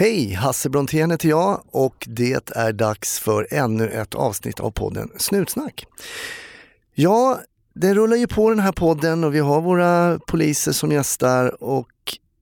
Hej, 0.00 0.32
Hasse 0.32 0.70
Brontén 0.70 1.10
heter 1.10 1.28
jag 1.28 1.62
och 1.70 2.06
det 2.08 2.56
är 2.56 2.72
dags 2.72 3.18
för 3.18 3.46
ännu 3.50 3.88
ett 3.88 4.14
avsnitt 4.14 4.60
av 4.60 4.70
podden 4.70 5.10
Snutsnack. 5.16 5.86
Ja, 6.94 7.40
det 7.74 7.94
rullar 7.94 8.16
ju 8.16 8.26
på 8.26 8.50
den 8.50 8.60
här 8.60 8.72
podden 8.72 9.24
och 9.24 9.34
vi 9.34 9.38
har 9.38 9.60
våra 9.60 10.18
poliser 10.26 10.72
som 10.72 10.92
gästar 10.92 11.62
och 11.62 11.88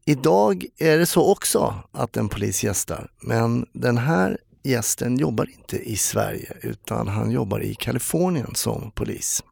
idag 0.04 0.64
är 0.78 0.98
det 0.98 1.06
så 1.06 1.32
också 1.32 1.74
att 1.92 2.16
en 2.16 2.28
polis 2.28 2.64
gästar. 2.64 3.10
Men 3.20 3.66
den 3.72 3.98
här 3.98 4.38
gästen 4.62 5.16
jobbar 5.16 5.48
inte 5.58 5.76
i 5.76 5.96
Sverige 5.96 6.52
utan 6.62 7.08
han 7.08 7.30
jobbar 7.30 7.62
i 7.62 7.74
Kalifornien 7.74 8.54
som 8.54 8.90
polis. 8.94 9.42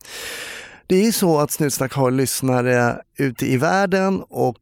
Det 0.87 0.97
är 0.97 1.05
ju 1.05 1.13
så 1.13 1.39
att 1.39 1.51
Snutsnack 1.51 1.93
har 1.93 2.11
lyssnare 2.11 3.03
ute 3.17 3.47
i 3.47 3.57
världen 3.57 4.23
och 4.29 4.57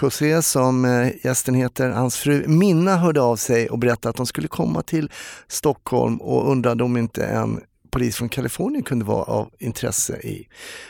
José 0.00 0.42
som 0.42 0.84
eh, 0.84 1.08
gästen 1.24 1.54
heter, 1.54 1.90
hans 1.90 2.16
fru 2.16 2.44
Minna 2.46 2.96
hörde 2.96 3.20
av 3.20 3.36
sig 3.36 3.68
och 3.70 3.78
berättade 3.78 4.10
att 4.10 4.16
de 4.16 4.26
skulle 4.26 4.48
komma 4.48 4.82
till 4.82 5.10
Stockholm 5.48 6.16
och 6.16 6.50
undrade 6.50 6.84
om 6.84 6.96
inte 6.96 7.24
en 7.24 7.60
polis 7.96 8.16
från 8.16 8.28
Kalifornien 8.28 8.82
kunde 8.82 9.04
vara 9.04 9.22
av 9.22 9.50
intresse 9.58 10.16
i 10.16 10.48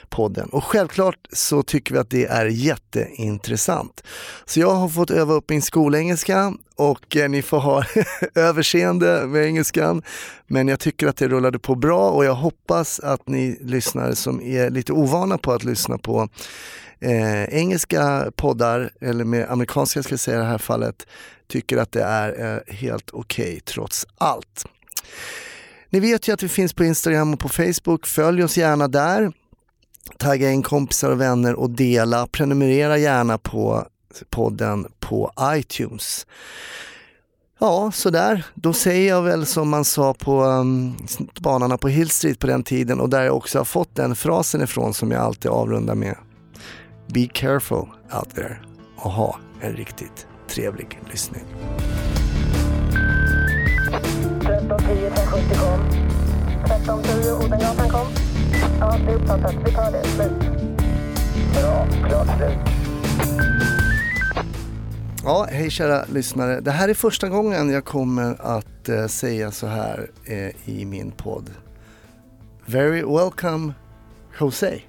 podden. 0.08 0.48
Och 0.48 0.64
självklart 0.64 1.28
så 1.32 1.62
tycker 1.62 1.94
vi 1.94 2.00
att 2.00 2.10
det 2.10 2.26
är 2.26 2.46
jätteintressant. 2.46 4.02
Så 4.44 4.60
jag 4.60 4.74
har 4.74 4.88
fått 4.88 5.10
öva 5.10 5.34
upp 5.34 5.50
min 5.50 5.62
skolengelska 5.62 6.54
och 6.76 7.16
eh, 7.16 7.28
ni 7.28 7.42
får 7.42 7.58
ha 7.58 7.84
överseende 8.34 9.26
med 9.26 9.44
engelskan. 9.44 10.02
Men 10.46 10.68
jag 10.68 10.80
tycker 10.80 11.06
att 11.06 11.16
det 11.16 11.28
rullade 11.28 11.58
på 11.58 11.74
bra 11.74 12.10
och 12.10 12.24
jag 12.24 12.34
hoppas 12.34 13.00
att 13.00 13.28
ni 13.28 13.58
lyssnare 13.60 14.16
som 14.16 14.42
är 14.42 14.70
lite 14.70 14.92
ovana 14.92 15.38
på 15.38 15.52
att 15.52 15.64
lyssna 15.64 15.98
på 15.98 16.28
eh, 17.00 17.44
engelska 17.44 18.32
poddar, 18.36 18.90
eller 19.00 19.24
med 19.24 19.50
amerikanska 19.50 20.02
ska 20.02 20.12
jag 20.12 20.20
säga 20.20 20.36
i 20.36 20.40
det 20.40 20.46
här 20.46 20.58
fallet, 20.58 21.06
tycker 21.46 21.76
att 21.76 21.92
det 21.92 22.02
är 22.02 22.54
eh, 22.54 22.74
helt 22.74 23.10
okej 23.10 23.48
okay, 23.48 23.60
trots 23.60 24.06
allt. 24.18 24.64
Ni 25.90 26.00
vet 26.00 26.28
ju 26.28 26.32
att 26.32 26.42
vi 26.42 26.48
finns 26.48 26.72
på 26.72 26.84
Instagram 26.84 27.32
och 27.32 27.40
på 27.40 27.48
Facebook. 27.48 28.06
Följ 28.06 28.44
oss 28.44 28.58
gärna 28.58 28.88
där. 28.88 29.32
Tagga 30.18 30.50
in 30.50 30.62
kompisar 30.62 31.10
och 31.10 31.20
vänner 31.20 31.54
och 31.54 31.70
dela. 31.70 32.26
Prenumerera 32.26 32.98
gärna 32.98 33.38
på 33.38 33.86
podden 34.30 34.86
på 35.00 35.32
iTunes. 35.42 36.26
Ja, 37.58 37.92
sådär. 37.94 38.46
Då 38.54 38.72
säger 38.72 39.08
jag 39.08 39.22
väl 39.22 39.46
som 39.46 39.68
man 39.68 39.84
sa 39.84 40.14
på 40.14 40.44
um, 40.44 40.96
banarna 41.40 41.78
på 41.78 41.88
Hill 41.88 42.10
Street 42.10 42.38
på 42.38 42.46
den 42.46 42.62
tiden 42.62 43.00
och 43.00 43.08
där 43.08 43.22
jag 43.22 43.36
också 43.36 43.58
har 43.58 43.64
fått 43.64 43.94
den 43.94 44.16
frasen 44.16 44.62
ifrån 44.62 44.94
som 44.94 45.10
jag 45.10 45.22
alltid 45.22 45.50
avrundar 45.50 45.94
med. 45.94 46.16
Be 47.06 47.28
careful 47.32 47.88
out 48.12 48.34
there 48.34 48.58
och 48.96 49.10
ha 49.10 49.38
en 49.60 49.72
riktigt 49.72 50.26
trevlig 50.48 51.00
lyssning. 51.10 51.44
1310 54.40 55.10
370 55.14 55.56
kom. 55.58 55.80
1310 56.64 57.44
Odengatan 57.44 57.88
kom. 57.88 58.06
Ja, 58.80 58.98
det 59.06 59.12
är 59.12 59.16
uppfattat. 59.16 59.54
Vi 59.64 59.72
tar 59.72 59.92
det. 59.92 60.04
Slut. 60.04 60.32
Bra. 61.54 61.86
Klart 62.08 62.36
slut. 62.36 62.58
Ja, 65.24 65.46
hej 65.50 65.70
kära 65.70 66.04
lyssnare. 66.12 66.60
Det 66.60 66.70
här 66.70 66.88
är 66.88 66.94
första 66.94 67.28
gången 67.28 67.70
jag 67.70 67.84
kommer 67.84 68.36
att 68.42 68.88
eh, 68.88 69.06
säga 69.06 69.50
så 69.50 69.66
här 69.66 70.10
eh, 70.24 70.68
i 70.68 70.84
min 70.84 71.10
podd. 71.10 71.50
Very 72.66 73.02
welcome 73.02 73.72
Jose. 74.40 74.80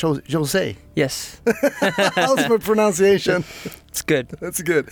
Jose. 0.00 0.76
Yes. 0.94 1.40
How's 2.14 2.48
my 2.48 2.58
pronunciation? 2.58 3.44
It's 3.88 4.02
good. 4.02 4.28
That's 4.40 4.62
good. 4.62 4.88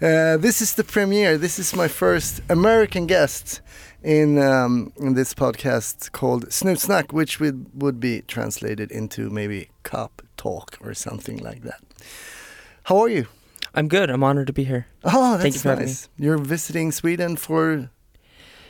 Uh, 0.00 0.36
this 0.38 0.60
is 0.60 0.74
the 0.74 0.84
premiere. 0.84 1.36
This 1.38 1.58
is 1.58 1.74
my 1.74 1.88
first 1.88 2.40
American 2.48 3.06
guest 3.06 3.60
in 4.02 4.38
um, 4.38 4.92
in 4.96 5.14
this 5.14 5.34
podcast 5.34 6.12
called 6.12 6.46
Snutsnack, 6.48 7.12
which 7.12 7.38
would 7.40 7.66
would 7.74 8.00
be 8.00 8.22
translated 8.22 8.90
into 8.90 9.30
maybe 9.30 9.68
cop 9.82 10.22
talk 10.36 10.78
or 10.80 10.94
something 10.94 11.38
like 11.38 11.62
that. 11.62 11.80
How 12.84 12.98
are 12.98 13.08
you? 13.08 13.26
I'm 13.74 13.88
good. 13.88 14.10
I'm 14.10 14.24
honored 14.24 14.46
to 14.48 14.52
be 14.52 14.64
here. 14.64 14.86
Oh, 15.04 15.32
that's 15.32 15.42
Thank 15.42 15.54
you 15.54 15.60
for 15.60 15.76
nice. 15.76 16.08
You're 16.16 16.38
visiting 16.38 16.92
Sweden 16.92 17.36
for 17.36 17.90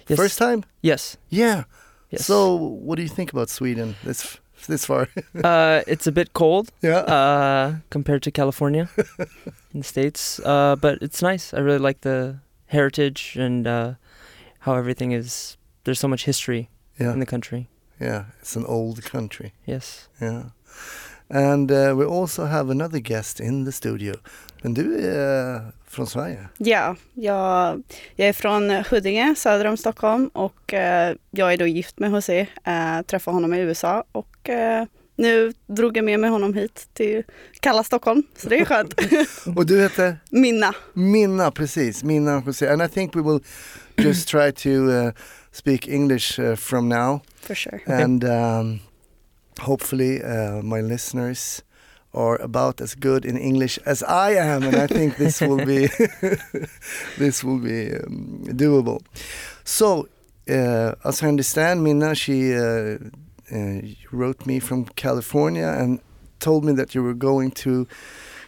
yes. 0.09 0.19
first 0.19 0.39
time? 0.39 0.65
Yes. 0.83 1.17
Yeah. 1.28 1.65
Yes. 2.11 2.27
So, 2.27 2.55
what 2.55 2.97
do 2.97 3.03
you 3.03 3.09
think 3.09 3.33
about 3.33 3.49
Sweden? 3.49 3.94
This 4.03 4.39
this 4.69 4.87
far? 4.87 5.09
uh, 5.44 5.82
it's 5.87 6.06
a 6.06 6.12
bit 6.12 6.32
cold. 6.32 6.71
Yeah. 6.82 7.00
Uh, 7.00 7.75
compared 7.91 8.22
to 8.22 8.31
California 8.31 8.88
in 9.75 9.81
the 9.81 9.84
states, 9.84 10.41
uh, 10.41 10.76
but 10.76 10.98
it's 11.03 11.22
nice. 11.22 11.54
I 11.54 11.60
really 11.60 11.78
like 11.78 12.00
the 12.00 12.38
heritage 12.66 13.37
and 13.38 13.66
uh, 13.66 13.94
how 14.60 14.75
everything 14.75 15.12
is. 15.12 15.56
There's 15.84 16.00
so 16.00 16.09
much 16.09 16.25
history 16.25 16.69
yeah. 16.99 17.12
in 17.12 17.20
the 17.20 17.26
country. 17.26 17.69
Yeah, 18.00 18.25
it's 18.41 18.56
an 18.56 18.65
old 18.66 19.03
country. 19.04 19.53
Yes. 19.66 20.09
Yeah. 20.20 20.50
And 21.28 21.70
uh, 21.70 21.94
we 21.97 22.04
also 22.04 22.47
have 22.47 22.70
another 22.70 22.99
guest 22.99 23.41
in 23.41 23.65
the 23.65 23.72
studio. 23.72 24.15
Men 24.62 24.75
du 24.75 25.09
är 25.09 25.54
uh, 25.54 25.60
från 25.88 26.06
Sverige? 26.06 26.48
Ja, 26.59 26.97
jag, 27.15 27.82
jag 28.16 28.28
är 28.28 28.32
från 28.32 28.71
Huddinge 28.71 29.34
söder 29.34 29.65
om 29.65 29.76
Stockholm 29.76 30.28
och 30.28 30.75
eh, 30.75 31.16
jag 31.31 31.53
är 31.53 31.56
då 31.56 31.66
gift 31.66 31.98
med 31.98 32.10
José, 32.10 32.47
eh, 32.65 33.03
träffade 33.06 33.34
honom 33.34 33.54
i 33.54 33.59
USA 33.59 34.04
och 34.12 34.49
eh, 34.49 34.84
nu 35.16 35.53
drog 35.66 35.97
jag 35.97 36.04
med 36.04 36.20
mig 36.20 36.31
honom 36.31 36.54
hit 36.54 36.88
till 36.93 37.22
kalla 37.60 37.84
Stockholm, 37.84 38.22
så 38.37 38.49
det 38.49 38.60
är 38.60 38.65
skönt. 38.65 38.94
och 39.56 39.66
du 39.66 39.82
heter? 39.82 40.16
Minna. 40.31 40.75
Minna, 40.93 41.50
precis. 41.50 42.03
Minna 42.03 42.43
José. 42.47 42.69
And 42.69 42.82
I 42.82 42.88
think 42.88 43.16
we 43.16 43.22
will 43.22 43.41
just 43.97 44.28
try 44.28 44.53
to 44.53 44.69
uh, 44.69 45.12
speak 45.53 45.88
English 45.88 46.41
uh, 46.41 46.56
from 46.56 46.88
now. 46.88 47.20
For 47.41 47.54
sure. 47.54 47.81
And 47.87 48.25
um, 48.25 48.81
hopefully 49.59 50.22
uh, 50.22 50.62
my 50.62 50.82
listeners 50.82 51.62
are 52.12 52.37
about 52.43 52.81
as 52.81 52.94
good 52.94 53.25
in 53.25 53.37
English 53.37 53.78
as 53.87 54.03
I 54.03 54.32
am, 54.32 54.62
and 54.62 54.76
I 54.76 54.87
think 54.87 55.16
this 55.16 55.41
will 55.41 55.65
be 55.65 55.87
this 57.19 57.44
will 57.44 57.59
be 57.59 57.93
um, 57.94 58.44
doable. 58.47 59.00
So, 59.65 60.09
uh, 60.49 60.94
as 61.04 61.22
I 61.22 61.28
understand, 61.28 61.84
Minna, 61.84 62.15
she 62.15 62.54
uh, 62.54 62.99
uh, 63.53 63.81
wrote 64.10 64.47
me 64.47 64.59
from 64.60 64.87
California 64.97 65.69
and 65.69 66.00
told 66.41 66.65
me 66.65 66.72
that 66.72 66.94
you 66.94 67.03
were 67.03 67.15
going 67.15 67.50
to 67.53 67.87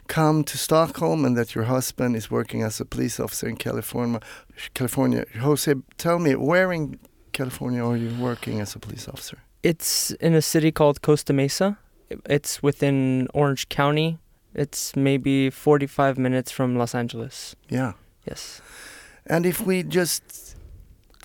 come 0.08 0.44
to 0.44 0.58
Stockholm 0.58 1.24
and 1.24 1.36
that 1.36 1.54
your 1.54 1.64
husband 1.64 2.16
is 2.16 2.30
working 2.30 2.62
as 2.62 2.80
a 2.80 2.84
police 2.84 3.20
officer 3.20 3.48
in 3.48 3.56
California. 3.56 4.20
California, 4.74 5.24
Jose, 5.40 5.74
tell 5.96 6.18
me, 6.18 6.34
where 6.34 6.72
in 6.72 6.98
California 7.32 7.84
are 7.84 7.96
you 7.96 8.10
working 8.20 8.60
as 8.60 8.74
a 8.74 8.78
police 8.78 9.08
officer? 9.08 9.38
It's 9.62 10.10
in 10.20 10.34
a 10.34 10.42
city 10.42 10.72
called 10.72 11.02
Costa 11.02 11.32
Mesa. 11.32 11.78
It's 12.26 12.62
within 12.62 13.28
Orange 13.34 13.68
County. 13.68 14.18
It's 14.54 14.94
maybe 14.94 15.50
45 15.50 16.18
minutes 16.18 16.50
from 16.50 16.76
Los 16.76 16.94
Angeles. 16.94 17.56
Yeah. 17.68 17.92
Yes. 18.26 18.60
And 19.26 19.46
if 19.46 19.60
we 19.60 19.82
just, 19.82 20.56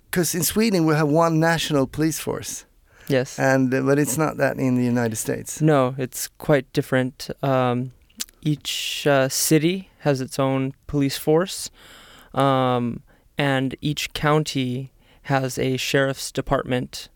because 0.06 0.34
in 0.34 0.44
Sweden 0.44 0.86
we 0.86 0.96
have 0.96 1.08
one 1.10 1.40
national 1.40 1.88
police 1.88 2.20
force. 2.20 2.66
Yes. 3.08 3.40
And 3.40 3.74
uh, 3.74 3.82
but 3.82 4.00
it's 4.00 4.18
not 4.18 4.38
that 4.38 4.58
in 4.58 4.76
the 4.76 4.84
United 4.84 5.16
States. 5.16 5.62
No, 5.62 5.96
it's 5.98 6.28
quite 6.28 6.72
different. 6.74 7.30
Um, 7.42 7.92
each 8.42 9.08
uh, 9.08 9.30
city 9.30 9.90
has 10.00 10.22
its 10.22 10.40
own 10.40 10.74
police 10.88 11.18
force, 11.18 11.70
um, 12.34 13.02
and 13.38 13.76
each 13.82 14.14
county 14.14 14.92
has 15.24 15.58
a 15.58 15.78
sheriff's 15.78 16.32
department 16.32 17.10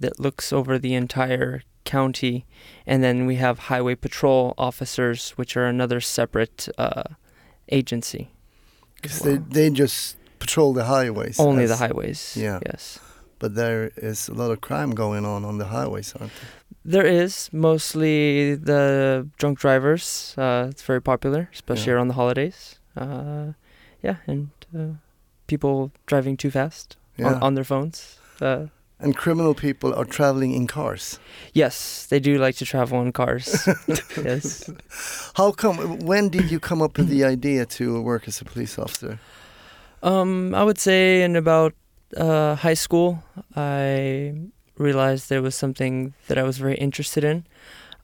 that 0.00 0.20
looks 0.20 0.52
over 0.52 0.78
the 0.78 0.94
entire 0.94 1.62
county, 1.88 2.44
and 2.86 3.02
then 3.02 3.26
we 3.26 3.36
have 3.36 3.58
highway 3.70 3.94
patrol 3.94 4.54
officers, 4.56 5.30
which 5.38 5.56
are 5.56 5.66
another 5.66 6.00
separate 6.00 6.68
uh, 6.76 7.14
agency. 7.68 8.28
Because 8.94 9.20
they 9.20 9.38
they 9.38 9.70
just 9.70 10.16
patrol 10.38 10.72
the 10.74 10.84
highways. 10.84 11.38
Only 11.38 11.66
the 11.66 11.76
highways. 11.76 12.36
Yeah. 12.36 12.60
Yes. 12.66 13.00
But 13.38 13.54
there 13.54 13.90
is 13.96 14.28
a 14.28 14.34
lot 14.34 14.50
of 14.50 14.60
crime 14.60 14.94
going 14.94 15.24
on 15.24 15.44
on 15.44 15.58
the 15.58 15.66
highways, 15.66 16.14
aren't 16.18 16.32
there? 16.40 16.50
There 16.84 17.06
is 17.06 17.50
mostly 17.52 18.56
the 18.56 19.28
drunk 19.38 19.58
drivers. 19.60 20.34
Uh, 20.36 20.66
it's 20.70 20.82
very 20.82 21.00
popular, 21.00 21.48
especially 21.52 21.92
yeah. 21.92 21.96
around 21.96 22.08
the 22.08 22.14
holidays. 22.14 22.78
Uh, 22.96 23.52
yeah, 24.02 24.16
and 24.26 24.50
uh, 24.74 24.98
people 25.46 25.90
driving 26.06 26.36
too 26.36 26.50
fast 26.50 26.96
yeah. 27.16 27.26
on, 27.26 27.42
on, 27.42 27.54
their 27.54 27.64
phones. 27.64 28.18
Uh, 28.40 28.66
and 29.00 29.16
criminal 29.16 29.54
people 29.54 29.94
are 29.94 30.04
traveling 30.04 30.52
in 30.52 30.66
cars. 30.66 31.18
Yes, 31.52 32.06
they 32.06 32.20
do 32.20 32.38
like 32.38 32.56
to 32.56 32.64
travel 32.64 33.00
in 33.00 33.12
cars. 33.12 33.68
yes. 34.16 34.70
How 35.34 35.52
come? 35.52 36.00
When 36.00 36.28
did 36.28 36.50
you 36.50 36.58
come 36.60 36.82
up 36.82 36.98
with 36.98 37.08
the 37.08 37.24
idea 37.34 37.66
to 37.66 38.02
work 38.02 38.26
as 38.28 38.40
a 38.40 38.44
police 38.44 38.78
officer? 38.78 39.18
Um, 40.02 40.54
I 40.54 40.64
would 40.64 40.78
say 40.78 41.22
in 41.22 41.36
about 41.36 41.74
uh, 42.16 42.54
high 42.56 42.74
school, 42.74 43.22
I 43.56 44.34
realized 44.76 45.28
there 45.28 45.42
was 45.42 45.54
something 45.54 46.14
that 46.28 46.38
I 46.38 46.42
was 46.42 46.58
very 46.58 46.76
interested 46.76 47.24
in. 47.24 47.44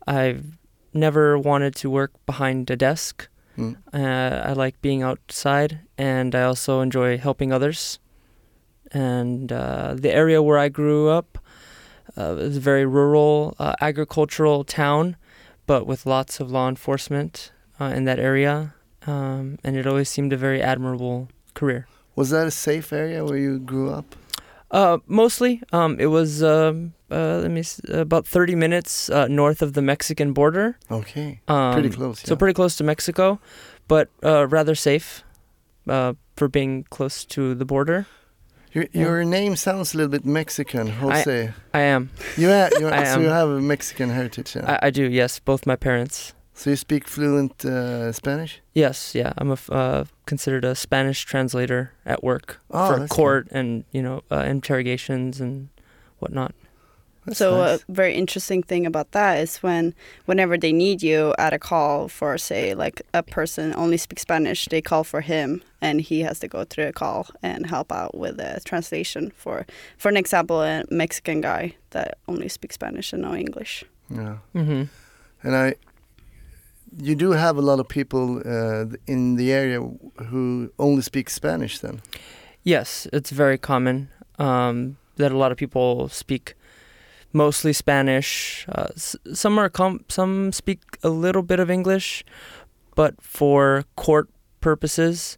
I've 0.06 0.44
never 0.92 1.38
wanted 1.38 1.74
to 1.76 1.90
work 1.90 2.12
behind 2.26 2.70
a 2.70 2.76
desk. 2.76 3.28
Mm. 3.56 3.76
Uh, 3.92 4.48
I 4.48 4.52
like 4.52 4.80
being 4.82 5.02
outside, 5.02 5.80
and 5.96 6.34
I 6.34 6.42
also 6.42 6.80
enjoy 6.80 7.18
helping 7.18 7.52
others. 7.52 7.98
And 8.94 9.50
uh, 9.52 9.94
the 9.98 10.12
area 10.14 10.40
where 10.42 10.56
I 10.56 10.68
grew 10.68 11.08
up 11.08 11.38
uh, 12.16 12.36
is 12.38 12.56
a 12.56 12.60
very 12.60 12.86
rural, 12.86 13.54
uh, 13.58 13.74
agricultural 13.80 14.62
town, 14.64 15.16
but 15.66 15.86
with 15.86 16.06
lots 16.06 16.38
of 16.40 16.50
law 16.50 16.68
enforcement 16.68 17.50
uh, 17.80 17.86
in 17.86 18.04
that 18.04 18.18
area. 18.20 18.74
Um, 19.06 19.58
and 19.64 19.76
it 19.76 19.86
always 19.86 20.08
seemed 20.08 20.32
a 20.32 20.36
very 20.36 20.62
admirable 20.62 21.28
career. 21.54 21.86
Was 22.16 22.30
that 22.30 22.46
a 22.46 22.50
safe 22.52 22.92
area 22.92 23.24
where 23.24 23.36
you 23.36 23.58
grew 23.58 23.90
up? 23.90 24.14
Uh, 24.70 24.98
mostly, 25.06 25.60
um, 25.72 25.98
it 26.00 26.06
was 26.06 26.42
um, 26.42 26.94
uh, 27.10 27.38
let 27.38 27.50
me 27.50 27.60
s- 27.60 27.80
about 27.88 28.26
30 28.26 28.54
minutes 28.54 29.10
uh, 29.10 29.26
north 29.28 29.62
of 29.62 29.72
the 29.74 29.82
Mexican 29.82 30.32
border. 30.32 30.78
Okay, 30.90 31.40
Um, 31.48 31.72
pretty 31.74 31.90
close. 31.90 32.20
So 32.20 32.34
pretty 32.36 32.54
close 32.54 32.76
to 32.76 32.84
Mexico, 32.84 33.40
but 33.88 34.08
uh, 34.24 34.46
rather 34.48 34.74
safe 34.74 35.22
uh, 35.88 36.14
for 36.36 36.48
being 36.48 36.84
close 36.90 37.24
to 37.26 37.54
the 37.54 37.64
border. 37.64 38.06
Your, 38.74 38.86
yeah. 38.92 39.00
your 39.02 39.24
name 39.24 39.54
sounds 39.56 39.94
a 39.94 39.96
little 39.96 40.10
bit 40.10 40.24
Mexican, 40.24 40.88
Jose. 40.88 41.52
I 41.72 41.80
am. 41.80 42.10
you 42.36 42.48
have, 42.48 42.72
you 42.80 42.88
I 42.88 43.04
so 43.04 43.20
you 43.20 43.28
have 43.28 43.48
a 43.48 43.60
Mexican 43.60 44.10
heritage. 44.10 44.56
Yeah. 44.56 44.78
I, 44.82 44.88
I 44.88 44.90
do. 44.90 45.04
Yes, 45.04 45.38
both 45.38 45.64
my 45.64 45.76
parents. 45.76 46.34
so 46.54 46.70
you 46.70 46.76
speak 46.76 47.06
fluent 47.06 47.64
uh, 47.64 48.10
Spanish? 48.12 48.60
Yes, 48.74 49.14
yeah. 49.14 49.32
I'm 49.38 49.52
a 49.52 49.58
uh, 49.70 50.04
considered 50.26 50.64
a 50.64 50.74
Spanish 50.74 51.24
translator 51.24 51.92
at 52.04 52.24
work 52.24 52.60
Oh, 52.70 52.96
for 52.96 53.06
court 53.06 53.46
and 53.52 53.84
you 53.92 54.02
know 54.02 54.22
uh, 54.30 54.40
interrogations 54.40 55.40
and 55.40 55.68
whatnot. 56.18 56.52
That's 57.24 57.38
so 57.38 57.62
uh, 57.62 57.66
nice. 57.66 57.84
a 57.88 57.92
very 57.92 58.14
interesting 58.14 58.62
thing 58.62 58.86
about 58.86 59.12
that 59.12 59.38
is 59.38 59.58
when 59.58 59.94
whenever 60.26 60.58
they 60.58 60.72
need 60.72 61.02
you 61.02 61.34
at 61.38 61.52
a 61.52 61.58
call 61.58 62.08
for 62.08 62.36
say 62.38 62.74
like 62.74 63.02
a 63.14 63.22
person 63.22 63.74
only 63.76 63.96
speaks 63.96 64.22
Spanish, 64.22 64.66
they 64.66 64.82
call 64.82 65.04
for 65.04 65.20
him 65.20 65.62
and 65.80 66.00
he 66.00 66.20
has 66.20 66.38
to 66.40 66.48
go 66.48 66.64
through 66.64 66.88
a 66.88 66.92
call 66.92 67.26
and 67.42 67.66
help 67.66 67.92
out 67.92 68.14
with 68.16 68.36
the 68.36 68.60
translation 68.64 69.32
for 69.36 69.66
for 69.96 70.08
an 70.08 70.16
example 70.16 70.62
a 70.62 70.84
Mexican 70.90 71.40
guy 71.40 71.74
that 71.90 72.18
only 72.28 72.48
speaks 72.48 72.74
Spanish 72.74 73.12
and 73.12 73.22
no 73.22 73.34
English. 73.34 73.84
yeah. 74.10 74.38
Mm-hmm. 74.54 74.84
And 75.44 75.54
I, 75.54 75.74
you 76.98 77.14
do 77.14 77.32
have 77.32 77.58
a 77.58 77.60
lot 77.60 77.80
of 77.80 77.86
people 77.88 78.40
uh, 78.44 78.86
in 79.06 79.36
the 79.36 79.52
area 79.52 79.80
who 80.28 80.70
only 80.78 81.02
speak 81.02 81.28
Spanish. 81.30 81.78
Then. 81.78 82.00
Yes, 82.62 83.06
it's 83.12 83.30
very 83.30 83.58
common 83.58 84.08
um, 84.38 84.96
that 85.16 85.30
a 85.30 85.36
lot 85.36 85.52
of 85.52 85.58
people 85.58 86.08
speak 86.08 86.54
mostly 87.34 87.72
Spanish. 87.74 88.64
Uh, 88.68 88.86
s- 88.94 89.16
some 89.34 89.58
are 89.58 89.68
com- 89.68 90.04
some 90.08 90.52
speak 90.52 90.80
a 91.02 91.10
little 91.10 91.42
bit 91.42 91.60
of 91.60 91.68
English, 91.70 92.24
but 92.94 93.20
for 93.20 93.84
court 93.96 94.28
purposes, 94.60 95.36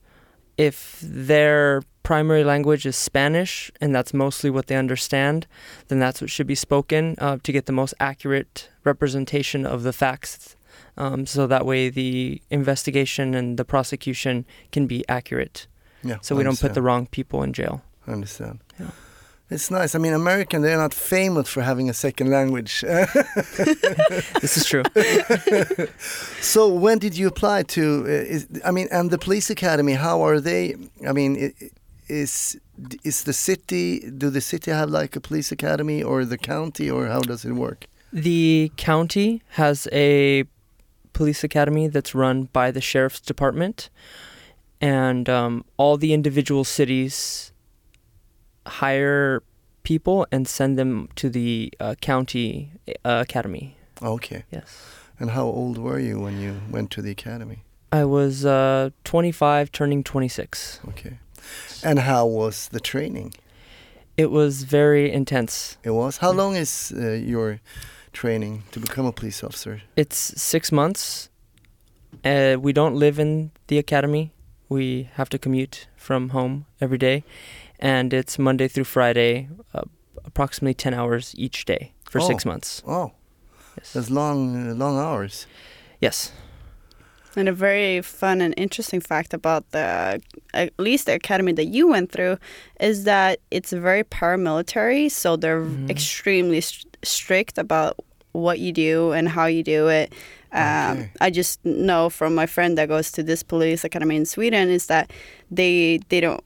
if 0.57 1.01
their 1.03 1.83
primary 2.03 2.45
language 2.45 2.87
is 2.87 2.95
Spanish 2.95 3.71
and 3.81 3.93
that's 3.93 4.15
mostly 4.15 4.49
what 4.51 4.69
they 4.69 4.77
understand, 4.77 5.47
then 5.89 5.99
that's 5.99 6.21
what 6.21 6.31
should 6.31 6.47
be 6.47 6.55
spoken 6.55 7.17
uh, 7.19 7.37
to 7.43 7.51
get 7.51 7.67
the 7.67 7.73
most 7.73 7.95
accurate 7.99 8.69
representation 8.85 9.67
of 9.67 9.83
the 9.83 9.93
facts. 9.93 10.55
Um, 10.97 11.27
so 11.27 11.47
that 11.49 11.67
way, 11.67 11.89
the 11.91 12.41
investigation 12.51 13.35
and 13.35 13.59
the 13.59 13.65
prosecution 13.65 14.47
can 14.71 14.87
be 14.87 15.05
accurate 15.09 15.67
Yeah. 16.05 16.19
so 16.23 16.37
we 16.37 16.45
don't 16.45 16.61
put 16.61 16.75
the 16.75 16.83
wrong 16.83 17.07
people 17.07 17.43
in 17.43 17.53
jail. 17.53 17.83
I 18.07 18.13
understand. 18.13 18.61
Yeah. 18.79 18.91
It's 19.49 19.71
nice. 19.71 19.95
I 19.95 19.99
mean, 19.99 20.13
American, 20.13 20.63
they're 20.63 20.77
not 20.77 20.93
famous 20.93 21.49
for 21.49 21.63
having 21.63 21.89
a 21.89 21.95
second 21.95 22.31
language. 22.31 22.85
This 24.41 24.57
is 24.57 24.67
true. 24.67 24.83
so 26.41 26.69
when 26.69 26.99
did 26.99 27.17
you 27.17 27.27
apply 27.29 27.63
to? 27.75 28.05
Uh, 28.07 28.35
is, 28.35 28.47
I 28.65 28.71
mean, 28.71 28.89
and 28.91 29.11
the 29.11 29.19
police 29.19 29.49
academy. 29.51 29.95
How 29.95 30.23
are 30.23 30.41
they? 30.41 30.75
I 31.07 31.13
mean, 31.13 31.53
is 32.09 32.59
is 33.03 33.25
the 33.25 33.33
city? 33.33 34.11
Do 34.11 34.31
the 34.31 34.41
city 34.41 34.71
have 34.71 34.91
like 34.91 35.17
a 35.17 35.21
police 35.21 35.51
academy, 35.53 36.03
or 36.03 36.25
the 36.25 36.39
county, 36.39 36.91
or 36.91 37.07
how 37.07 37.21
does 37.21 37.45
it 37.45 37.53
work? 37.53 37.87
the 38.17 38.73
county 38.77 39.43
has 39.51 39.87
a 39.93 40.45
police 41.13 41.45
academy 41.45 41.87
that's 41.87 42.15
run 42.15 42.45
by 42.45 42.71
the 42.71 42.81
sheriff's 42.81 43.21
department, 43.21 43.91
and 44.81 45.29
um, 45.29 45.65
all 45.77 45.99
the 45.99 46.15
individual 46.15 46.65
cities 46.65 47.53
hire 48.67 49.43
people 49.83 50.27
and 50.33 50.49
send 50.49 50.79
them 50.79 51.09
to 51.17 51.31
the 51.31 51.73
uh, 51.81 51.95
county 52.01 52.73
uh, 53.05 53.25
academy. 53.27 53.77
Okay. 54.03 54.45
Yes. 54.51 54.85
And 55.19 55.31
how 55.31 55.45
old 55.45 55.79
were 55.79 55.99
you 55.99 56.21
when 56.21 56.41
you 56.41 56.61
went 56.71 56.91
to 56.93 57.03
the 57.03 57.11
academy? 57.11 57.63
I 57.93 58.05
was 58.05 58.45
uh, 58.45 58.91
25, 59.05 59.73
turning 59.73 60.03
26. 60.03 60.81
Okay. 60.89 61.19
And 61.83 62.01
how 62.01 62.27
was 62.27 62.69
the 62.69 62.81
training? 62.81 63.35
It 64.17 64.31
was 64.31 64.65
very 64.65 65.13
intense. 65.13 65.77
It 65.83 65.91
was. 65.91 66.19
How 66.19 66.33
long 66.33 66.57
is 66.57 66.93
uh, 66.97 67.13
your 67.13 67.61
training 68.13 68.65
to 68.73 68.81
become 68.81 69.07
a 69.07 69.13
police 69.13 69.45
officer? 69.45 69.83
It's 69.95 70.19
six 70.41 70.73
months. 70.73 71.29
Uh, 72.25 72.57
we 72.59 72.73
don't 72.73 72.97
live 72.97 73.19
in 73.19 73.51
the 73.69 73.79
academy. 73.79 74.33
We 74.69 75.09
have 75.15 75.29
to 75.29 75.39
commute 75.39 75.87
from 75.97 76.31
home 76.31 76.67
every 76.81 76.99
day, 76.99 77.25
and 77.79 78.13
it's 78.13 78.39
Monday 78.39 78.69
through 78.69 78.85
Friday, 78.85 79.49
uh, 79.75 79.83
approximately 80.25 80.75
ten 80.75 80.95
hours 80.95 81.35
each 81.37 81.65
day 81.65 81.93
for 82.11 82.21
six 82.21 82.45
months. 82.45 82.83
Oh, 82.87 83.13
Yes. 83.79 83.93
that's 83.93 84.11
long, 84.11 84.71
uh, 84.71 84.75
long 84.75 84.99
hours. 84.99 85.47
yes. 86.01 86.33
And 87.39 87.49
a 87.51 87.53
very 87.53 88.01
fun 88.01 88.41
and 88.41 88.55
interesting 88.57 89.01
fact 89.03 89.35
about 89.35 89.71
the, 89.73 90.23
at 90.55 90.73
least 90.79 91.05
the 91.05 91.13
academy 91.15 91.53
that 91.53 91.67
you 91.67 91.87
went 91.87 92.11
through, 92.11 92.39
is 92.81 93.05
that 93.05 93.41
it's 93.51 93.73
very 93.73 94.05
paramilitary. 94.05 95.11
So 95.11 95.37
they're 95.37 95.61
Mhm. 95.61 95.91
extremely 95.91 96.63
st- 96.63 96.97
strict 97.03 97.59
about 97.59 97.99
what 98.33 98.59
you 98.59 98.73
do 98.73 99.13
and 99.13 99.29
how 99.29 99.45
you 99.47 99.63
do 99.63 99.89
it. 99.89 100.15
Um, 100.53 100.99
Okay. 100.99 101.11
I 101.21 101.29
just 101.31 101.63
know 101.65 102.09
from 102.09 102.35
my 102.35 102.47
friend 102.47 102.79
that 102.79 102.89
goes 102.89 103.13
to 103.13 103.23
this 103.23 103.43
police 103.43 103.85
academy 103.85 104.17
in 104.17 104.25
Sweden 104.25 104.71
is 104.71 104.87
that 104.87 105.11
they 105.51 106.01
they 106.09 106.21
don't 106.21 106.43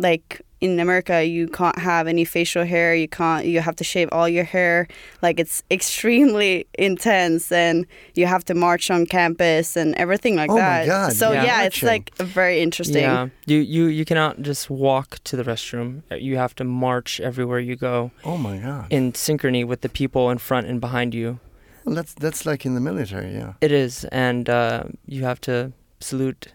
like 0.00 0.40
in 0.60 0.78
America 0.78 1.24
you 1.24 1.48
can't 1.48 1.78
have 1.78 2.06
any 2.06 2.24
facial 2.24 2.64
hair. 2.64 2.94
You 2.94 3.08
can't. 3.08 3.46
You 3.46 3.60
have 3.60 3.76
to 3.76 3.84
shave 3.84 4.08
all 4.12 4.28
your 4.28 4.44
hair. 4.44 4.86
Like 5.22 5.40
it's 5.40 5.62
extremely 5.70 6.66
intense, 6.78 7.50
and 7.52 7.86
you 8.14 8.26
have 8.26 8.44
to 8.44 8.54
march 8.54 8.90
on 8.90 9.06
campus 9.06 9.76
and 9.76 9.94
everything 9.96 10.36
like 10.36 10.50
Oh 10.50 10.54
my 10.56 10.60
that. 10.60 10.86
God, 10.86 11.12
so 11.12 11.32
yeah. 11.32 11.44
yeah, 11.44 11.62
it's 11.66 11.82
like 11.82 12.14
very 12.16 12.60
interesting. 12.60 13.02
Yeah. 13.02 13.28
You 13.46 13.58
you 13.58 13.84
you 13.86 14.04
cannot 14.04 14.42
just 14.42 14.68
walk 14.70 15.18
to 15.24 15.36
the 15.36 15.44
restroom. 15.44 16.02
Uh, 16.10 16.16
You 16.16 16.36
have 16.36 16.54
to 16.56 16.64
march 16.64 17.20
everywhere 17.20 17.60
you 17.60 17.76
go 17.76 18.10
Oh 18.24 18.36
my 18.36 18.56
God. 18.58 18.86
in 18.90 19.12
synchrony 19.12 19.64
with 19.66 19.80
the 19.80 19.88
people 19.88 20.30
in 20.32 20.38
front 20.38 20.66
and 20.66 20.80
behind 20.80 21.14
you. 21.14 21.38
Well, 21.84 21.94
that's 21.94 22.14
that's 22.14 22.44
like 22.46 22.66
in 22.68 22.74
the 22.74 22.80
military, 22.80 23.32
yeah. 23.34 23.52
It 23.60 23.72
is, 23.72 24.04
and 24.12 24.48
uh, 24.48 24.82
you 25.06 25.24
have 25.24 25.40
to 25.40 25.72
salute 26.00 26.48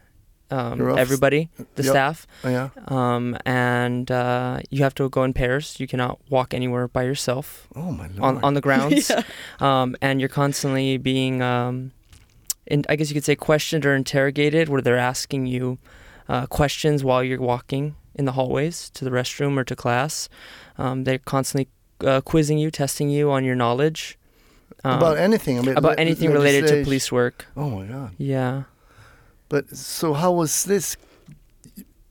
um, 0.52 0.98
everybody, 0.98 1.50
the 1.76 1.84
Yep. 1.84 1.92
staff. 1.92 2.28
Oh, 2.44 2.50
yeah. 2.50 2.70
um, 2.88 3.38
and 3.46 4.10
uh, 4.12 4.60
you 4.70 4.84
have 4.84 4.94
to 4.96 5.10
go 5.10 5.24
in 5.24 5.34
pairs. 5.34 5.80
You 5.80 5.88
cannot 5.88 6.20
walk 6.30 6.54
anywhere 6.54 6.88
by 6.88 7.04
yourself 7.04 7.68
Oh 7.76 7.92
my 7.92 8.08
lord. 8.08 8.20
on 8.38 8.44
on 8.44 8.54
the 8.54 8.62
grounds, 8.62 9.10
Yeah. 9.10 9.24
um, 9.60 9.96
and 10.02 10.20
you're 10.20 10.30
constantly 10.30 10.98
being, 10.98 11.42
um, 11.42 11.92
in, 12.68 12.84
I 12.90 12.96
guess 12.96 13.10
you 13.10 13.14
could 13.16 13.26
say, 13.26 13.36
questioned 13.36 13.86
or 13.86 13.96
interrogated, 13.96 14.70
where 14.70 14.82
they're 14.82 14.98
asking 14.98 15.46
you 15.48 15.78
uh, 16.30 16.46
questions 16.48 17.04
while 17.04 17.24
you're 17.24 17.40
walking 17.42 17.96
in 18.16 18.26
the 18.26 18.32
hallways 18.34 18.90
to 18.92 19.04
the 19.06 19.12
restroom 19.12 19.58
or 19.58 19.64
to 19.64 19.76
class. 19.76 20.30
Um, 20.78 21.04
they're 21.06 21.20
constantly 21.20 21.68
uh, 22.04 22.22
quizzing 22.22 22.58
you, 22.58 22.72
testing 22.72 23.10
you 23.10 23.30
on 23.32 23.44
your 23.44 23.56
knowledge 23.56 24.18
um, 24.84 24.98
about 24.98 25.18
anything. 25.18 25.58
I 25.60 25.62
mean, 25.62 25.78
about 25.78 26.00
anything 26.00 26.32
related 26.32 26.68
to 26.68 26.84
police 26.84 27.12
work. 27.12 27.46
Oh 27.56 27.70
my 27.70 27.86
god. 27.86 28.12
Yeah. 28.18 28.64
But 29.50 29.76
so 29.76 30.14
how 30.14 30.32
was 30.32 30.64
this? 30.66 30.98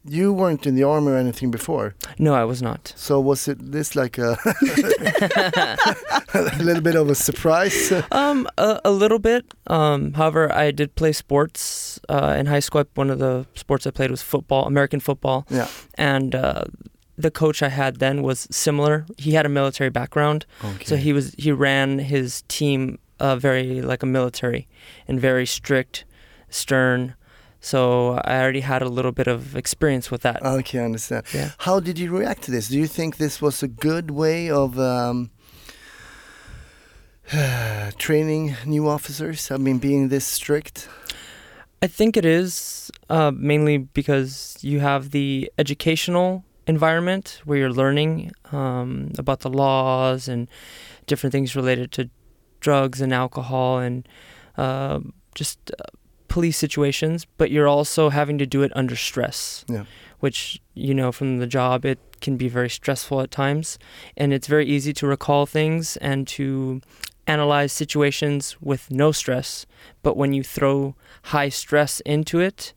You 0.07 0.35
weren't 0.35 0.67
in 0.67 0.75
the 0.75 0.83
army 0.85 1.13
or 1.13 1.17
anything 1.17 1.51
before, 1.51 1.95
No, 2.19 2.35
I 2.35 2.45
was 2.45 2.61
not. 2.61 2.93
so 2.95 3.19
was 3.19 3.49
it 3.49 3.57
this 3.73 3.97
like 3.97 4.19
a 4.19 4.37
a 6.35 6.63
little 6.63 6.83
bit 6.83 6.95
of 6.95 7.09
a 7.11 7.15
surprise? 7.15 7.93
Um, 8.13 8.47
a, 8.59 8.81
a 8.85 8.91
little 8.91 9.19
bit. 9.19 9.45
Um, 9.67 10.13
however, 10.13 10.53
I 10.53 10.71
did 10.73 10.95
play 10.95 11.13
sports 11.13 11.99
uh, 12.09 12.37
in 12.39 12.47
high 12.47 12.61
school. 12.61 12.85
One 12.95 13.11
of 13.11 13.19
the 13.19 13.47
sports 13.55 13.87
I 13.87 13.91
played 13.91 14.11
was 14.11 14.23
football, 14.23 14.67
American 14.67 15.01
football, 15.01 15.47
yeah. 15.49 15.69
and 15.95 16.35
uh, 16.35 16.65
the 17.17 17.31
coach 17.31 17.63
I 17.63 17.69
had 17.69 17.99
then 17.99 18.23
was 18.23 18.47
similar. 18.51 19.07
He 19.19 19.33
had 19.33 19.47
a 19.47 19.49
military 19.49 19.91
background, 19.91 20.47
Okay. 20.63 20.85
so 20.85 20.97
he 20.97 21.13
was 21.13 21.35
he 21.39 21.51
ran 21.53 21.99
his 21.99 22.43
team 22.49 22.99
uh, 23.21 23.37
very 23.37 23.81
like 23.81 24.03
a 24.03 24.07
military 24.07 24.67
and 25.09 25.21
very 25.21 25.47
strict, 25.47 26.05
stern. 26.51 27.15
So 27.65 28.21
I 28.27 28.43
already 28.43 28.61
had 28.61 28.83
a 28.83 28.91
little 28.91 29.11
bit 29.11 29.27
of 29.27 29.57
experience 29.57 30.11
with 30.11 30.21
that. 30.21 30.45
Okay, 30.45 30.81
I 30.81 30.85
understand. 30.85 31.25
Yeah. 31.33 31.53
How 31.57 31.81
did 31.81 31.99
you 31.99 32.15
react 32.15 32.43
to 32.43 32.51
this? 32.51 32.69
Do 32.69 32.79
you 32.79 32.87
think 32.87 33.17
this 33.17 33.41
was 33.41 33.63
a 33.63 33.69
good 33.69 34.11
way 34.11 34.51
of 34.51 34.79
um, 34.79 35.31
training 37.97 38.55
new 38.67 38.87
officers? 38.87 39.51
I 39.51 39.57
mean, 39.57 39.79
being 39.79 40.11
this 40.11 40.27
strict. 40.27 40.91
I 41.81 41.87
think 41.87 42.19
it 42.19 42.27
is 42.27 42.91
uh, 43.09 43.33
mainly 43.35 43.79
because 43.79 44.59
you 44.61 44.81
have 44.81 45.13
the 45.13 45.51
educational 45.57 46.45
environment 46.67 47.41
where 47.47 47.57
you're 47.57 47.73
learning 47.73 48.31
um, 48.53 49.11
about 49.17 49.41
the 49.41 49.49
laws 49.49 50.29
and 50.29 50.49
different 51.07 51.33
things 51.33 51.57
related 51.57 51.93
to 51.93 52.11
drugs 52.61 53.01
and 53.01 53.15
alcohol 53.15 53.79
and 53.79 54.07
uh, 54.59 55.01
just 55.35 55.71
uh, 55.71 55.85
police 56.29 56.57
situations, 56.57 57.27
but 57.37 57.51
you're 57.51 57.69
also 57.69 58.11
having 58.11 58.39
to 58.39 58.47
do 58.47 58.63
it 58.63 58.73
under 58.75 58.97
stress. 58.97 59.65
Yeah. 59.69 59.85
Which, 60.21 60.61
you 60.75 60.95
know, 60.95 61.13
from 61.13 61.39
the 61.39 61.47
job, 61.47 61.85
it 61.85 61.99
can 62.21 62.37
be 62.37 62.49
very 62.49 62.71
stressful 62.71 63.21
at 63.21 63.31
times. 63.31 63.79
And 64.17 64.33
it's 64.33 64.47
very 64.47 64.67
easy 64.67 64.93
to 64.95 65.07
recall 65.07 65.45
things 65.45 65.97
and 65.99 66.27
to 66.29 66.81
analyze 67.27 67.73
situations 67.73 68.57
with 68.61 68.91
no 68.91 69.13
stress. 69.13 69.67
But 70.03 70.17
when 70.17 70.33
you 70.33 70.43
throw 70.43 70.95
high 71.25 71.51
stress 71.51 72.01
into 72.01 72.41
it, 72.41 72.73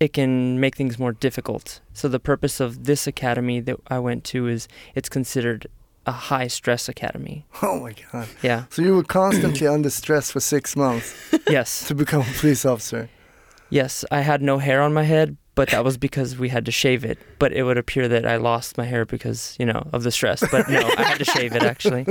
it 0.00 0.12
can 0.12 0.60
make 0.60 0.76
things 0.76 0.98
more 0.98 1.12
difficult. 1.12 1.80
So 1.92 2.08
the 2.08 2.20
purpose 2.20 2.60
of 2.60 2.84
this 2.84 3.06
academy 3.06 3.58
that 3.60 3.76
I 3.88 3.98
went 3.98 4.22
to 4.24 4.46
is 4.46 4.68
it's 4.94 5.08
considered 5.08 5.66
a 6.08 6.12
high 6.12 6.48
stress 6.48 6.88
academy. 6.88 7.44
Oh 7.62 7.80
my 7.80 7.94
god! 8.12 8.28
Yeah. 8.42 8.64
So 8.70 8.82
you 8.82 8.94
were 8.94 9.04
constantly 9.04 9.66
under 9.76 9.90
stress 9.90 10.30
for 10.30 10.40
six 10.40 10.74
months 10.76 11.14
yes. 11.48 11.86
to 11.88 11.94
become 11.94 12.22
a 12.22 12.32
police 12.40 12.64
officer. 12.64 13.10
Yes, 13.68 14.04
I 14.10 14.20
had 14.20 14.40
no 14.40 14.58
hair 14.58 14.80
on 14.80 14.94
my 14.94 15.02
head, 15.02 15.36
but 15.54 15.70
that 15.70 15.84
was 15.84 15.98
because 15.98 16.38
we 16.38 16.48
had 16.48 16.64
to 16.66 16.72
shave 16.72 17.04
it. 17.04 17.18
But 17.38 17.52
it 17.52 17.64
would 17.64 17.76
appear 17.76 18.08
that 18.08 18.24
I 18.24 18.36
lost 18.36 18.78
my 18.78 18.84
hair 18.84 19.04
because, 19.04 19.56
you 19.58 19.66
know, 19.66 19.88
of 19.92 20.02
the 20.04 20.10
stress. 20.10 20.42
But 20.50 20.68
no, 20.70 20.80
I 20.96 21.02
had 21.02 21.18
to 21.18 21.24
shave 21.24 21.54
it 21.54 21.62
actually. 21.62 22.04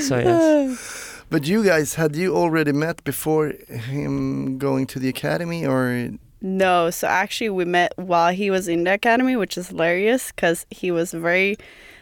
So 0.00 0.18
yes. 0.18 1.04
But 1.30 1.46
you 1.46 1.62
guys, 1.62 1.94
had 1.94 2.16
you 2.16 2.34
already 2.34 2.72
met 2.72 3.04
before 3.04 3.52
him 3.68 4.56
going 4.56 4.86
to 4.86 4.98
the 4.98 5.10
academy, 5.10 5.66
or 5.66 6.10
No, 6.40 6.88
so 6.88 7.06
actually 7.06 7.50
we 7.50 7.66
met 7.66 7.92
while 7.96 8.32
he 8.32 8.50
was 8.50 8.66
in 8.66 8.84
the 8.84 8.94
academy, 8.94 9.36
which 9.36 9.58
is 9.58 9.68
hilarious 9.68 10.32
because 10.32 10.64
he 10.70 10.90
was 10.90 11.12
very, 11.12 11.58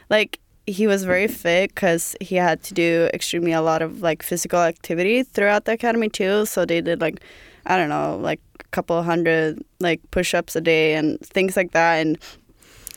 like, 0.09 0.39
he 0.67 0.85
was 0.85 1.03
very 1.05 1.27
fit 1.27 1.69
because 1.73 2.15
he 2.21 2.35
had 2.35 2.61
to 2.63 2.73
do 2.73 3.09
extremely 3.13 3.53
a 3.53 3.61
lot 3.61 3.81
of 3.81 4.01
like 4.01 4.21
physical 4.21 4.59
activity 4.59 5.23
throughout 5.23 5.63
the 5.65 5.71
academy 5.71 6.09
too. 6.09 6.45
So 6.45 6.65
they 6.65 6.81
did 6.81 6.99
like, 7.01 7.21
I 7.65 7.77
don't 7.77 7.89
know, 7.89 8.17
like 8.21 8.41
a 8.59 8.63
couple 8.75 9.01
hundred 9.03 9.63
like 9.79 9.99
push-ups 10.11 10.55
a 10.55 10.61
day 10.61 10.93
and 10.95 11.19
things 11.21 11.55
like 11.57 11.71
that, 11.71 11.95
and 12.05 12.17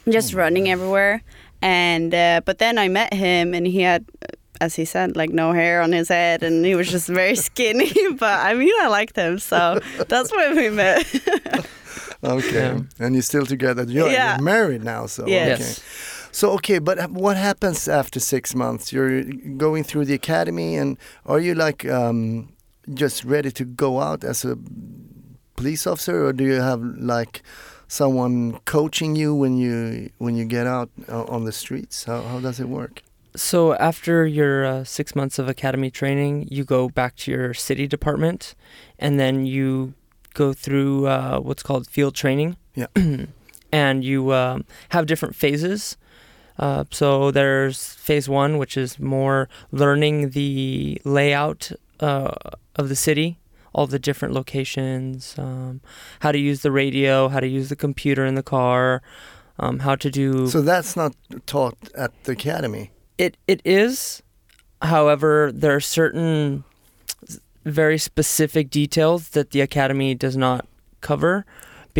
just 0.09 0.35
Oh 0.35 0.39
running 0.39 0.65
gosh. 0.65 0.73
everywhere. 0.73 1.23
And 1.63 2.13
uh, 2.15 2.41
but 2.45 2.59
then 2.59 2.77
I 2.79 2.89
met 2.89 3.13
him, 3.15 3.55
and 3.55 3.67
he 3.67 3.83
had, 3.83 4.05
as 4.61 4.75
he 4.77 4.85
said, 4.85 5.15
like 5.17 5.31
no 5.31 5.53
hair 5.53 5.83
on 5.83 5.93
his 5.93 6.09
head, 6.09 6.43
and 6.43 6.65
he 6.65 6.75
was 6.75 6.91
just 6.91 7.07
very 7.09 7.37
skinny. 7.49 7.93
but 8.19 8.41
I 8.47 8.55
mean, 8.55 8.73
I 8.81 8.89
liked 8.89 9.15
him, 9.17 9.39
so 9.39 9.79
that's 10.09 10.33
why 10.33 10.53
we 10.55 10.71
met. 10.71 11.05
okay, 12.25 12.53
Yeah. 12.55 12.81
and 12.99 13.15
you're 13.15 13.23
still 13.23 13.47
together. 13.47 13.85
You're, 13.87 14.11
Yeah. 14.11 14.37
you're 14.37 14.45
married 14.45 14.83
now, 14.85 15.07
so 15.07 15.27
Yes. 15.27 15.61
okay. 15.61 16.20
So 16.33 16.51
okay, 16.53 16.79
but 16.79 17.11
what 17.11 17.37
happens 17.37 17.89
after 17.89 18.21
six 18.21 18.55
months? 18.55 18.93
You're 18.93 19.23
going 19.57 19.85
through 19.85 20.05
the 20.07 20.15
academy, 20.15 20.77
and 20.77 20.97
are 21.27 21.41
you 21.41 21.55
like 21.55 21.85
um, 21.89 22.53
just 22.95 23.25
ready 23.25 23.51
to 23.53 23.65
go 23.65 24.01
out 24.01 24.25
as 24.25 24.45
a 24.45 24.57
police 25.57 25.87
officer, 25.87 26.27
or 26.27 26.33
do 26.33 26.45
you 26.45 26.61
have 26.61 26.81
like 26.83 27.43
someone 27.89 28.59
coaching 28.65 29.17
you 29.17 29.35
when 29.35 29.57
you 29.57 30.11
when 30.19 30.37
you 30.37 30.45
get 30.45 30.67
out 30.67 30.91
uh, 31.09 31.25
on 31.25 31.45
the 31.45 31.53
streets? 31.53 32.05
How 32.05 32.23
how 32.23 32.41
does 32.41 32.61
it 32.61 32.69
work? 32.69 33.03
So 33.37 33.75
after 33.75 34.27
your 34.27 34.65
uh, 34.65 34.85
six 34.85 35.15
months 35.15 35.39
of 35.39 35.49
academy 35.49 35.91
training, 35.91 36.49
you 36.51 36.65
go 36.65 36.89
back 36.89 37.15
to 37.17 37.31
your 37.31 37.55
city 37.55 37.87
department, 37.87 38.55
and 38.99 39.21
then 39.21 39.47
you 39.47 39.95
go 40.35 40.53
through 40.53 41.07
uh, 41.07 41.39
what's 41.39 41.63
called 41.63 41.89
field 41.89 42.15
training. 42.15 42.57
Yeah. 42.75 42.87
and 43.73 44.05
you 44.05 44.33
um, 44.33 44.65
have 44.91 45.07
different 45.07 45.35
phases. 45.35 45.97
Uh, 46.61 46.85
so 46.91 47.31
there's 47.31 47.95
phase 47.95 48.29
one, 48.29 48.59
which 48.59 48.77
is 48.77 49.01
more 49.01 49.49
learning 49.73 50.31
the 50.31 51.01
layout 51.05 51.73
uh, 52.01 52.35
of 52.77 52.91
the 52.91 52.95
city, 52.95 53.39
all 53.73 53.87
the 53.87 53.99
different 53.99 54.35
locations, 54.35 55.35
um, 55.39 55.81
how 56.21 56.31
to 56.31 56.39
use 56.39 56.61
the 56.61 56.71
radio, 56.71 57.29
how 57.29 57.41
to 57.41 57.49
use 57.49 57.71
the 57.71 57.77
computer 57.77 58.27
in 58.27 58.35
the 58.35 58.43
car, 58.43 59.01
um, 59.59 59.79
how 59.79 59.97
to 59.97 60.11
do. 60.11 60.49
So 60.49 60.61
that's 60.61 60.97
not 60.97 61.17
taught 61.47 61.79
at 61.97 62.13
the 62.25 62.33
academy. 62.33 62.91
It 63.17 63.39
it 63.49 63.63
is, 63.65 64.23
however, 64.83 65.51
there 65.55 65.75
are 65.75 65.81
certain 65.81 66.65
very 67.65 67.97
specific 67.99 68.69
details 68.69 69.31
that 69.31 69.51
the 69.53 69.63
academy 69.63 70.15
does 70.15 70.37
not 70.37 70.67
cover 71.01 71.47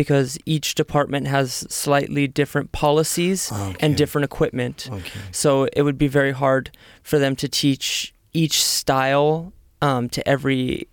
because 0.01 0.29
each 0.55 0.67
department 0.83 1.27
has 1.27 1.47
slightly 1.69 2.25
different 2.41 2.67
policies 2.71 3.51
Okay. 3.51 3.75
and 3.83 3.95
different 3.95 4.25
equipment. 4.31 4.77
Okay. 4.91 5.19
So 5.31 5.49
it 5.77 5.81
would 5.85 5.97
be 6.05 6.07
very 6.19 6.31
hard 6.43 6.63
for 7.09 7.17
them 7.23 7.35
to 7.35 7.47
teach 7.47 7.85
each 8.33 8.57
style 8.63 9.51
um, 9.87 10.09
to 10.09 10.19
every 10.33 10.87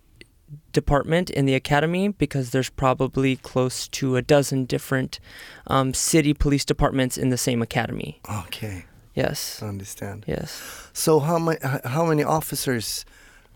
department 0.73 1.29
in 1.37 1.45
the 1.49 1.55
academy 1.55 2.05
because 2.23 2.45
there's 2.51 2.69
probably 2.85 3.35
close 3.51 3.87
to 3.99 4.15
a 4.15 4.21
dozen 4.21 4.65
different 4.65 5.19
um, 5.67 5.93
city 5.93 6.33
police 6.33 6.65
departments 6.65 7.17
in 7.17 7.29
the 7.29 7.37
same 7.37 7.61
academy. 7.69 8.11
Okay. 8.45 8.85
Yes. 9.15 9.61
I 9.63 9.67
understand. 9.67 10.23
Yes. 10.27 10.49
So 10.93 11.19
how 11.19 11.39
many 11.39 11.59
how 11.95 12.05
many 12.05 12.23
officers 12.23 13.05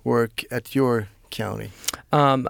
work 0.03 0.35
at 0.51 0.75
your 0.75 1.07
county? 1.29 1.69
Um, 2.11 2.47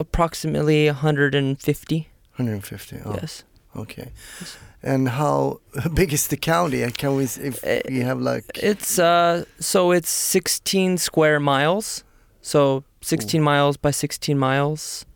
approximately 0.00 0.86
150. 0.86 2.08
150. 2.36 3.00
Oh, 3.04 3.14
Yes. 3.20 3.44
okay. 3.76 4.10
Yes. 4.40 4.56
And 4.82 5.08
how 5.08 5.60
big 5.94 6.12
is 6.12 6.26
the 6.28 6.36
county? 6.36 6.84
Can 6.92 7.16
we, 7.16 7.24
if 7.24 7.64
Uh, 7.64 7.80
we 7.88 8.00
have 8.00 8.20
like, 8.20 8.44
It's 8.62 8.98
uh, 8.98 9.44
so 9.60 9.92
it's 9.92 10.10
16 10.10 10.98
square 10.98 11.40
miles. 11.40 12.04
So 12.42 12.84
16 13.00 13.42
miles 13.42 13.76
by 13.76 13.90
16 13.92 14.38
miles. 14.38 15.06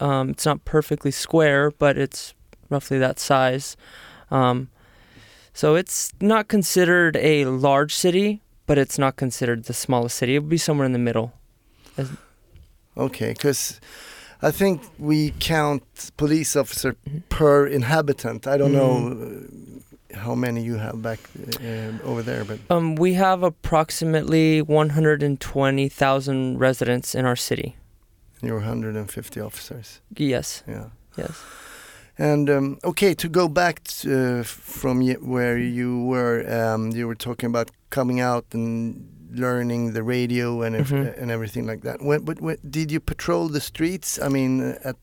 Um, 0.00 0.30
it's 0.30 0.46
not 0.46 0.64
perfectly 0.64 1.10
square, 1.10 1.70
but 1.78 1.96
it's 1.98 2.34
roughly 2.70 2.98
that 2.98 3.18
size. 3.18 3.76
Um, 4.30 4.68
so 5.52 5.74
it's 5.74 6.12
not 6.20 6.46
considered 6.48 7.16
a 7.16 7.44
large 7.46 7.94
city, 7.94 8.40
but 8.66 8.78
it's 8.78 8.98
not 8.98 9.16
considered 9.16 9.64
the 9.64 9.72
smallest 9.74 10.16
city. 10.16 10.34
It 10.36 10.38
would 10.40 10.48
be 10.50 10.58
somewhere 10.58 10.86
in 10.86 10.92
the 10.92 10.98
middle. 10.98 11.32
okay, 12.96 13.32
because 13.32 13.80
I 14.42 14.50
think 14.52 14.80
we 14.98 15.32
count 15.40 15.82
police 16.16 16.54
officer 16.60 16.94
per 17.28 17.66
inhabitant. 17.66 18.46
I 18.46 18.56
don't 18.56 18.72
know 18.72 18.94
Mm. 19.00 19.12
uh, 20.14 20.18
how 20.18 20.34
many 20.34 20.62
you 20.62 20.76
have 20.78 21.02
back 21.02 21.18
uh, 21.60 21.92
over 22.10 22.22
there, 22.22 22.44
but 22.44 22.58
Um, 22.70 22.94
we 22.94 23.14
have 23.14 23.42
approximately 23.42 24.62
120,000 24.62 26.58
residents 26.58 27.14
in 27.14 27.24
our 27.24 27.36
city. 27.36 27.76
you're 28.42 28.60
150 28.60 29.40
officers. 29.40 30.00
Yes, 30.16 30.62
Yeah. 30.68 30.84
yes. 31.16 31.42
And 32.18 32.48
um, 32.50 32.78
okay, 32.84 33.14
to 33.14 33.28
go 33.28 33.48
back 33.48 33.82
t- 33.84 34.08
uh, 34.12 34.42
from 34.44 35.00
y- 35.00 35.16
where 35.20 35.58
you 35.58 36.04
were, 36.04 36.44
um, 36.48 36.90
you 36.92 37.06
were 37.08 37.16
talking 37.16 37.48
about 37.48 37.70
coming 37.90 38.20
out 38.20 38.44
and 38.54 39.04
learning 39.38 39.92
the 39.92 40.02
radio 40.02 40.62
and 40.62 40.74
Mhm. 40.76 41.20
and 41.22 41.30
everything 41.30 41.66
like 41.66 41.82
that. 41.82 42.02
When, 42.02 42.24
but 42.24 42.40
when, 42.40 42.56
did 42.68 42.90
you 42.92 43.00
patrol 43.00 43.48
the 43.48 43.60
streets? 43.60 44.18
I 44.20 44.28
mean, 44.28 44.76
at 44.84 44.96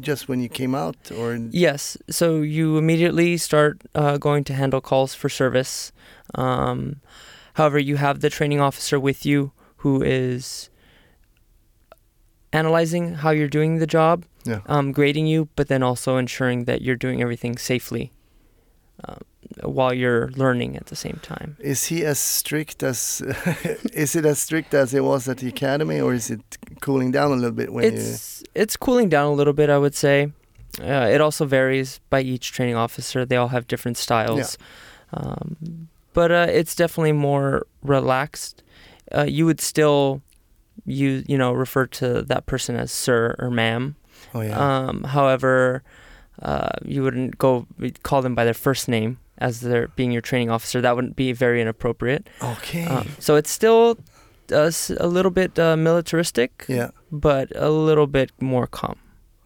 just 0.00 0.28
when 0.28 0.40
you 0.40 0.48
came 0.48 0.74
out, 0.74 0.96
or 1.16 1.38
Yes. 1.50 1.96
So 2.10 2.42
you 2.42 2.76
immediately 2.76 3.36
start 3.38 3.80
uh, 3.94 4.18
going 4.18 4.44
to 4.44 4.52
handle 4.54 4.80
calls 4.80 5.14
for 5.14 5.28
service. 5.30 5.92
Um, 6.34 6.96
however, 7.54 7.78
you 7.78 7.96
have 7.96 8.20
the 8.20 8.28
training 8.30 8.60
officer 8.60 9.00
with 9.00 9.24
you 9.24 9.52
who 9.82 10.02
is 10.02 10.68
analyzing 12.52 13.14
how 13.14 13.30
you're 13.30 13.48
doing 13.48 13.78
the 13.78 13.86
job, 13.86 14.24
Yeah. 14.44 14.60
um, 14.66 14.92
grading 14.92 15.26
you, 15.26 15.48
but 15.56 15.68
then 15.68 15.82
also 15.82 16.16
ensuring 16.16 16.64
that 16.64 16.82
you're 16.82 16.96
doing 16.96 17.22
everything 17.22 17.56
safely 17.58 18.12
um, 19.08 19.20
while 19.62 19.92
you're 19.92 20.30
learning 20.32 20.76
at 20.76 20.86
the 20.86 20.96
same 20.96 21.18
time. 21.22 21.56
is 21.58 21.86
he 21.86 22.04
as 22.04 22.18
strict 22.18 22.82
as? 22.82 23.20
is 23.92 24.14
it 24.14 24.24
as 24.24 24.38
strict 24.38 24.74
as 24.74 24.94
it 24.94 25.02
was 25.04 25.28
at 25.28 25.38
the 25.38 25.48
academy, 25.48 26.00
or 26.00 26.12
is 26.14 26.30
it 26.30 26.58
cooling 26.80 27.10
down 27.10 27.32
a 27.32 27.34
little 27.34 27.52
bit 27.52 27.72
when 27.72 27.84
you? 27.84 27.90
it's 27.90 28.42
it's 28.54 28.76
cooling 28.76 29.08
down 29.08 29.26
a 29.26 29.32
little 29.32 29.52
bit, 29.52 29.70
I 29.70 29.78
would 29.78 29.94
say. 29.94 30.32
Uh, 30.80 31.08
it 31.10 31.20
also 31.20 31.46
varies 31.46 32.00
by 32.10 32.20
each 32.20 32.52
training 32.52 32.76
officer. 32.76 33.24
They 33.24 33.36
all 33.36 33.48
have 33.48 33.66
different 33.66 33.96
styles, 33.96 34.56
um, 35.12 35.88
but 36.12 36.30
uh, 36.30 36.46
it's 36.48 36.74
definitely 36.74 37.12
more 37.12 37.66
relaxed. 37.82 38.62
Uh, 39.12 39.24
you 39.24 39.46
would 39.46 39.60
still 39.60 40.22
you 40.86 41.24
you 41.26 41.36
know 41.36 41.52
refer 41.52 41.86
to 41.86 42.22
that 42.22 42.46
person 42.46 42.76
as 42.76 42.92
sir 42.92 43.34
or 43.38 43.50
ma'am. 43.50 43.96
Oh 44.34 44.42
yeah. 44.42 44.58
Um, 44.58 45.04
however, 45.04 45.82
uh, 46.42 46.70
you 46.84 47.02
wouldn't 47.02 47.38
go 47.38 47.66
call 48.02 48.22
them 48.22 48.34
by 48.34 48.44
their 48.44 48.54
first 48.54 48.86
name 48.88 49.18
as 49.40 49.60
they're 49.60 49.88
being 49.88 50.12
your 50.12 50.22
training 50.22 50.50
officer. 50.50 50.80
That 50.80 50.94
wouldn't 50.94 51.16
be 51.16 51.32
very 51.32 51.60
inappropriate. 51.60 52.28
okay. 52.42 52.84
Um, 52.86 53.08
so 53.18 53.36
it's 53.36 53.50
still 53.50 53.98
uh, 54.52 54.64
s- 54.64 54.90
a 54.98 55.06
little 55.06 55.30
bit 55.30 55.58
uh, 55.58 55.76
militaristic 55.76 56.64
yeah. 56.68 56.90
but 57.10 57.50
a 57.56 57.70
little 57.70 58.06
bit 58.06 58.30
more 58.40 58.66
calm. 58.66 58.98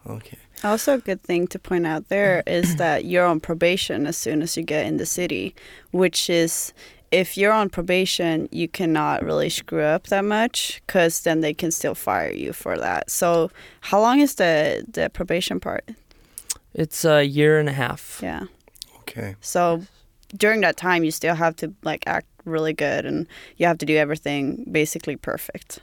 Okay. 0.06 0.38
Also, 0.62 0.94
a 0.94 0.98
good 0.98 1.22
thing 1.22 1.46
to 1.48 1.58
point 1.58 1.86
out 1.86 2.08
there 2.08 2.42
is 2.46 2.76
that 2.76 3.04
you're 3.04 3.26
on 3.26 3.40
probation 3.40 4.06
as 4.06 4.16
soon 4.16 4.42
as 4.42 4.56
you 4.56 4.62
get 4.62 4.86
in 4.86 4.96
the 4.96 5.06
city, 5.06 5.54
which 5.92 6.28
is 6.30 6.72
if 7.10 7.36
you're 7.36 7.52
on 7.52 7.70
probation, 7.70 8.48
you 8.50 8.66
cannot 8.66 9.22
really 9.22 9.48
screw 9.48 9.82
up 9.82 10.08
that 10.08 10.24
much 10.24 10.82
because 10.86 11.20
then 11.20 11.40
they 11.42 11.54
can 11.54 11.70
still 11.70 11.94
fire 11.94 12.32
you 12.32 12.52
for 12.52 12.76
that. 12.78 13.10
So, 13.10 13.50
how 13.82 14.00
long 14.00 14.20
is 14.20 14.34
the 14.34 14.84
the 14.90 15.10
probation 15.10 15.60
part? 15.60 15.88
It's 16.72 17.04
a 17.04 17.22
year 17.22 17.60
and 17.60 17.68
a 17.68 17.72
half. 17.72 18.18
Yeah. 18.22 18.44
Okay. 19.16 19.36
So, 19.40 19.82
during 20.36 20.60
that 20.62 20.76
time, 20.76 21.04
you 21.04 21.10
still 21.10 21.34
have 21.34 21.54
to 21.56 21.72
like 21.82 22.04
act 22.06 22.26
really 22.44 22.72
good, 22.72 23.06
and 23.06 23.26
you 23.56 23.66
have 23.66 23.78
to 23.78 23.86
do 23.86 23.96
everything 23.96 24.66
basically 24.70 25.16
perfect. 25.16 25.78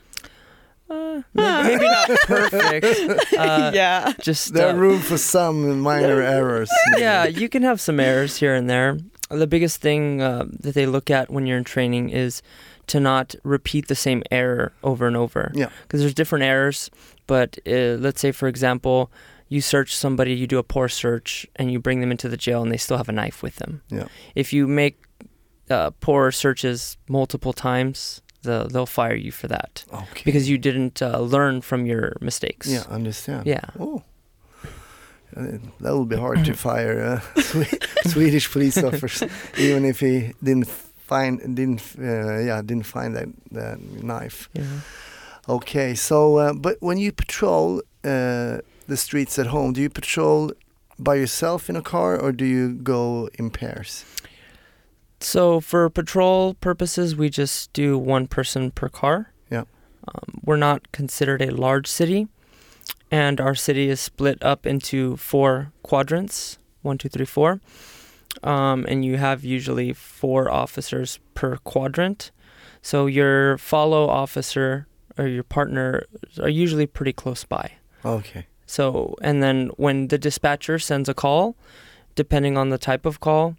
Uh, 0.90 1.22
maybe, 1.32 1.68
maybe 1.68 1.84
not 1.86 2.08
perfect. 2.26 2.86
Uh, 3.38 3.70
yeah. 3.74 4.12
Just 4.20 4.52
There 4.52 4.68
uh, 4.68 4.74
room 4.74 5.00
for 5.00 5.16
some 5.16 5.80
minor 5.80 6.20
errors. 6.20 6.70
yeah, 6.98 7.24
you 7.26 7.48
can 7.48 7.62
have 7.62 7.80
some 7.80 7.98
errors 7.98 8.36
here 8.36 8.54
and 8.54 8.68
there. 8.68 8.98
The 9.30 9.46
biggest 9.46 9.80
thing 9.80 10.20
uh, 10.20 10.44
that 10.60 10.74
they 10.74 10.84
look 10.84 11.10
at 11.10 11.30
when 11.30 11.46
you're 11.46 11.56
in 11.56 11.64
training 11.64 12.10
is 12.10 12.42
to 12.88 13.00
not 13.00 13.34
repeat 13.42 13.88
the 13.88 13.94
same 13.94 14.22
error 14.30 14.72
over 14.82 15.06
and 15.06 15.16
over. 15.16 15.50
Yeah. 15.54 15.70
Because 15.82 16.00
there's 16.00 16.12
different 16.14 16.44
errors, 16.44 16.90
but 17.26 17.58
uh, 17.66 17.96
let's 17.98 18.20
say, 18.20 18.32
for 18.32 18.48
example, 18.48 19.10
you 19.52 19.60
search 19.60 19.90
somebody, 19.94 20.32
you 20.42 20.46
do 20.46 20.58
a 20.58 20.62
poor 20.74 20.88
search, 20.88 21.46
and 21.56 21.70
you 21.72 21.78
bring 21.80 22.00
them 22.00 22.10
into 22.10 22.28
the 22.28 22.36
jail, 22.46 22.62
and 22.62 22.70
they 22.72 22.78
still 22.78 22.96
have 22.96 23.08
a 23.08 23.12
knife 23.20 23.42
with 23.42 23.56
them. 23.56 23.72
Yeah. 23.90 24.06
If 24.34 24.52
you 24.52 24.66
make 24.66 24.96
uh, 25.70 25.90
poor 26.00 26.30
searches 26.32 26.96
multiple 27.08 27.52
times, 27.52 28.22
the, 28.42 28.66
they'll 28.72 28.86
fire 29.02 29.14
you 29.26 29.30
for 29.32 29.48
that 29.48 29.84
Okay. 29.92 30.22
because 30.24 30.48
you 30.50 30.58
didn't 30.58 31.00
uh, 31.02 31.18
learn 31.36 31.60
from 31.62 31.86
your 31.86 32.16
mistakes. 32.20 32.66
yeah, 32.68 32.84
understand. 32.90 33.46
Yeah. 33.46 33.64
Oh. 33.78 34.02
Uh, 35.36 35.58
that 35.80 35.96
would 35.96 36.08
be 36.08 36.16
hard 36.16 36.44
to 36.44 36.54
fire 36.68 37.20
uh, 37.36 37.40
Swe- 37.40 37.78
Swedish 38.06 38.50
police 38.52 38.76
officers, 38.88 39.30
even 39.58 39.84
if 39.84 40.00
he 40.00 40.32
didn't 40.42 40.68
find 41.08 41.40
didn't 41.56 41.82
uh, 41.98 42.38
yeah 42.48 42.60
didn't 42.62 42.86
find 42.86 43.14
that 43.16 43.28
that 43.50 43.78
knife. 44.02 44.48
Yeah. 44.52 44.64
Okay, 45.48 45.94
so 45.94 46.36
uh, 46.36 46.52
but 46.52 46.76
when 46.80 46.98
you 46.98 47.12
patrol 47.12 47.80
uh, 48.04 48.58
the 48.86 48.96
streets 48.96 49.38
at 49.38 49.48
home, 49.48 49.72
do 49.72 49.80
you 49.80 49.90
patrol 49.90 50.52
by 50.98 51.14
yourself 51.16 51.68
in 51.70 51.76
a 51.76 51.82
car 51.82 52.18
or 52.18 52.32
do 52.32 52.44
you 52.44 52.74
go 52.74 53.28
in 53.38 53.50
pairs? 53.50 54.04
So 55.20 55.60
for 55.60 55.88
patrol 55.88 56.54
purposes, 56.54 57.14
we 57.14 57.30
just 57.30 57.72
do 57.72 57.96
one 57.96 58.26
person 58.26 58.70
per 58.70 58.88
car. 58.88 59.32
Yeah. 59.50 59.64
Um, 60.08 60.40
we're 60.44 60.56
not 60.56 60.90
considered 60.90 61.40
a 61.42 61.54
large 61.54 61.86
city, 61.86 62.26
and 63.10 63.40
our 63.40 63.54
city 63.54 63.88
is 63.88 64.00
split 64.00 64.42
up 64.42 64.66
into 64.66 65.16
four 65.16 65.72
quadrants: 65.84 66.58
one, 66.82 66.98
two, 66.98 67.08
three, 67.08 67.24
four. 67.24 67.60
Um, 68.42 68.84
and 68.88 69.04
you 69.04 69.16
have 69.16 69.44
usually 69.44 69.92
four 69.92 70.50
officers 70.50 71.20
per 71.34 71.56
quadrant. 71.58 72.32
So 72.80 73.06
your 73.06 73.58
follow 73.58 74.08
officer 74.08 74.88
or 75.18 75.28
your 75.28 75.44
partner 75.44 76.04
are 76.40 76.48
usually 76.48 76.86
pretty 76.86 77.12
close 77.12 77.44
by. 77.44 77.72
Okay. 78.04 78.46
So, 78.72 79.14
and 79.20 79.42
then 79.42 79.70
when 79.76 80.08
the 80.08 80.16
dispatcher 80.16 80.78
sends 80.78 81.06
a 81.06 81.12
call, 81.12 81.56
depending 82.14 82.56
on 82.56 82.70
the 82.70 82.78
type 82.78 83.04
of 83.04 83.20
call, 83.20 83.54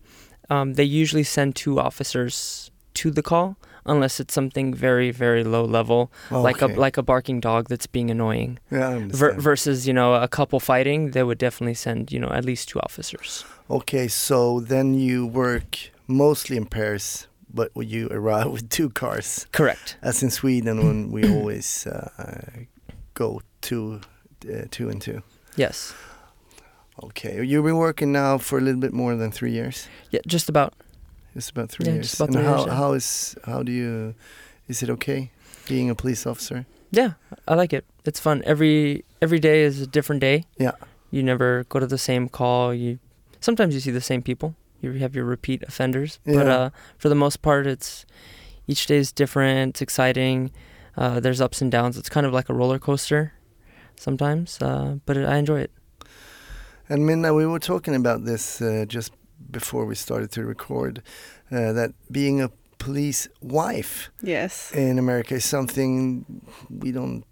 um, 0.50 0.74
they 0.74 0.84
usually 0.84 1.24
send 1.24 1.56
two 1.56 1.80
officers 1.80 2.72
to 2.96 3.12
the 3.12 3.22
call, 3.22 3.56
unless 3.86 4.20
it's 4.20 4.34
something 4.34 4.74
very, 4.74 5.12
very 5.12 5.44
low 5.44 5.66
level, 5.66 6.12
like 6.32 6.64
a 6.64 6.68
like 6.68 6.98
a 6.98 7.04
barking 7.04 7.40
dog 7.40 7.70
that's 7.70 7.86
being 7.86 8.10
annoying. 8.10 8.58
yeah, 8.72 8.90
I 8.90 9.08
Ver- 9.08 9.40
versus, 9.40 9.86
you 9.88 9.94
know, 9.94 10.16
a 10.16 10.28
couple 10.28 10.60
fighting, 10.60 11.12
they 11.12 11.22
would 11.22 11.38
definitely 11.38 11.76
send, 11.76 12.12
you 12.12 12.20
know, 12.20 12.30
at 12.30 12.44
least 12.44 12.70
two 12.70 12.80
officers. 12.80 13.46
Okay, 13.70 14.08
so 14.08 14.62
then 14.62 14.96
you 14.96 15.28
work 15.28 15.78
mostly 16.08 16.58
in 16.58 16.66
pairs, 16.66 17.28
but 17.54 17.70
you 17.76 18.08
arrive 18.10 18.50
with 18.52 18.68
two 18.70 18.90
cars, 18.90 19.46
Correct. 19.52 19.96
as 20.02 20.24
in 20.24 20.32
Sweden 20.32 20.78
when 20.84 21.12
we 21.12 21.22
always 21.30 21.86
uh, 21.86 22.66
go 23.14 23.42
two, 23.62 24.02
uh, 24.46 24.66
two 24.72 24.90
and 24.90 25.02
two. 25.02 25.22
Yes. 25.56 25.94
Okay, 27.04 27.44
you've 27.44 27.66
been 27.66 27.78
working 27.78 28.12
now 28.12 28.38
for 28.38 28.58
a 28.60 28.62
little 28.62 28.80
bit 28.80 28.94
more 28.94 29.16
than 29.16 29.32
three 29.32 29.52
years. 29.52 29.88
Yeah, 30.12 30.20
just 30.28 30.48
about. 30.50 30.74
It's 31.36 31.50
about 31.50 31.70
three 31.72 31.88
Yeah, 31.88 31.94
years. 31.94 32.10
just 32.10 32.16
about 32.22 32.30
and 32.30 32.36
three 32.38 32.46
how 32.46 32.56
years, 32.58 32.68
yeah. 32.68 32.76
how 32.76 32.94
is 32.94 33.36
how 33.46 33.64
do 33.64 33.72
you 33.72 34.14
is 34.68 34.84
it 34.84 34.90
okay 34.90 35.32
being 35.68 35.90
a 35.90 35.96
police 35.96 36.28
officer? 36.28 36.66
Yeah, 36.92 37.14
I 37.48 37.56
like 37.56 37.74
it. 37.74 37.86
It's 38.06 38.20
fun. 38.20 38.44
Every 38.46 39.04
every 39.22 39.40
day 39.40 39.64
is 39.64 39.82
a 39.82 39.88
different 39.88 40.22
day. 40.22 40.46
Yeah. 40.60 40.74
You 41.10 41.24
never 41.24 41.64
go 41.70 41.80
to 41.80 41.88
the 41.88 41.98
same 41.98 42.30
call. 42.30 42.74
You 42.74 43.00
sometimes 43.40 43.74
you 43.74 43.80
see 43.80 43.92
the 43.92 44.02
same 44.02 44.22
people. 44.22 44.56
You 44.82 44.92
have 44.94 45.16
your 45.16 45.26
repeat 45.26 45.64
offenders, 45.64 46.20
but 46.26 46.46
Yeah. 46.46 46.56
uh, 46.58 46.70
for 47.00 47.10
the 47.10 47.16
most 47.16 47.42
part, 47.42 47.66
it's 47.66 48.06
each 48.68 48.86
day 48.86 48.98
is 48.98 49.12
different. 49.12 49.70
It's 49.76 49.82
exciting. 49.82 50.52
Uh, 50.96 51.20
there's 51.20 51.42
ups 51.42 51.62
and 51.62 51.72
downs. 51.72 51.98
It's 51.98 52.10
kind 52.10 52.26
of 52.28 52.34
like 52.34 52.50
a 52.50 52.54
roller 52.54 52.78
coaster 52.80 53.34
sometimes, 54.04 54.58
uh, 54.62 54.98
but 55.06 55.18
I 55.18 55.38
enjoy 55.38 55.62
it. 55.62 55.72
And 56.90 57.06
Minna, 57.06 57.34
we 57.34 57.46
were 57.46 57.60
talking 57.60 57.96
about 57.96 58.26
this 58.26 58.62
uh, 58.62 58.86
just 58.88 59.12
before 59.52 59.86
we 59.86 59.96
started 59.96 60.30
to 60.32 60.46
record. 60.46 61.02
Uh, 61.52 61.72
that 61.74 61.92
being 62.12 62.42
a 62.42 62.50
police 62.78 63.30
wife 63.42 64.10
Yes. 64.22 64.72
in 64.74 65.00
America 65.00 65.36
is 65.36 65.46
something 65.46 66.26
we 66.70 66.92
don't 66.92 67.24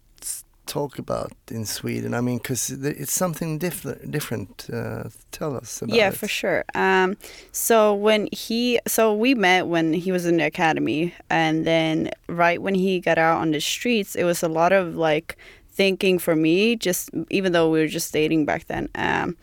talk 0.65 0.99
about 0.99 1.31
in 1.49 1.65
Sweden. 1.65 2.13
I 2.13 2.21
mean, 2.21 2.37
because 2.37 2.69
it's 2.71 3.11
something 3.13 3.59
different. 3.59 4.09
Different. 4.11 4.67
Uh, 4.71 5.09
tell 5.31 5.57
us 5.57 5.81
about 5.81 5.95
yeah 5.95 6.07
it. 6.09 6.15
for 6.17 6.27
sure 6.27 6.63
um 6.75 7.17
so 7.51 7.93
when 8.07 8.27
he 8.31 8.79
so 8.87 9.13
we 9.23 9.33
met 9.35 9.67
when 9.67 9.93
he 9.93 10.11
was 10.11 10.25
in 10.25 10.37
the 10.37 10.45
academy 10.45 11.13
and 11.29 11.65
then 11.65 12.09
right 12.27 12.61
when 12.61 12.75
he 12.75 12.99
got 12.99 13.17
out 13.17 13.41
on 13.41 13.51
the 13.51 13.59
streets 13.59 14.15
it 14.15 14.23
was 14.25 14.43
a 14.43 14.47
lot 14.47 14.71
of 14.71 14.95
like 14.95 15.35
thinking 15.71 16.19
for 16.19 16.35
me 16.35 16.75
just 16.75 17.09
even 17.29 17.51
though 17.51 17.69
we 17.69 17.79
were 17.79 17.87
just 17.87 18.11
dating 18.13 18.45
back 18.45 18.67
then 18.67 18.89
um 18.95 19.35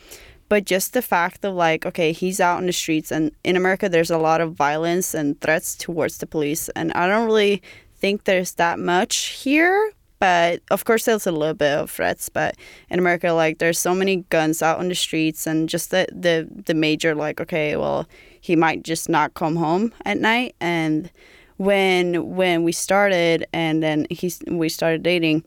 but 0.49 0.65
just 0.65 0.93
the 0.93 1.03
fact 1.03 1.45
of 1.45 1.55
like 1.55 1.87
okay 1.87 2.13
he's 2.13 2.41
out 2.41 2.61
in 2.61 2.67
the 2.67 2.73
streets 2.73 3.11
and 3.11 3.33
in 3.45 3.57
america 3.57 3.89
there's 3.89 4.11
a 4.11 4.19
lot 4.19 4.41
of 4.41 4.53
violence 4.53 5.15
and 5.15 5.41
threats 5.41 5.75
towards 5.75 6.19
the 6.19 6.27
police 6.27 6.69
and 6.71 6.93
i 6.93 7.07
don't 7.07 7.27
really 7.27 7.63
think 7.97 8.25
there's 8.25 8.53
that 8.55 8.79
much 8.79 9.17
here 9.43 9.93
but 10.19 10.61
of 10.71 10.85
course 10.85 11.05
there's 11.05 11.27
a 11.27 11.33
little 11.33 11.55
bit 11.55 11.73
of 11.73 11.91
threats 11.91 12.29
but 12.29 12.57
in 12.91 12.99
america 12.99 13.31
like 13.33 13.59
there's 13.59 13.79
so 13.79 13.95
many 13.95 14.17
guns 14.29 14.63
out 14.63 14.79
on 14.79 14.89
the 14.89 14.95
streets 14.95 15.47
and 15.47 15.69
just 15.69 15.91
the 15.91 16.07
the, 16.13 16.47
the 16.67 16.75
major 16.75 17.15
like 17.15 17.41
okay 17.41 17.77
well 17.77 18.07
he 18.41 18.55
might 18.55 18.83
just 18.83 19.09
not 19.09 19.35
come 19.35 19.57
home 19.57 19.93
at 20.05 20.19
night 20.19 20.55
and 20.61 21.11
when 21.57 22.37
when 22.37 22.63
we 22.63 22.73
started 22.73 23.47
and 23.53 23.83
then 23.83 24.07
he 24.11 24.33
we 24.47 24.69
started 24.69 25.03
dating 25.03 25.43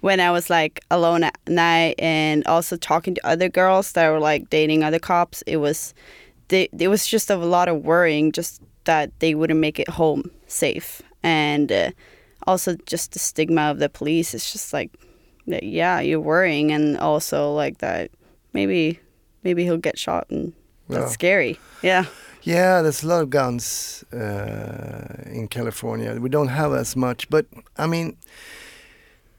when 0.00 0.20
I 0.20 0.30
was 0.30 0.50
like 0.50 0.80
alone 0.90 1.22
at 1.24 1.38
night 1.48 1.94
and 1.98 2.46
also 2.46 2.76
talking 2.76 3.14
to 3.14 3.26
other 3.26 3.48
girls 3.48 3.92
that 3.92 4.08
were 4.10 4.20
like 4.20 4.50
dating 4.50 4.82
other 4.84 4.98
cops, 4.98 5.42
it 5.46 5.56
was 5.56 5.94
they, 6.48 6.68
it 6.78 6.88
was 6.88 7.06
just 7.06 7.30
a 7.30 7.36
lot 7.36 7.68
of 7.68 7.84
worrying 7.84 8.32
just 8.32 8.60
that 8.84 9.10
they 9.20 9.34
wouldn't 9.34 9.60
make 9.60 9.78
it 9.80 9.88
home 9.88 10.30
safe 10.46 11.00
and 11.22 11.72
uh, 11.72 11.90
also 12.46 12.76
just 12.86 13.12
the 13.12 13.18
stigma 13.18 13.62
of 13.70 13.78
the 13.78 13.88
police 13.88 14.34
is 14.34 14.52
just 14.52 14.72
like 14.74 14.90
that, 15.46 15.62
yeah 15.62 16.00
you're 16.00 16.20
worrying 16.20 16.70
and 16.70 16.98
also 16.98 17.50
like 17.52 17.78
that 17.78 18.10
maybe 18.52 19.00
maybe 19.42 19.64
he'll 19.64 19.78
get 19.78 19.98
shot 19.98 20.26
and 20.30 20.52
that's 20.88 21.06
Yeah. 21.06 21.08
scary 21.08 21.58
yeah 21.82 22.04
Yeah, 22.42 22.82
there's 22.82 23.02
a 23.02 23.06
lot 23.08 23.22
of 23.22 23.30
guns 23.30 24.04
uh, 24.12 25.16
in 25.32 25.48
California. 25.48 26.14
We 26.20 26.28
don't 26.28 26.48
have 26.52 26.74
as 26.74 26.94
much, 26.94 27.30
but 27.30 27.46
I 27.78 27.86
mean, 27.86 28.16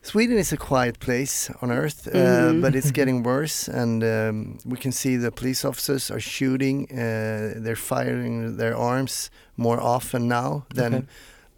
Sweden 0.06 0.38
is 0.38 0.54
a 0.54 0.58
quiet 0.58 1.00
place 1.00 1.50
on 1.62 1.72
earth, 1.72 2.08
uh, 2.08 2.18
Mhm. 2.52 2.62
but 2.62 2.76
it's 2.76 2.92
getting 2.92 3.24
worse, 3.34 3.68
and 3.68 4.04
um, 4.04 4.58
we 4.64 4.78
can 4.78 4.92
see 4.92 5.18
the 5.18 5.32
police 5.32 5.68
officers 5.68 6.12
are 6.12 6.20
shooting. 6.20 6.88
Uh, 6.92 7.54
they're 7.64 7.76
firing 7.76 8.58
their 8.58 8.76
arms 8.78 9.32
more 9.58 9.80
often 9.82 10.28
now 10.28 10.66
than 10.76 10.94
Okay. 10.94 11.06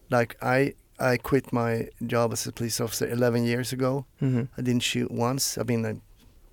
like 0.10 0.36
I. 0.42 0.74
I 1.00 1.18
quit 1.18 1.54
my 1.54 1.90
job 2.08 2.32
as 2.34 2.48
a 2.48 2.52
police 2.52 2.84
officer 2.84 3.08
11 3.08 3.44
years 3.46 3.72
ago. 3.74 4.06
hmm 4.20 4.42
I 4.58 4.62
didn't 4.64 4.82
shoot 4.84 5.12
once. 5.12 5.56
I 5.62 5.64
mean, 5.64 5.86
I 5.86 5.94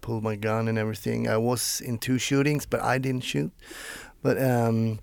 pulled 0.02 0.22
my 0.22 0.37
gun 0.37 0.68
and 0.68 0.76
everything. 0.78 1.26
I 1.28 1.38
was 1.38 1.80
in 1.80 1.96
two 1.98 2.18
shootings, 2.18 2.66
but 2.66 2.80
I 2.83 2.98
didn't 2.98 3.24
shoot. 3.24 3.50
But 4.22 4.37
um, 4.37 4.98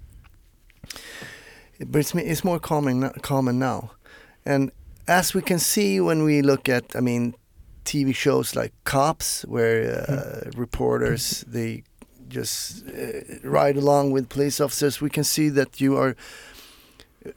but 1.80 2.00
it's 2.00 2.14
it's 2.16 2.44
more 2.44 2.60
common 2.60 3.10
common 3.22 3.58
now, 3.58 3.92
and 4.46 4.72
as 5.08 5.34
we 5.34 5.42
can 5.42 5.60
see 5.60 6.00
when 6.00 6.24
we 6.24 6.42
look 6.42 6.70
at, 6.70 6.96
I 6.96 7.00
mean, 7.00 7.36
TV 7.86 8.14
shows 8.14 8.56
like 8.56 8.74
Cops, 8.84 9.44
where 9.44 10.06
uh, 10.08 10.50
reporters 10.56 11.44
they 11.48 11.84
just 12.28 12.88
uh, 12.88 13.22
ride 13.44 13.78
along 13.78 14.12
with 14.12 14.30
police 14.30 14.60
officers. 14.60 15.02
We 15.02 15.10
can 15.10 15.24
see 15.24 15.50
that 15.50 15.82
you 15.82 15.98
are. 15.98 16.16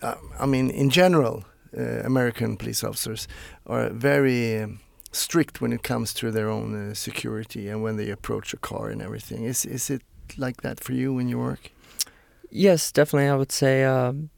Uh, 0.00 0.14
I 0.38 0.46
mean, 0.46 0.70
in 0.70 0.90
general, 0.90 1.44
uh, 1.76 2.02
American 2.04 2.56
police 2.56 2.84
officers 2.84 3.28
are 3.66 3.90
very 3.90 4.62
um, 4.62 4.80
strict 5.12 5.60
when 5.60 5.72
it 5.72 5.82
comes 5.82 6.14
to 6.14 6.30
their 6.30 6.48
own 6.48 6.90
uh, 6.90 6.94
security 6.94 7.68
and 7.68 7.82
when 7.82 7.96
they 7.96 8.10
approach 8.10 8.54
a 8.54 8.58
car 8.58 8.88
and 8.88 9.02
everything. 9.02 9.44
Is 9.44 9.64
is 9.64 9.90
it 9.90 10.02
like 10.36 10.62
that 10.62 10.80
for 10.80 10.92
you 10.92 11.12
when 11.14 11.28
you 11.28 11.38
work? 11.38 11.70
Yes, 12.50 12.92
definitely. 12.92 13.28
I 13.28 13.36
would 13.36 13.52
say 13.52 13.84
um, 13.84 14.30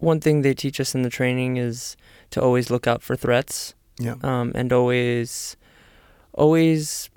one 0.00 0.20
thing 0.20 0.42
they 0.42 0.54
teach 0.54 0.80
us 0.80 0.94
in 0.94 1.02
the 1.02 1.10
training 1.10 1.56
is 1.56 1.96
to 2.30 2.40
always 2.42 2.70
look 2.70 2.86
out 2.86 3.02
for 3.02 3.16
threats 3.16 3.74
Yeah. 3.98 4.14
um, 4.22 4.52
and 4.54 4.72
always, 4.72 5.56
always 6.34 7.10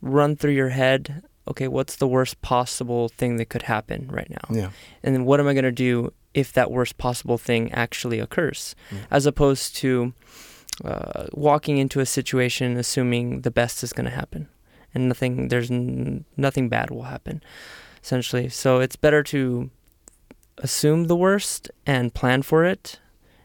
run 0.00 0.36
through 0.36 0.52
your 0.52 0.70
head. 0.70 1.22
Okay, 1.46 1.68
what's 1.68 1.96
the 1.96 2.08
worst 2.08 2.40
possible 2.40 3.08
thing 3.08 3.36
that 3.36 3.46
could 3.50 3.62
happen 3.62 4.08
right 4.10 4.30
now? 4.30 4.46
Yeah. 4.50 4.70
And 5.02 5.14
then 5.14 5.24
what 5.24 5.40
am 5.40 5.48
I 5.48 5.52
going 5.52 5.64
to 5.64 5.72
do 5.72 6.12
if 6.32 6.52
that 6.54 6.70
worst 6.70 6.96
possible 6.96 7.36
thing 7.38 7.70
actually 7.72 8.18
occurs? 8.18 8.74
Mm. 8.90 8.96
As 9.10 9.26
opposed 9.26 9.76
to 9.76 10.14
uh, 10.84 11.26
walking 11.32 11.76
into 11.78 12.00
a 12.00 12.06
situation 12.06 12.76
assuming 12.76 13.42
the 13.42 13.50
best 13.50 13.82
is 13.84 13.92
going 13.92 14.06
to 14.06 14.10
happen 14.16 14.48
and 14.94 15.08
nothing, 15.08 15.48
there's 15.48 15.70
n- 15.70 16.24
nothing 16.36 16.68
bad 16.70 16.90
will 16.90 17.02
happen, 17.02 17.42
essentially. 18.02 18.48
So 18.48 18.80
it's 18.80 18.96
better 18.96 19.22
to 19.24 19.70
assume 20.58 21.04
the 21.04 21.16
worst 21.16 21.70
and 21.86 22.12
plan 22.14 22.42
for 22.42 22.64
it 22.64 23.00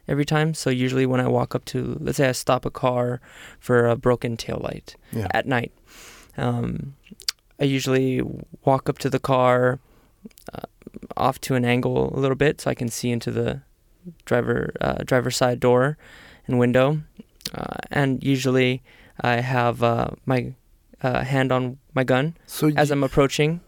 every 0.08 0.24
time. 0.24 0.54
So 0.54 0.70
usually 0.70 1.06
when 1.06 1.20
I 1.20 1.28
walk 1.28 1.54
up 1.54 1.64
to, 1.66 1.96
let's 2.00 2.16
say 2.18 2.28
I 2.28 2.32
stop 2.32 2.64
a 2.64 2.70
car 2.70 3.20
for 3.58 3.86
a 3.86 3.96
broken 3.96 4.36
tail 4.36 4.60
light 4.62 4.96
Yeah. 5.12 5.28
at 5.32 5.46
night. 5.46 5.72
Um, 6.36 6.94
I 7.60 7.64
usually 7.64 8.22
walk 8.64 8.88
up 8.88 8.98
to 8.98 9.10
the 9.10 9.18
car 9.20 9.78
uh, 10.52 10.60
off 11.16 11.40
to 11.42 11.54
an 11.54 11.64
angle 11.64 12.14
a 12.16 12.18
little 12.18 12.36
bit 12.36 12.60
so 12.60 12.70
I 12.70 12.74
can 12.74 12.88
see 12.88 13.10
into 13.10 13.30
the 13.30 13.62
driver 14.24 14.72
uh, 14.80 15.02
driver 15.04 15.30
side 15.30 15.60
door 15.60 15.98
and 16.46 16.58
window. 16.58 17.02
Uh, 17.54 17.76
and 17.90 18.22
usually 18.24 18.82
I 19.20 19.36
have 19.40 19.82
uh, 19.82 20.08
my 20.24 20.54
uh, 21.02 21.22
hand 21.24 21.52
on 21.52 21.78
my 21.94 22.04
gun 22.04 22.36
So 22.46 22.70
as 22.76 22.88
you, 22.88 22.94
I'm 22.94 23.02
approaching 23.04 23.60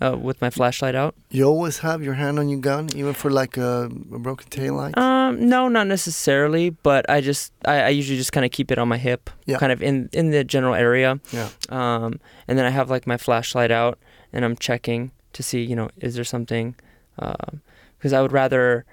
uh, 0.00 0.16
with 0.16 0.40
my 0.40 0.50
flashlight 0.50 0.94
out. 0.94 1.14
you 1.30 1.44
always 1.44 1.78
have 1.78 2.02
your 2.02 2.14
hand 2.14 2.38
on 2.38 2.48
your 2.48 2.60
gun, 2.60 2.88
even 2.96 3.12
for 3.14 3.30
like 3.30 3.56
a, 3.56 3.84
a 4.12 4.18
broken 4.18 4.48
tail 4.48 4.74
light. 4.74 4.96
Um, 4.96 5.48
no, 5.48 5.68
not 5.68 5.86
necessarily, 5.86 6.70
but 6.70 7.08
I 7.10 7.20
just 7.20 7.52
I, 7.66 7.82
I 7.82 7.88
usually 7.88 8.16
just 8.18 8.32
kind 8.32 8.44
of 8.46 8.50
keep 8.52 8.70
it 8.70 8.78
on 8.78 8.88
my 8.88 8.98
hip, 8.98 9.30
Yeah. 9.46 9.58
kind 9.58 9.72
of 9.72 9.82
in 9.82 10.08
in 10.12 10.30
the 10.30 10.42
general 10.44 10.74
area. 10.74 11.20
Yeah. 11.32 11.48
Um, 11.68 12.18
and 12.48 12.58
then 12.58 12.64
I 12.66 12.70
have 12.70 12.88
like 12.90 13.06
my 13.06 13.16
flashlight 13.16 13.70
out, 13.70 13.98
and 14.32 14.44
I'm 14.44 14.56
checking 14.56 15.10
to 15.32 15.42
see, 15.42 15.62
you 15.62 15.76
know, 15.76 15.88
is 15.98 16.14
there 16.14 16.24
something? 16.24 16.74
Because 17.16 18.12
I 18.12 18.22
would 18.22 18.32
rather 18.32 18.84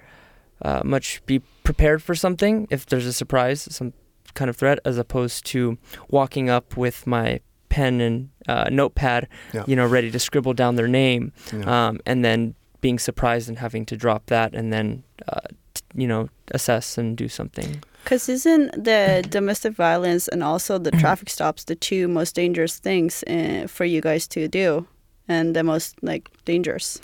uh, 0.62 0.82
much 0.84 1.24
be 1.26 1.40
prepared 1.64 2.02
for 2.02 2.14
something 2.14 2.66
if 2.70 2.84
there's 2.86 3.06
a 3.06 3.12
surprise, 3.12 3.62
some 3.70 3.92
kind 4.34 4.48
of 4.50 4.56
threat, 4.56 4.78
as 4.84 4.98
opposed 4.98 5.46
to 5.46 5.78
walking 6.10 6.50
up 6.50 6.76
with 6.76 7.06
my 7.06 7.40
pen 7.68 8.00
and 8.00 8.28
uh, 8.48 8.68
notepad, 8.70 9.28
Yeah. 9.52 9.64
you 9.66 9.76
know, 9.76 9.86
ready 9.86 10.10
to 10.10 10.18
scribble 10.18 10.54
down 10.54 10.76
their 10.76 10.88
name 10.88 11.32
Yeah. 11.52 11.88
um, 11.88 12.00
and 12.06 12.24
then 12.24 12.54
being 12.80 12.98
surprised 12.98 13.48
and 13.48 13.58
having 13.58 13.84
to 13.86 13.96
drop 13.96 14.26
that 14.26 14.54
and 14.54 14.72
then 14.72 15.02
uh, 15.28 15.40
t- 15.74 15.82
you 15.96 16.06
know 16.06 16.28
assess 16.54 16.98
and 16.98 17.16
do 17.16 17.28
something 17.28 17.82
Because 18.04 18.28
isn't 18.28 18.84
the 18.84 19.24
domestic 19.28 19.74
violence 19.76 20.28
and 20.28 20.42
also 20.42 20.78
the 20.78 20.90
traffic 21.02 21.28
stops 21.30 21.64
the 21.64 21.74
two 21.74 22.06
most 22.08 22.34
dangerous 22.36 22.78
things 22.78 23.24
uh, 23.24 23.66
for 23.68 23.84
you 23.84 24.00
guys 24.00 24.28
to 24.28 24.48
do, 24.48 24.86
and 25.28 25.54
the 25.56 25.62
most 25.62 25.96
like 26.02 26.30
dangerous? 26.44 27.00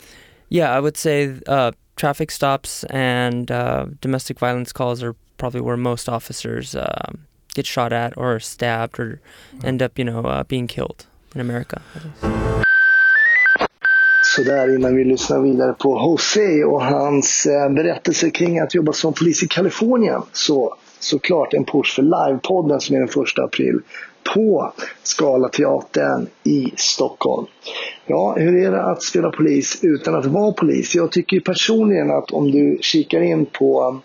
yeah 0.49 0.71
i 0.77 0.79
would 0.79 0.95
say 0.97 1.33
uh, 1.47 1.71
traffic 1.95 2.31
stops 2.31 2.83
and 2.89 3.51
uh, 3.51 3.85
domestic 4.01 4.39
violence 4.39 4.71
calls 4.73 5.03
are 5.03 5.13
probably 5.37 5.61
where 5.61 5.77
most 5.77 6.07
officers 6.09 6.75
um, 6.75 7.27
get 7.55 7.65
shot 7.65 7.93
at 7.93 8.17
or 8.17 8.39
stabbed 8.39 8.99
or 8.99 9.19
end 9.63 9.81
up 9.81 9.99
you 9.99 10.05
know 10.05 10.25
uh, 10.25 10.43
being 10.43 10.67
killed 10.67 11.05
in 11.33 11.41
america 11.41 11.81
at 11.95 12.03
least. 12.03 12.65
Så 14.35 14.43
där 14.43 14.75
innan 14.75 14.95
vi 14.95 15.03
lyssnar 15.03 15.41
vidare 15.41 15.73
på 15.73 15.89
Jose 15.89 16.63
och 16.63 16.81
hans 16.81 17.45
eh, 17.45 17.69
berättelse 17.69 18.29
kring 18.29 18.59
att 18.59 18.75
jobba 18.75 18.93
som 18.93 19.13
polis 19.13 19.43
i 19.43 19.47
Kalifornien. 19.47 20.21
Så 20.31 20.75
såklart 20.99 21.53
en 21.53 21.65
push 21.65 21.95
för 21.95 22.01
livepodden 22.01 22.79
som 22.79 22.95
är 22.95 22.99
den 22.99 23.07
första 23.07 23.43
april 23.43 23.79
på 24.33 24.73
Skala 25.03 25.49
teatern 25.49 26.27
i 26.43 26.73
Stockholm. 26.75 27.45
Ja, 28.05 28.35
hur 28.37 28.65
är 28.65 28.71
det 28.71 28.83
att 28.83 29.03
spela 29.03 29.31
polis 29.31 29.79
utan 29.81 30.15
att 30.15 30.25
vara 30.25 30.51
polis? 30.51 30.95
Jag 30.95 31.11
tycker 31.11 31.37
ju 31.37 31.41
personligen 31.41 32.11
att 32.11 32.31
om 32.31 32.51
du 32.51 32.77
kikar 32.81 33.21
in 33.21 33.45
på 33.45 33.99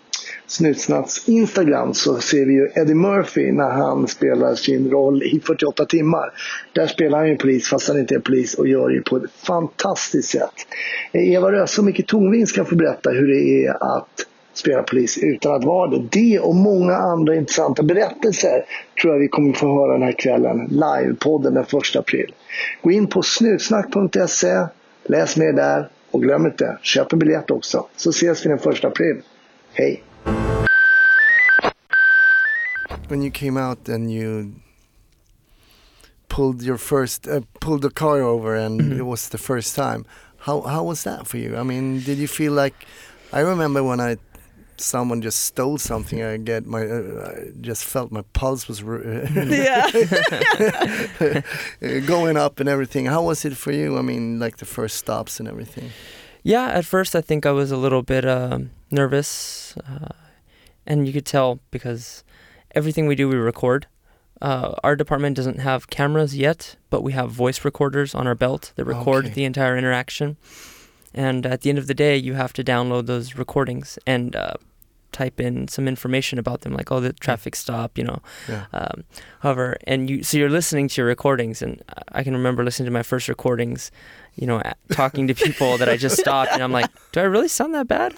Snutsnats 0.51 1.29
Instagram 1.29 1.93
så 1.93 2.19
ser 2.19 2.45
vi 2.45 2.53
ju 2.53 2.69
Eddie 2.75 2.93
Murphy 2.93 3.51
när 3.51 3.69
han 3.69 4.07
spelar 4.07 4.55
sin 4.55 4.91
roll 4.91 5.23
i 5.23 5.39
48 5.39 5.85
timmar. 5.85 6.33
Där 6.73 6.87
spelar 6.87 7.17
han 7.17 7.29
ju 7.29 7.35
polis 7.35 7.69
fast 7.69 7.87
han 7.87 7.99
inte 7.99 8.15
är 8.15 8.19
polis 8.19 8.53
och 8.53 8.67
gör 8.67 8.89
det 8.89 9.01
på 9.01 9.17
ett 9.17 9.31
fantastiskt 9.31 10.29
sätt. 10.29 10.53
Eh, 11.11 11.33
Eva 11.33 11.51
Röse 11.51 11.81
och 11.81 11.85
Micke 11.85 12.07
Tornving 12.07 12.47
ska 12.47 12.65
få 12.65 12.75
berätta 12.75 13.09
hur 13.09 13.27
det 13.27 13.65
är 13.65 13.97
att 13.97 14.25
spela 14.53 14.83
polis 14.83 15.17
utan 15.17 15.55
att 15.55 15.63
vara 15.63 15.89
det. 15.89 16.07
Det 16.11 16.39
och 16.39 16.55
många 16.55 16.95
andra 16.95 17.35
intressanta 17.35 17.83
berättelser 17.83 18.65
tror 19.01 19.13
jag 19.13 19.19
vi 19.19 19.27
kommer 19.27 19.53
få 19.53 19.67
höra 19.67 19.93
den 19.93 20.03
här 20.03 20.19
kvällen. 20.19 20.67
Livepodden 20.69 21.53
den 21.53 21.63
1 21.63 21.95
april. 21.95 22.33
Gå 22.81 22.91
in 22.91 23.07
på 23.07 23.21
snutsnack.se, 23.21 24.65
läs 25.03 25.37
mer 25.37 25.53
där 25.53 25.89
och 26.11 26.21
glöm 26.21 26.45
inte, 26.45 26.77
köp 26.81 27.13
en 27.13 27.19
biljett 27.19 27.51
också. 27.51 27.85
Så 27.95 28.09
ses 28.09 28.45
vi 28.45 28.49
den 28.49 28.73
1 28.73 28.85
april. 28.85 29.21
Hej! 29.73 30.03
When 33.11 33.21
you 33.21 33.29
came 33.31 33.57
out 33.57 33.89
and 33.89 34.09
you 34.09 34.55
pulled 36.29 36.61
your 36.63 36.77
first 36.77 37.27
uh, 37.27 37.41
pulled 37.59 37.81
the 37.81 37.89
car 37.89 38.21
over 38.21 38.55
and 38.55 38.93
it 38.93 39.03
was 39.03 39.27
the 39.29 39.37
first 39.37 39.75
time. 39.75 40.05
How 40.45 40.61
how 40.61 40.83
was 40.85 41.03
that 41.03 41.27
for 41.27 41.37
you? 41.37 41.57
I 41.57 41.63
mean 41.63 41.99
did 41.99 42.17
you 42.17 42.27
feel 42.27 42.53
like 42.53 42.77
i 43.33 43.41
remember 43.41 43.81
when 43.83 43.99
i 43.99 44.15
someone 44.77 45.21
just 45.21 45.39
stole 45.39 45.77
something 45.77 46.23
i 46.23 46.37
get 46.37 46.65
my 46.65 46.83
uh, 46.97 47.29
i 47.29 47.33
just 47.69 47.83
felt 47.83 48.11
my 48.11 48.23
pulse 48.33 48.67
was 48.69 48.79
Yeah. 49.67 49.91
going 52.07 52.37
up 52.37 52.59
and 52.61 52.69
everything. 52.69 53.05
How 53.07 53.21
was 53.29 53.43
it 53.45 53.55
for 53.57 53.73
you? 53.73 53.97
I 53.97 54.01
mean 54.01 54.39
like 54.39 54.55
the 54.57 54.65
first 54.77 54.95
stops 54.97 55.39
and 55.39 55.49
everything. 55.49 55.89
Yeah, 56.43 56.67
at 56.79 56.85
first 56.85 57.15
I 57.15 57.21
think 57.21 57.45
I 57.45 57.51
was 57.51 57.71
a 57.71 57.77
little 57.77 58.03
bit 58.03 58.23
um, 58.25 58.71
nervous, 58.89 59.75
uh, 59.77 60.15
and 60.87 61.05
you 61.07 61.13
could 61.13 61.25
tell 61.25 61.59
because 61.71 62.23
everything 62.75 63.07
we 63.07 63.15
do 63.15 63.27
we 63.29 63.35
record. 63.35 63.87
Uh, 64.41 64.73
our 64.83 64.95
department 64.95 65.35
doesn't 65.35 65.59
have 65.59 65.89
cameras 65.89 66.35
yet, 66.35 66.75
but 66.89 67.03
we 67.03 67.11
have 67.13 67.29
voice 67.29 67.63
recorders 67.63 68.15
on 68.15 68.25
our 68.25 68.33
belt 68.35 68.73
that 68.75 68.85
record 68.85 69.25
Okay. 69.25 69.33
the 69.35 69.43
entire 69.45 69.77
interaction. 69.77 70.35
And 71.13 71.45
at 71.45 71.61
the 71.61 71.69
end 71.69 71.77
of 71.77 71.87
the 71.87 71.93
day, 71.93 72.15
you 72.17 72.33
have 72.33 72.53
to 72.53 72.63
download 72.63 73.05
those 73.05 73.35
recordings 73.35 73.99
and 74.07 74.35
uh, 74.35 74.53
type 75.11 75.39
in 75.41 75.67
some 75.67 75.87
information 75.87 76.39
about 76.39 76.61
them, 76.61 76.73
like 76.73 76.91
oh, 76.91 76.99
the 77.01 77.13
traffic 77.13 77.55
stop, 77.55 77.97
you 77.97 78.03
know, 78.05 78.19
yeah 78.47 78.65
um, 78.73 79.03
however, 79.41 79.77
and 79.85 80.09
you 80.09 80.23
so 80.23 80.37
you're 80.37 80.49
listening 80.49 80.87
to 80.87 81.01
your 81.01 81.07
recordings, 81.07 81.61
and 81.61 81.83
I 82.13 82.23
can 82.23 82.33
remember 82.33 82.63
listening 82.63 82.85
to 82.85 82.91
my 82.91 83.03
first 83.03 83.27
recordings, 83.27 83.91
you 84.41 84.47
know, 84.47 84.59
talking 84.91 85.27
to 85.27 85.35
people 85.35 85.77
that 85.77 85.87
I 85.87 85.95
just 85.97 86.17
stopped, 86.17 86.51
and 86.51 86.61
I'm 86.63 86.71
like, 86.73 86.89
do 87.13 87.19
I 87.21 87.23
really 87.23 87.47
sound 87.47 87.75
that 87.75 87.87
bad? 87.87 88.11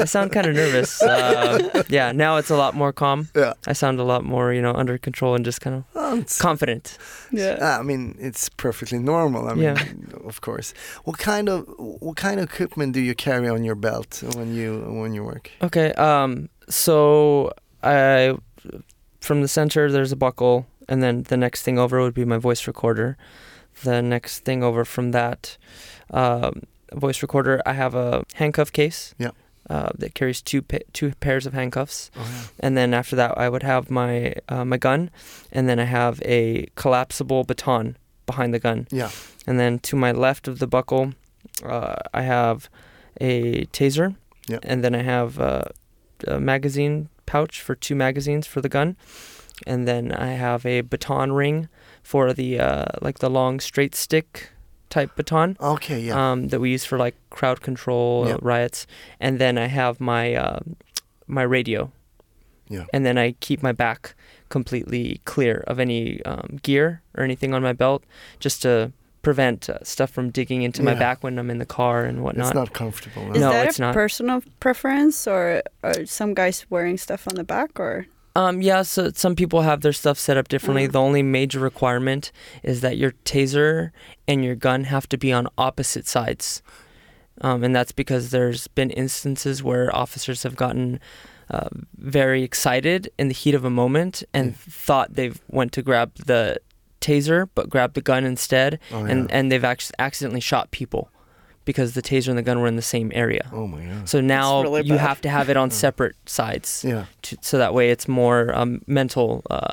I 0.00 0.04
sound 0.04 0.30
kind 0.30 0.46
of 0.46 0.54
nervous. 0.54 1.00
Uh, 1.02 1.82
yeah, 1.88 2.12
now 2.12 2.36
it's 2.36 2.50
a 2.50 2.56
lot 2.56 2.74
more 2.74 2.92
calm. 2.92 3.28
yeah 3.34 3.54
I 3.66 3.72
sound 3.72 3.98
a 3.98 4.04
lot 4.04 4.22
more, 4.22 4.52
you 4.52 4.60
know, 4.62 4.74
under 4.74 4.98
control 4.98 5.34
and 5.34 5.44
just 5.44 5.60
kind 5.62 5.74
of 5.96 6.38
confident. 6.38 6.98
yeah. 7.32 7.78
I 7.80 7.82
mean, 7.82 8.14
it's 8.20 8.50
perfectly 8.50 8.98
normal. 8.98 9.48
I 9.48 9.54
mean, 9.54 9.62
Yeah. 9.64 9.82
of 10.28 10.40
course. 10.40 10.74
What 11.04 11.16
kind 11.18 11.48
of 11.48 11.64
what 11.78 12.16
kind 12.16 12.38
of 12.40 12.44
equipment 12.52 12.92
do 12.92 13.00
you 13.00 13.14
carry 13.14 13.48
on 13.48 13.64
your 13.64 13.76
belt 13.76 14.22
when 14.36 14.54
you 14.54 14.68
when 15.00 15.14
you 15.14 15.24
work? 15.24 15.50
Okay, 15.62 15.92
um, 15.94 16.48
so 16.68 17.50
I 17.82 18.36
from 19.20 19.40
the 19.42 19.48
center 19.48 19.90
there's 19.90 20.12
a 20.12 20.16
buckle, 20.16 20.66
and 20.88 21.02
then 21.02 21.22
the 21.24 21.36
next 21.36 21.62
thing 21.62 21.78
over 21.78 22.00
would 22.02 22.14
be 22.14 22.24
my 22.24 22.38
voice 22.38 22.66
recorder. 22.66 23.16
The 23.84 24.00
next 24.02 24.40
thing 24.44 24.62
over 24.62 24.84
from 24.84 25.10
that 25.12 25.56
um, 26.10 26.62
voice 26.92 27.22
recorder, 27.22 27.60
I 27.66 27.72
have 27.74 27.94
a 27.94 28.24
handcuff 28.34 28.72
case. 28.72 29.14
Yeah. 29.18 29.30
Uh, 29.68 29.90
that 29.98 30.14
carries 30.14 30.40
two 30.40 30.62
pa- 30.62 30.86
two 30.92 31.10
pairs 31.18 31.44
of 31.44 31.52
handcuffs, 31.52 32.08
Oh, 32.16 32.20
yeah. 32.20 32.42
and 32.60 32.76
then 32.76 32.94
after 32.94 33.16
that, 33.16 33.36
I 33.36 33.48
would 33.48 33.64
have 33.64 33.90
my 33.90 34.34
uh, 34.48 34.64
my 34.64 34.76
gun, 34.76 35.10
and 35.50 35.68
then 35.68 35.80
I 35.80 35.84
have 35.86 36.22
a 36.24 36.68
collapsible 36.76 37.42
baton 37.42 37.96
behind 38.26 38.54
the 38.54 38.60
gun, 38.60 38.86
yeah. 38.92 39.10
and 39.44 39.58
then 39.58 39.80
to 39.80 39.96
my 39.96 40.12
left 40.12 40.46
of 40.46 40.60
the 40.60 40.68
buckle, 40.68 41.14
uh, 41.64 41.96
I 42.14 42.22
have 42.22 42.68
a 43.20 43.64
taser. 43.72 44.14
Yeah. 44.48 44.60
And 44.62 44.84
then 44.84 44.94
I 44.94 45.02
have 45.02 45.40
uh, 45.40 45.62
a 46.28 46.38
magazine 46.38 47.08
pouch 47.26 47.60
for 47.60 47.74
two 47.74 47.96
magazines 47.96 48.46
for 48.46 48.60
the 48.60 48.68
gun. 48.68 48.96
And 49.66 49.86
then 49.88 50.12
I 50.12 50.32
have 50.32 50.66
a 50.66 50.80
baton 50.82 51.32
ring 51.32 51.68
for 52.02 52.32
the 52.32 52.60
uh, 52.60 52.84
like 53.00 53.18
the 53.20 53.30
long 53.30 53.60
straight 53.60 53.94
stick 53.94 54.50
type 54.90 55.16
baton 55.16 55.56
Okay, 55.60 56.00
yeah. 56.00 56.14
um, 56.32 56.48
that 56.48 56.60
we 56.60 56.70
use 56.70 56.84
for 56.84 56.98
like 56.98 57.14
crowd 57.30 57.60
control 57.60 58.24
uh, 58.24 58.28
Yeah. 58.28 58.36
riots. 58.42 58.86
And 59.20 59.38
then 59.38 59.56
I 59.58 59.66
have 59.66 60.00
my 60.00 60.34
uh, 60.34 60.60
my 61.26 61.42
radio 61.42 61.90
Yeah. 62.68 62.84
and 62.92 63.04
then 63.06 63.16
I 63.18 63.32
keep 63.40 63.62
my 63.62 63.72
back 63.72 64.14
completely 64.48 65.20
clear 65.24 65.64
of 65.66 65.80
any 65.80 66.22
um, 66.24 66.58
gear 66.62 67.00
or 67.16 67.24
anything 67.24 67.54
on 67.54 67.62
my 67.62 67.72
belt, 67.72 68.04
just 68.38 68.62
to 68.62 68.92
prevent 69.22 69.68
uh, 69.68 69.78
stuff 69.82 70.10
from 70.10 70.30
digging 70.30 70.62
into 70.62 70.82
my 70.84 70.94
back 70.94 71.24
when 71.24 71.36
I'm 71.38 71.50
in 71.50 71.58
the 71.58 71.66
car 71.66 72.04
and 72.04 72.22
whatnot. 72.22 72.46
It's 72.48 72.54
not 72.54 72.72
comfortable. 72.72 73.32
Is 73.34 73.40
No, 73.40 73.50
that 73.50 73.66
it's 73.68 73.78
a 73.78 73.82
not. 73.82 73.94
personal 73.94 74.42
preference 74.60 75.26
or 75.26 75.62
are 75.82 76.06
some 76.06 76.32
guys 76.34 76.64
wearing 76.70 76.96
stuff 76.98 77.26
on 77.26 77.34
the 77.34 77.42
back 77.44 77.80
or? 77.80 78.06
Um, 78.36 78.60
yeah, 78.60 78.82
so 78.82 79.10
some 79.14 79.34
people 79.34 79.62
have 79.62 79.80
their 79.80 79.94
stuff 79.94 80.18
set 80.18 80.36
up 80.36 80.48
differently. 80.48 80.86
Mm. 80.88 80.92
The 80.92 81.00
only 81.00 81.22
major 81.22 81.58
requirement 81.58 82.32
is 82.62 82.80
that 82.82 82.96
your 82.98 83.12
taser 83.24 83.92
and 84.28 84.44
your 84.44 84.54
gun 84.54 84.84
have 84.84 85.08
to 85.08 85.16
be 85.16 85.32
on 85.32 85.48
opposite 85.56 86.06
sides. 86.06 86.62
Um, 87.40 87.64
and 87.64 87.74
that's 87.74 87.92
because 87.92 88.30
there's 88.30 88.66
been 88.68 88.90
instances 88.90 89.62
where 89.62 89.94
officers 89.94 90.42
have 90.42 90.54
gotten 90.56 91.00
uh, 91.50 91.68
very 91.96 92.42
excited 92.42 93.08
in 93.18 93.28
the 93.28 93.34
heat 93.34 93.54
of 93.54 93.64
a 93.64 93.70
moment 93.70 94.22
and 94.34 94.48
Yeah. 94.48 94.52
thought 94.68 95.14
they've 95.14 95.40
went 95.48 95.72
to 95.72 95.82
grab 95.82 96.14
the 96.26 96.58
taser 97.00 97.48
but 97.54 97.70
grabbed 97.70 97.94
the 97.94 98.02
gun 98.02 98.24
instead 98.24 98.78
Oh, 98.92 99.04
and, 99.04 99.30
yeah. 99.30 99.36
and 99.38 99.52
they've 99.52 99.64
ac- 99.64 99.92
accidentally 99.98 100.40
shot 100.40 100.70
people 100.72 101.10
because 101.66 101.92
the 101.92 102.00
taser 102.02 102.28
and 102.28 102.38
the 102.38 102.42
gun 102.42 102.58
were 102.60 102.66
in 102.68 102.76
the 102.76 102.88
same 102.96 103.12
area. 103.14 103.44
oh 103.52 103.66
my 103.66 103.82
god. 103.84 104.08
So 104.08 104.20
now 104.22 104.62
really 104.62 104.82
you 104.88 104.94
bad. 104.96 105.00
have 105.08 105.20
to 105.20 105.28
have 105.28 105.50
it 105.50 105.56
on 105.58 105.68
Yeah. 105.72 105.74
separate 105.86 106.16
sides 106.24 106.82
Yeah, 106.92 107.04
to, 107.22 107.36
so 107.42 107.58
that 107.58 107.72
way 107.74 107.90
it's 107.90 108.08
more 108.08 108.54
um, 108.56 108.80
mental 108.86 109.42
uh, 109.50 109.72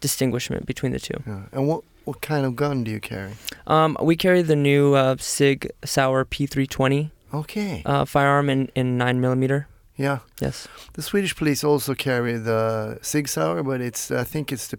distinguishment 0.00 0.66
between 0.66 0.92
the 0.92 1.00
two. 1.00 1.18
yeah. 1.26 1.42
And 1.52 1.66
what 1.68 1.82
what 2.04 2.20
kind 2.20 2.44
of 2.46 2.54
gun 2.56 2.84
do 2.84 2.90
you 2.90 3.00
carry? 3.00 3.32
Um, 3.66 3.96
we 4.02 4.16
carry 4.16 4.42
the 4.42 4.56
new 4.56 4.94
uh, 4.94 5.16
Sig 5.18 5.70
Sauer 5.84 6.24
P320 6.24 7.10
Okay. 7.34 7.82
uh, 7.84 8.04
firearm 8.06 8.48
in, 8.48 8.70
in 8.74 8.96
9 8.96 9.20
millimeter. 9.20 9.66
yeah. 9.96 10.18
Yes. 10.40 10.66
The 10.94 11.02
Swedish 11.02 11.34
police 11.36 11.62
also 11.64 11.94
carry 11.94 12.38
the 12.38 12.98
Sig 13.02 13.28
Sauer, 13.28 13.62
but 13.62 13.80
it's 13.82 14.10
I 14.10 14.24
think 14.24 14.50
it's 14.52 14.68
the 14.68 14.76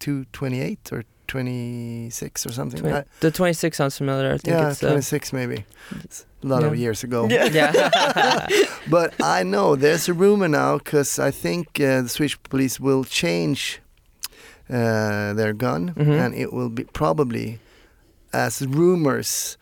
P228 0.00 0.92
or 0.92 1.04
26 1.28 2.46
or 2.46 2.52
something. 2.52 2.80
Twen- 2.80 2.94
I- 2.94 3.04
the 3.20 3.30
26 3.30 3.76
sounds 3.76 3.96
familiar. 3.98 4.28
I 4.34 4.38
think 4.38 4.56
yeah, 4.56 4.70
it's 4.70 4.82
uh, 4.82 4.88
26 4.88 5.32
maybe. 5.32 5.64
It's 6.04 6.26
a 6.42 6.46
lot 6.46 6.62
of 6.64 6.76
years 6.76 7.04
ago. 7.04 7.28
yeah. 7.28 7.72
But 8.90 9.14
I 9.22 9.42
know 9.44 9.76
there's 9.76 10.08
a 10.08 10.12
rumor 10.12 10.48
now 10.48 10.78
because 10.78 11.18
I 11.18 11.30
think 11.30 11.66
uh, 11.80 12.02
the 12.02 12.08
Swedish 12.08 12.38
police 12.50 12.80
will 12.80 13.04
change 13.04 13.80
uh, 14.70 15.34
their 15.34 15.52
gun, 15.52 15.92
Mhm. 15.96 16.18
and 16.24 16.34
it 16.34 16.52
will 16.52 16.68
be 16.70 16.84
probably 16.84 17.58
as 18.32 18.62
rumors. 18.66 19.58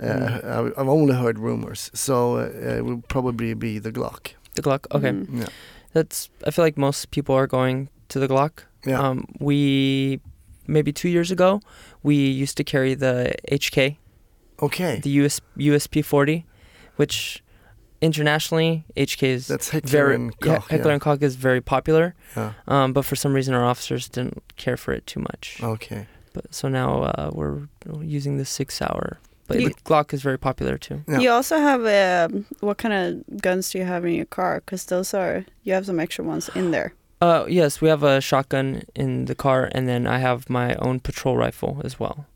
Uh, 0.00 0.04
Mm. 0.06 0.44
I- 0.44 0.80
I've 0.80 0.88
only 0.88 1.14
heard 1.14 1.38
rumors, 1.38 1.90
so 1.94 2.36
uh, 2.38 2.78
it 2.78 2.84
will 2.84 3.02
probably 3.08 3.54
be 3.54 3.80
the 3.80 3.90
Glock. 3.92 4.34
the 4.54 4.62
Glock. 4.62 4.86
Okay. 4.92 5.10
Mm. 5.12 5.26
Yeah, 5.40 5.48
That's. 5.92 6.30
I 6.46 6.50
feel 6.50 6.64
like 6.64 6.80
most 6.80 7.10
people 7.10 7.34
are 7.34 7.46
going 7.46 7.88
to 8.08 8.18
the 8.20 8.28
Glock. 8.28 8.64
yeah. 8.86 9.00
Um, 9.08 9.24
we 9.40 10.20
maybe 10.68 10.92
two 10.92 11.08
years 11.08 11.30
ago 11.32 11.60
we 12.04 12.14
used 12.14 12.56
to 12.58 12.64
carry 12.64 12.94
the 12.94 13.34
HK, 13.50 13.96
okay, 14.62 15.00
the 15.02 15.10
US 15.22 15.40
USP 15.56 16.04
40, 16.04 16.46
which 16.96 17.42
internationally 18.00 18.84
HK 18.96 19.22
is 19.24 19.48
that's 19.48 19.70
Heckler 19.70 19.90
very 19.90 20.14
and 20.14 20.32
yeah, 20.44 20.56
Koch. 20.58 20.68
Heckler 20.70 20.92
and 20.92 21.00
Koch 21.00 21.22
is 21.22 21.34
very 21.34 21.60
popular. 21.60 22.14
yeah. 22.36 22.52
Um, 22.68 22.92
but 22.92 23.04
for 23.04 23.16
some 23.16 23.32
reason 23.32 23.54
our 23.54 23.64
officers 23.64 24.08
didn't 24.08 24.42
care 24.56 24.76
for 24.76 24.92
it 24.92 25.06
too 25.06 25.20
much. 25.20 25.58
Okay, 25.62 26.06
But 26.32 26.54
so 26.54 26.68
now 26.68 27.02
uh, 27.02 27.30
we're 27.32 27.68
using 28.00 28.38
the 28.38 28.44
Sig 28.44 28.70
Sauer. 28.70 29.18
But 29.48 29.60
You- 29.60 29.68
the 29.70 29.74
Glock 29.84 30.12
is 30.12 30.22
very 30.22 30.38
popular 30.38 30.76
too. 30.78 31.02
Yeah. 31.08 31.18
You 31.20 31.30
also 31.30 31.56
have 31.56 32.30
um, 32.30 32.44
what 32.60 32.78
kind 32.78 32.94
of 32.94 33.40
guns 33.40 33.70
do 33.70 33.78
you 33.78 33.84
have 33.84 34.04
in 34.04 34.12
your 34.14 34.26
car? 34.26 34.60
Because 34.64 34.84
those 34.86 35.14
are 35.14 35.44
you 35.64 35.72
have 35.72 35.86
some 35.86 35.98
extra 35.98 36.24
ones 36.24 36.50
in 36.54 36.70
there. 36.70 36.92
Uh, 37.20 37.44
yes, 37.48 37.80
we 37.80 37.88
have 37.88 38.02
a 38.02 38.20
shotgun 38.20 38.82
in 38.94 39.24
the 39.24 39.34
car, 39.34 39.68
and 39.72 39.88
then 39.88 40.06
I 40.06 40.18
have 40.18 40.48
my 40.48 40.74
own 40.76 41.00
patrol 41.00 41.36
rifle 41.36 41.80
as 41.84 41.98
well 41.98 42.26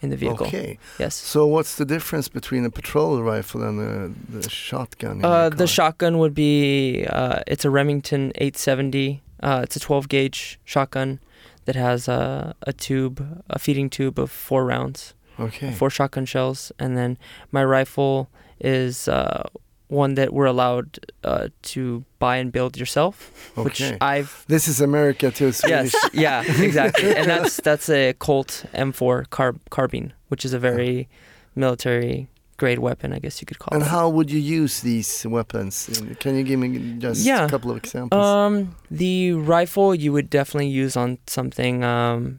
in 0.00 0.10
the 0.10 0.16
vehicle. 0.16 0.46
okay. 0.46 0.78
Yes. 0.98 1.14
So 1.14 1.46
what's 1.46 1.76
the 1.76 1.84
difference 1.84 2.28
between 2.28 2.64
a 2.64 2.70
patrol 2.70 3.22
rifle 3.22 3.62
and 3.62 3.78
the, 3.78 4.40
the 4.40 4.50
shotgun? 4.50 5.18
In 5.20 5.24
Uh, 5.24 5.48
the 5.48 5.66
shotgun 5.68 6.18
would 6.18 6.34
be 6.34 7.06
uh, 7.08 7.40
it's 7.46 7.64
a 7.64 7.70
Remington 7.70 8.32
870. 8.34 9.22
Uh, 9.42 9.60
it's 9.62 9.76
a 9.76 9.80
12 9.80 10.08
gauge 10.08 10.58
shotgun 10.64 11.20
that 11.64 11.76
has 11.76 12.08
a, 12.08 12.54
a 12.66 12.72
tube, 12.72 13.44
a 13.48 13.58
feeding 13.58 13.88
tube 13.88 14.18
of 14.18 14.30
four 14.30 14.64
rounds, 14.64 15.14
Okay. 15.38 15.70
four 15.72 15.88
shotgun 15.90 16.26
shells, 16.26 16.72
and 16.80 16.96
then 16.96 17.16
my 17.52 17.64
rifle 17.64 18.28
is 18.60 19.06
uh, 19.08 19.44
one 19.92 20.14
that 20.14 20.32
we're 20.32 20.46
allowed 20.46 20.98
uh, 21.22 21.48
to 21.62 22.04
buy 22.18 22.36
and 22.38 22.50
build 22.50 22.76
yourself, 22.78 23.14
which 23.56 23.80
I've 24.00 24.44
This 24.48 24.66
is 24.68 24.80
America 24.80 25.30
too. 25.30 25.52
Swedish. 25.52 25.92
yes, 25.94 26.10
yeah, 26.14 26.42
exactly, 26.68 27.14
and 27.14 27.26
that's 27.28 27.56
that's 27.68 27.88
a 27.90 28.14
Colt 28.18 28.64
M4 28.74 29.26
carb 29.28 29.58
carbine, 29.70 30.12
which 30.30 30.44
is 30.44 30.52
a 30.54 30.58
very 30.58 31.08
military 31.54 32.28
grade 32.56 32.78
weapon, 32.78 33.12
I 33.12 33.18
guess 33.18 33.40
you 33.40 33.46
could 33.46 33.58
call 33.58 33.70
And 33.74 33.82
it. 33.82 33.86
And 33.86 33.90
how 33.90 34.08
would 34.08 34.30
you 34.30 34.38
use 34.38 34.80
these 34.80 35.26
weapons? 35.26 35.74
Can 36.20 36.36
you 36.36 36.44
give 36.44 36.58
me 36.60 36.68
just 36.98 37.24
Yeah. 37.26 37.44
a 37.46 37.48
couple 37.48 37.70
of 37.70 37.76
examples? 37.76 38.24
Um, 38.24 38.76
the 38.90 39.32
rifle 39.32 39.94
you 39.94 40.12
would 40.12 40.30
definitely 40.30 40.68
use 40.68 40.96
on 40.96 41.18
something. 41.26 41.82
Um, 41.82 42.38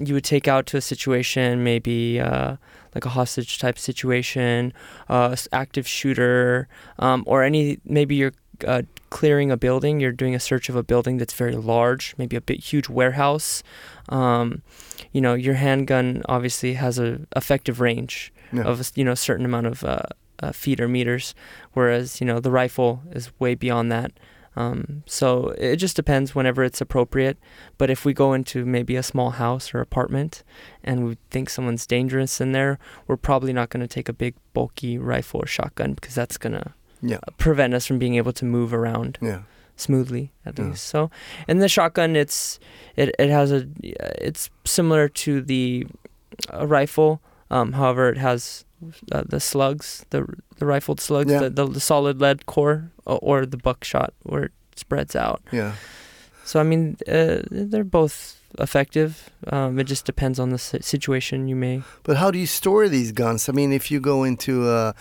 you 0.00 0.14
would 0.14 0.24
take 0.24 0.48
out 0.48 0.64
to 0.70 0.76
a 0.76 0.80
situation, 0.80 1.62
maybe 1.64 2.18
uh, 2.20 2.56
like 2.98 3.06
a 3.06 3.14
hostage 3.20 3.58
type 3.58 3.78
situation, 3.78 4.72
uh, 5.08 5.36
active 5.52 5.86
shooter, 5.86 6.66
um, 6.98 7.22
or 7.26 7.42
any. 7.44 7.78
Maybe 7.84 8.16
you're 8.16 8.32
uh, 8.66 8.82
clearing 9.10 9.50
a 9.52 9.56
building. 9.56 10.00
You're 10.00 10.10
doing 10.24 10.34
a 10.34 10.40
search 10.40 10.68
of 10.68 10.74
a 10.76 10.82
building 10.82 11.18
that's 11.18 11.32
very 11.32 11.54
large, 11.54 12.14
maybe 12.18 12.34
a 12.36 12.40
big, 12.40 12.60
huge 12.60 12.88
warehouse. 12.88 13.62
Um, 14.08 14.62
you 15.12 15.20
know, 15.20 15.34
your 15.34 15.54
handgun 15.54 16.22
obviously 16.28 16.74
has 16.74 16.98
a 16.98 17.20
effective 17.36 17.80
range 17.80 18.32
Yeah. 18.52 18.64
of 18.64 18.90
you 18.96 19.04
know 19.04 19.12
a 19.12 19.16
certain 19.28 19.44
amount 19.44 19.66
of 19.66 19.84
uh, 19.84 20.00
uh, 20.42 20.52
feet 20.52 20.80
or 20.80 20.88
meters, 20.88 21.34
whereas 21.74 22.20
you 22.20 22.26
know 22.26 22.40
the 22.40 22.50
rifle 22.50 23.02
is 23.12 23.30
way 23.38 23.54
beyond 23.54 23.92
that. 23.92 24.10
Um, 24.58 25.02
so 25.06 25.54
it 25.58 25.76
just 25.76 25.96
depends 25.96 26.34
whenever 26.34 26.64
it's 26.64 26.80
appropriate. 26.80 27.36
But 27.78 27.90
if 27.90 28.04
we 28.04 28.12
go 28.12 28.32
into 28.32 28.64
maybe 28.66 28.96
a 28.96 29.02
small 29.02 29.30
house 29.30 29.72
or 29.74 29.80
apartment 29.80 30.42
and 30.82 30.96
we 31.06 31.16
think 31.30 31.48
someone's 31.50 31.86
dangerous 31.86 32.40
in 32.40 32.52
there, 32.52 32.78
we're 33.06 33.16
probably 33.30 33.52
not 33.52 33.68
going 33.70 33.86
to 33.88 33.94
take 33.94 34.08
a 34.08 34.12
big 34.24 34.34
bulky 34.54 34.98
rifle 34.98 35.40
or 35.42 35.46
shotgun 35.46 35.94
because 35.94 36.14
that's 36.14 36.38
going 36.38 36.54
to 36.54 36.72
yeah, 37.02 37.20
prevent 37.36 37.74
us 37.74 37.86
from 37.86 37.98
being 37.98 38.16
able 38.16 38.32
to 38.32 38.44
move 38.44 38.74
around 38.74 39.18
yeah, 39.22 39.42
smoothly 39.76 40.32
at 40.44 40.58
Yeah. 40.58 40.64
least. 40.70 40.84
So, 40.86 41.10
and 41.46 41.62
the 41.62 41.68
shotgun, 41.68 42.16
it's 42.16 42.58
it 42.96 43.14
it 43.18 43.30
has 43.30 43.52
a 43.52 43.68
it's 44.28 44.50
similar 44.64 45.08
to 45.22 45.40
the 45.40 45.86
uh, 46.52 46.66
rifle. 46.66 47.20
Um, 47.50 47.72
however, 47.74 48.08
it 48.10 48.18
has 48.18 48.64
uh, 49.12 49.22
the 49.28 49.38
slugs, 49.40 50.04
the 50.10 50.26
the 50.58 50.66
rifled 50.66 51.00
slugs, 51.00 51.30
Yeah. 51.32 51.40
the, 51.48 51.50
the 51.50 51.66
the 51.66 51.80
solid 51.80 52.20
lead 52.20 52.46
core, 52.46 52.90
or, 53.06 53.18
or 53.22 53.46
the 53.46 53.56
buckshot 53.56 54.12
where 54.22 54.44
it 54.44 54.52
spreads 54.76 55.14
out. 55.16 55.40
yeah. 55.52 55.72
So 56.44 56.60
I 56.60 56.62
mean, 56.62 56.96
uh, 57.06 57.42
they're 57.50 57.84
both 58.00 58.34
effective. 58.58 59.28
Um, 59.52 59.78
it 59.78 59.84
just 59.84 60.06
depends 60.06 60.38
on 60.40 60.48
the 60.50 60.58
si- 60.58 60.80
situation 60.80 61.46
you 61.48 61.56
may. 61.56 61.82
But 62.02 62.16
how 62.16 62.30
do 62.30 62.38
you 62.38 62.46
store 62.46 62.88
these 62.88 63.12
guns? 63.12 63.48
I 63.48 63.52
mean, 63.52 63.72
if 63.72 63.90
you 63.90 64.00
go 64.00 64.24
into, 64.24 64.66
uh, 64.66 64.92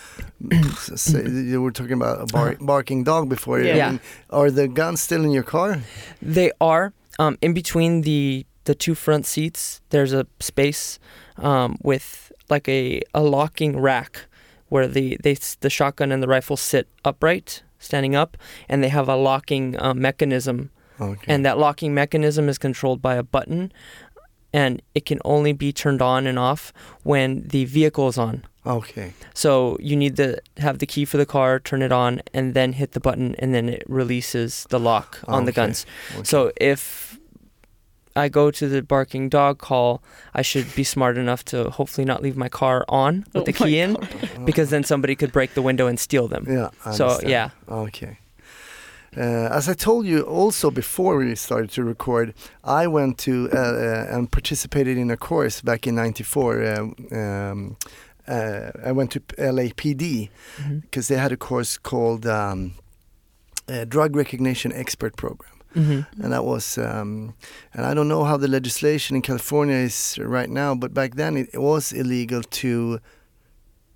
say, 0.95 1.23
you 1.51 1.61
were 1.61 1.71
talking 1.71 1.93
about 1.93 2.21
a 2.21 2.25
bar- 2.25 2.49
Uh-huh. 2.49 2.65
barking 2.65 3.03
dog 3.03 3.29
before. 3.29 3.59
I 3.59 3.63
Yeah. 3.63 3.89
mean, 3.91 3.99
are 4.29 4.51
the 4.51 4.67
guns 4.67 5.01
still 5.01 5.23
in 5.23 5.31
your 5.31 5.43
car? 5.45 5.79
They 6.21 6.51
are 6.59 6.91
um, 7.19 7.37
in 7.41 7.53
between 7.53 8.01
the 8.01 8.45
the 8.65 8.75
two 8.75 8.95
front 8.95 9.25
seats. 9.25 9.81
There's 9.89 10.13
a 10.13 10.25
space 10.39 10.99
um, 11.37 11.77
with 11.81 12.31
like 12.49 12.67
a, 12.71 13.01
a 13.13 13.21
locking 13.21 13.79
rack 13.79 14.27
where 14.69 14.88
the 14.88 15.17
they 15.23 15.36
the 15.60 15.69
shotgun 15.69 16.12
and 16.12 16.21
the 16.21 16.27
rifle 16.27 16.58
sit 16.58 16.88
upright, 17.06 17.63
standing 17.80 18.15
up, 18.15 18.38
and 18.69 18.84
they 18.84 18.89
have 18.89 19.08
a 19.10 19.15
locking 19.15 19.80
uh, 19.80 19.93
mechanism. 19.93 20.71
Okay. 20.99 21.32
And 21.32 21.45
that 21.45 21.58
locking 21.60 21.93
mechanism 21.93 22.49
is 22.49 22.58
controlled 22.58 23.01
by 23.01 23.15
a 23.15 23.23
button, 23.23 23.71
and 24.51 24.82
it 24.95 25.06
can 25.06 25.19
only 25.23 25.53
be 25.53 25.71
turned 25.71 26.01
on 26.01 26.25
and 26.25 26.39
off 26.39 26.73
when 27.03 27.43
the 27.47 27.65
vehicle 27.65 28.08
is 28.08 28.17
on. 28.17 28.43
okay. 28.65 29.13
So 29.34 29.77
you 29.80 29.95
need 29.95 30.17
to 30.17 30.41
have 30.58 30.80
the 30.80 30.88
key 30.88 31.06
for 31.06 31.17
the 31.17 31.25
car, 31.25 31.60
turn 31.60 31.82
it 31.84 31.91
on, 31.91 32.21
and 32.34 32.53
then 32.56 32.73
hit 32.73 32.93
the 32.93 32.99
button, 32.99 33.36
and 33.38 33.53
then 33.53 33.69
it 33.69 33.84
releases 33.88 34.65
the 34.69 34.80
lock 34.80 35.19
on 35.27 35.45
the 35.45 35.51
guns. 35.51 35.86
okay. 36.15 36.23
So 36.23 36.51
if 36.60 37.16
I 38.17 38.30
go 38.30 38.51
to 38.51 38.67
the 38.67 38.82
barking 38.82 39.30
dog 39.30 39.58
call, 39.60 40.01
I 40.34 40.41
should 40.41 40.67
be 40.75 40.84
smart 40.84 41.17
enough 41.17 41.43
to 41.45 41.69
hopefully 41.69 42.06
not 42.06 42.21
leave 42.21 42.36
my 42.38 42.49
car 42.49 42.84
on 42.89 43.25
with 43.34 43.45
the 43.45 43.53
Oh 43.53 43.60
my 43.60 43.67
key 43.67 43.80
in, 43.80 43.93
God. 43.93 44.45
because 44.45 44.69
then 44.69 44.84
somebody 44.84 45.15
could 45.15 45.32
break 45.32 45.53
the 45.53 45.62
window 45.62 45.88
and 45.88 45.99
steal 45.99 46.27
them. 46.27 46.45
yeah. 46.49 46.69
I 46.86 46.91
so 46.91 47.06
understand. 47.06 47.30
yeah, 47.32 47.49
Okay. 47.69 48.17
Uh, 49.15 49.49
as 49.51 49.67
I 49.67 49.73
told 49.73 50.06
you 50.06 50.21
also 50.21 50.69
before 50.69 51.17
we 51.17 51.34
started 51.36 51.71
to 51.71 51.84
record, 51.84 52.34
I 52.63 52.86
went 52.88 53.17
to 53.19 53.49
uh, 53.51 53.58
uh, 53.58 54.06
and 54.15 54.32
participated 54.32 54.95
in 54.97 55.10
a 55.10 55.17
course 55.17 55.62
back 55.62 55.88
in 55.88 55.95
'94. 55.95 56.65
Um, 56.73 56.95
um, 57.12 57.77
uh, 58.27 58.71
I 58.86 58.91
went 58.91 59.12
to 59.12 59.19
LAPD 59.39 60.30
because 60.82 61.08
they 61.08 61.15
had 61.17 61.32
a 61.32 61.38
course 61.38 61.77
called 61.80 62.27
um, 62.27 62.73
uh, 63.67 63.86
Drug 63.86 64.15
Recognition 64.15 64.71
Expert 64.73 65.15
Program. 65.15 65.56
Hmm 65.77 66.01
and 66.23 66.31
that 66.33 66.43
was 66.43 66.77
um, 66.77 67.33
and 67.73 67.85
I 67.85 67.93
don't 67.93 68.07
know 68.07 68.23
how 68.23 68.37
the 68.37 68.47
legislation 68.47 69.15
in 69.15 69.21
California 69.21 69.75
is 69.75 70.17
right 70.19 70.49
now, 70.49 70.75
but 70.75 70.93
back 70.93 71.15
then 71.15 71.37
it, 71.37 71.49
was 71.61 71.91
illegal 71.91 72.41
to 72.43 72.99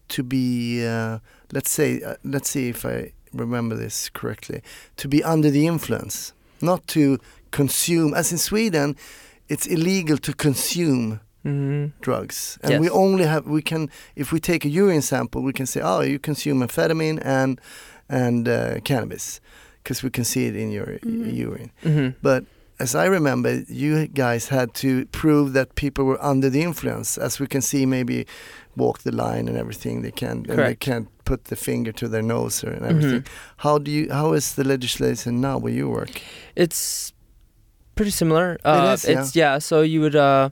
to 0.10 0.24
be 0.24 0.86
uh, 0.86 1.17
let's 1.52 1.72
say 1.72 2.02
uh, 2.04 2.15
let's 2.24 2.50
see 2.50 2.70
if 2.70 2.86
I 2.86 3.12
remember 3.34 3.76
this 3.78 4.10
correctly 4.10 4.62
to 4.98 5.08
be 5.08 5.24
under 5.24 5.50
the 5.52 5.65
influence, 5.67 6.34
not 6.62 6.86
to 6.88 7.17
consume. 7.52 8.13
As 8.13 8.32
in 8.32 8.38
Sweden, 8.38 8.96
it's 9.48 9.65
illegal 9.67 10.17
to 10.17 10.34
consume 10.34 11.20
hmm 11.44 11.88
drugs, 12.02 12.60
and 12.63 12.82
we 12.82 12.89
only 12.89 13.26
have 13.26 13.44
we 13.48 13.62
can 13.62 13.89
if 14.15 14.32
we 14.32 14.39
take 14.39 14.65
a 14.65 14.70
urine 14.70 15.02
sample, 15.02 15.41
we 15.41 15.54
can 15.54 15.65
say 15.65 15.82
oh 15.82 16.02
you 16.02 16.20
consume 16.20 16.62
amphetamine 16.62 17.20
and 17.26 17.60
and 18.10 18.48
uh, 18.48 18.80
cannabis 18.84 19.41
because 19.84 20.04
we 20.04 20.10
can 20.10 20.24
see 20.24 20.46
it 20.48 20.56
in 20.56 20.72
your 20.72 21.00
Mhm. 21.04 21.34
urine. 21.48 21.72
hmm 21.84 22.10
But 22.22 22.44
as 22.80 22.96
I 22.96 23.06
remember, 23.06 23.63
you 23.67 24.08
guys 24.08 24.50
had 24.50 24.74
to 24.76 25.06
prove 25.12 25.54
that 25.54 25.76
people 25.76 26.04
were 26.06 26.20
under 26.32 26.50
the 26.50 26.62
influence. 26.62 27.17
As 27.22 27.39
we 27.39 27.48
can 27.48 27.62
see, 27.62 27.86
maybe 27.86 28.26
walk 28.76 29.00
the 29.04 29.12
line 29.12 29.48
and 29.50 29.58
everything. 29.58 30.02
They 30.02 30.12
can 30.12 30.30
and 30.32 30.46
they 30.46 30.56
Correct. 30.56 30.80
can't 30.80 31.08
put 31.26 31.46
the 31.46 31.56
finger 31.56 31.91
to 31.94 32.08
their 32.08 32.24
nose 32.24 32.63
or 32.67 32.72
and 32.72 32.86
everything. 32.86 33.24
How 33.58 33.78
do 33.80 33.91
you? 33.91 34.08
How 34.12 34.34
is 34.34 34.54
the 34.56 34.63
legislation 34.63 35.41
now 35.41 35.60
where 35.62 35.74
you 35.74 35.89
work? 35.89 36.22
It's 36.56 37.13
pretty 37.96 38.12
similar. 38.12 38.58
Uh, 38.65 38.94
is, 38.94 39.04
yeah. 39.06 39.20
It's 39.22 39.36
yeah. 39.36 39.60
So 39.60 39.82
you 39.82 40.02
would 40.02 40.15
uh, 40.15 40.50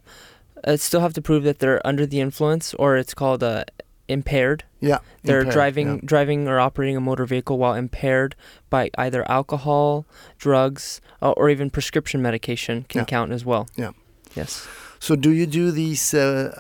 uh, 0.68 0.78
still 0.78 1.00
have 1.02 1.14
to 1.14 1.22
prove 1.22 1.44
that 1.44 1.58
they're 1.60 1.82
under 1.88 2.06
the 2.06 2.20
influence, 2.20 2.76
or 2.78 2.98
it's 3.00 3.14
called 3.16 3.44
uh, 3.44 3.64
impaired. 4.10 4.64
Yeah, 4.82 5.00
They're 5.24 5.40
impaired, 5.40 5.54
driving 5.54 5.88
yeah. 5.96 6.02
driving 6.06 6.48
or 6.48 6.60
operating 6.60 6.98
a 6.98 7.02
motor 7.02 7.26
vehicle 7.26 7.58
while 7.58 7.74
impaired 7.76 8.36
by 8.70 8.90
either 8.98 9.24
alcohol, 9.32 10.06
drugs, 10.38 11.02
uh, 11.22 11.32
or 11.32 11.50
even 11.50 11.70
prescription 11.70 12.22
medication 12.22 12.86
can 12.90 13.00
Yeah. 13.00 13.06
count 13.06 13.32
as 13.32 13.44
well. 13.46 13.68
Yeah. 13.76 13.92
Yes. 14.36 14.68
So 15.00 15.16
do 15.16 15.32
you 15.32 15.46
do 15.46 15.72
these 15.72 16.14
uh, 16.14 16.58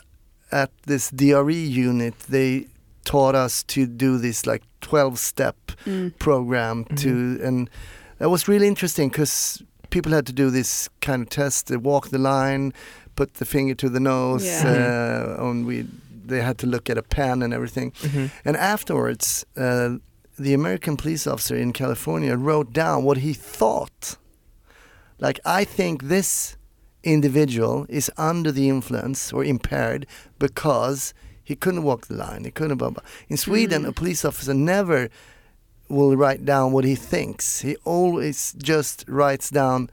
at 0.52 0.72
this 0.86 1.12
DRE 1.12 1.54
unit? 1.88 2.14
They 2.30 2.68
taught 3.06 3.36
us 3.36 3.64
to 3.64 3.86
do 3.86 4.18
this 4.18 4.46
like 4.46 4.64
twelve 4.82 5.18
step 5.20 5.56
Mm. 5.86 6.12
program 6.20 6.86
to 6.96 7.40
and 7.44 7.70
that 8.20 8.30
was 8.30 8.48
really 8.48 8.68
interesting 8.68 9.10
because 9.10 9.64
people 9.90 10.12
had 10.12 10.26
to 10.26 10.34
do 10.34 10.50
this 10.52 10.90
kind 11.02 11.22
of 11.24 11.30
test 11.30 11.68
they 11.68 11.78
walk 11.78 12.10
the 12.10 12.18
line 12.18 12.74
put 13.16 13.34
the 13.36 13.46
finger 13.46 13.74
to 13.76 13.90
the 13.90 14.00
nose 14.00 14.46
Yeah. 14.46 15.36
uh, 15.40 15.46
and 15.50 15.66
we 15.66 15.86
they 16.30 16.42
had 16.42 16.58
to 16.60 16.68
look 16.68 16.90
at 16.90 16.98
a 16.98 17.04
pen 17.04 17.42
and 17.44 17.54
everything. 17.54 17.92
Hmm 18.02 18.28
and 18.46 18.56
afterwards 18.58 19.46
uh, 19.58 19.90
the 20.46 20.54
american 20.54 20.96
police 20.98 21.26
officer 21.34 21.56
in 21.56 21.74
california 21.74 22.36
wrote 22.38 22.70
down 22.74 23.04
what 23.04 23.18
he 23.18 23.34
thought. 23.34 24.18
Like 25.26 25.40
i 25.46 25.64
think 25.78 26.04
this 26.04 26.58
individual 27.04 27.86
is 27.90 28.12
under 28.18 28.52
the 28.52 28.68
influence 28.70 29.34
or 29.34 29.44
impaired 29.44 30.06
because 30.38 31.14
he 31.44 31.56
couldn't 31.56 31.84
walk 31.84 32.08
the 32.08 32.16
line 32.16 32.44
he 32.46 32.52
couldn't 32.52 32.78
blah, 32.78 32.90
blah. 32.92 33.04
in 33.30 33.38
sweden 33.38 33.84
Mm. 33.84 33.88
a 33.90 33.92
police 33.92 34.24
officer 34.30 34.54
never 34.54 35.10
will 35.90 36.16
write 36.16 36.46
down 36.46 36.72
what 36.72 36.86
he 36.86 36.94
thinks. 36.96 37.62
He 37.62 37.76
always 37.84 38.54
just 38.72 39.06
writes 39.08 39.50
down 39.50 39.90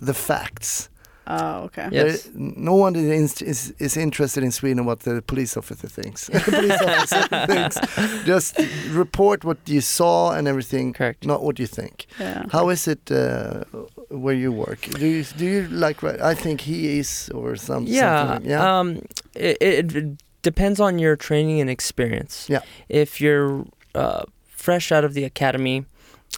the 0.00 0.14
facts 0.14 0.88
Oh, 1.26 1.64
okay. 1.64 1.88
Yeah. 1.90 2.02
There- 2.04 2.06
Yes. 2.12 2.30
no 2.34 2.74
one 2.74 2.96
is, 2.96 3.42
is 3.42 3.72
is 3.78 3.96
interested 3.96 4.42
in 4.44 4.52
Sweden 4.52 4.84
what 4.84 5.00
the 5.00 5.22
police 5.22 5.56
officer 5.58 5.88
thinks. 5.88 6.28
police 6.44 6.82
officer 6.82 7.46
thinks. 7.46 7.76
Just 8.26 8.58
report 8.90 9.44
what 9.44 9.58
you 9.66 9.80
saw 9.80 10.32
and 10.36 10.46
everything, 10.48 10.92
Correct. 10.92 11.24
not 11.26 11.40
what 11.42 11.58
you 11.58 11.66
think. 11.66 12.06
Yeah. 12.20 12.44
How 12.52 12.70
is 12.70 12.86
it 12.88 13.10
uh, 13.10 13.64
where 14.10 14.34
you 14.34 14.52
work? 14.52 14.80
Do 14.98 15.06
you 15.06 15.24
do 15.38 15.44
you 15.44 15.68
like? 15.68 16.02
write- 16.02 16.20
I 16.20 16.34
think 16.34 16.60
he 16.60 16.98
is 16.98 17.30
or 17.34 17.56
some. 17.56 17.84
Yeah. 17.86 18.26
Something 18.28 18.50
yeah. 18.50 18.78
Um, 18.80 18.88
it, 19.34 19.56
it, 19.60 19.96
it 19.96 20.06
depends 20.42 20.78
on 20.80 20.98
your 20.98 21.16
training 21.16 21.60
and 21.60 21.70
experience. 21.70 22.46
Yeah. 22.50 22.60
If 22.88 23.20
you're 23.20 23.64
uh, 23.94 24.24
fresh 24.46 24.92
out 24.92 25.04
of 25.04 25.14
the 25.14 25.24
academy 25.24 25.84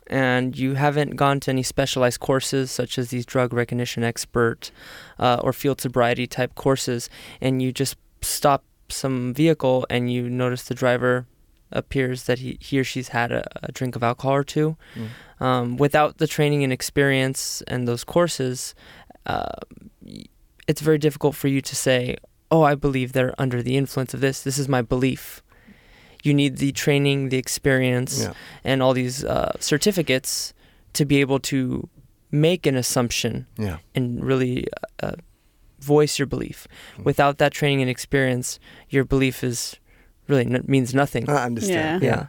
and 0.08 0.56
you 0.56 0.74
haven't 0.74 1.16
gone 1.16 1.40
to 1.40 1.50
any 1.50 1.62
specialized 1.62 2.20
courses 2.20 2.70
such 2.70 2.98
as 2.98 3.08
these 3.10 3.26
drug 3.26 3.52
recognition 3.52 4.04
expert 4.04 4.70
uh, 5.18 5.40
or 5.42 5.52
field 5.52 5.80
sobriety 5.80 6.26
type 6.26 6.54
courses, 6.54 7.08
and 7.40 7.60
you 7.62 7.72
just 7.72 7.96
stop 8.22 8.64
some 8.88 9.34
vehicle 9.34 9.84
and 9.90 10.12
you 10.12 10.28
notice 10.30 10.62
the 10.64 10.74
driver 10.74 11.26
appears 11.72 12.24
that 12.24 12.38
he, 12.38 12.56
he 12.60 12.78
or 12.78 12.84
she's 12.84 13.08
had 13.08 13.32
a, 13.32 13.44
a 13.64 13.72
drink 13.72 13.96
of 13.96 14.02
alcohol 14.02 14.34
or 14.34 14.44
two, 14.44 14.76
Mm. 14.96 15.08
um, 15.44 15.76
without 15.76 16.18
the 16.18 16.26
training 16.28 16.62
and 16.62 16.72
experience 16.72 17.60
and 17.66 17.88
those 17.88 18.04
courses, 18.04 18.74
uh, 19.26 19.48
it's 20.68 20.80
very 20.80 20.98
difficult 20.98 21.34
for 21.34 21.48
you 21.48 21.60
to 21.60 21.74
say, 21.76 22.16
"Oh, 22.50 22.62
I 22.62 22.74
believe 22.76 23.12
they're 23.12 23.34
under 23.38 23.62
the 23.62 23.76
influence 23.76 24.14
of 24.14 24.20
this. 24.20 24.42
This 24.42 24.58
is 24.58 24.68
my 24.68 24.82
belief." 24.82 25.42
You 26.26 26.34
need 26.34 26.58
the 26.58 26.72
training, 26.72 27.28
the 27.28 27.38
experience, 27.38 28.24
yeah. 28.24 28.32
and 28.64 28.82
all 28.82 28.94
these 28.94 29.24
uh, 29.24 29.52
certificates 29.60 30.52
to 30.92 31.04
be 31.04 31.20
able 31.20 31.38
to 31.40 31.88
make 32.30 32.66
an 32.66 32.76
assumption 32.76 33.46
Yeah. 33.58 33.78
and 33.94 34.24
really 34.24 34.66
uh, 35.02 35.12
voice 35.78 36.18
your 36.18 36.26
belief. 36.26 36.66
Mm. 36.98 37.04
Without 37.04 37.38
that 37.38 37.52
training 37.52 37.80
and 37.80 37.90
experience, 37.90 38.58
your 38.88 39.04
belief 39.04 39.44
is 39.44 39.76
really 40.28 40.46
n- 40.46 40.64
means 40.66 40.92
nothing. 40.94 41.30
I 41.30 41.44
understand. 41.44 42.02
Yeah. 42.02 42.08
yeah. 42.10 42.26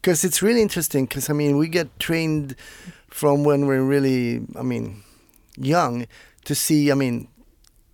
Because 0.00 0.24
it's 0.24 0.40
really 0.40 0.62
interesting. 0.62 1.04
Because 1.06 1.28
I 1.28 1.34
mean, 1.34 1.58
we 1.58 1.68
get 1.68 1.88
trained 1.98 2.54
from 3.10 3.44
when 3.44 3.66
we're 3.66 3.82
really, 3.84 4.40
I 4.56 4.62
mean, 4.62 5.02
young 5.58 6.06
to 6.44 6.54
see. 6.54 6.90
I 6.90 6.94
mean, 6.94 7.28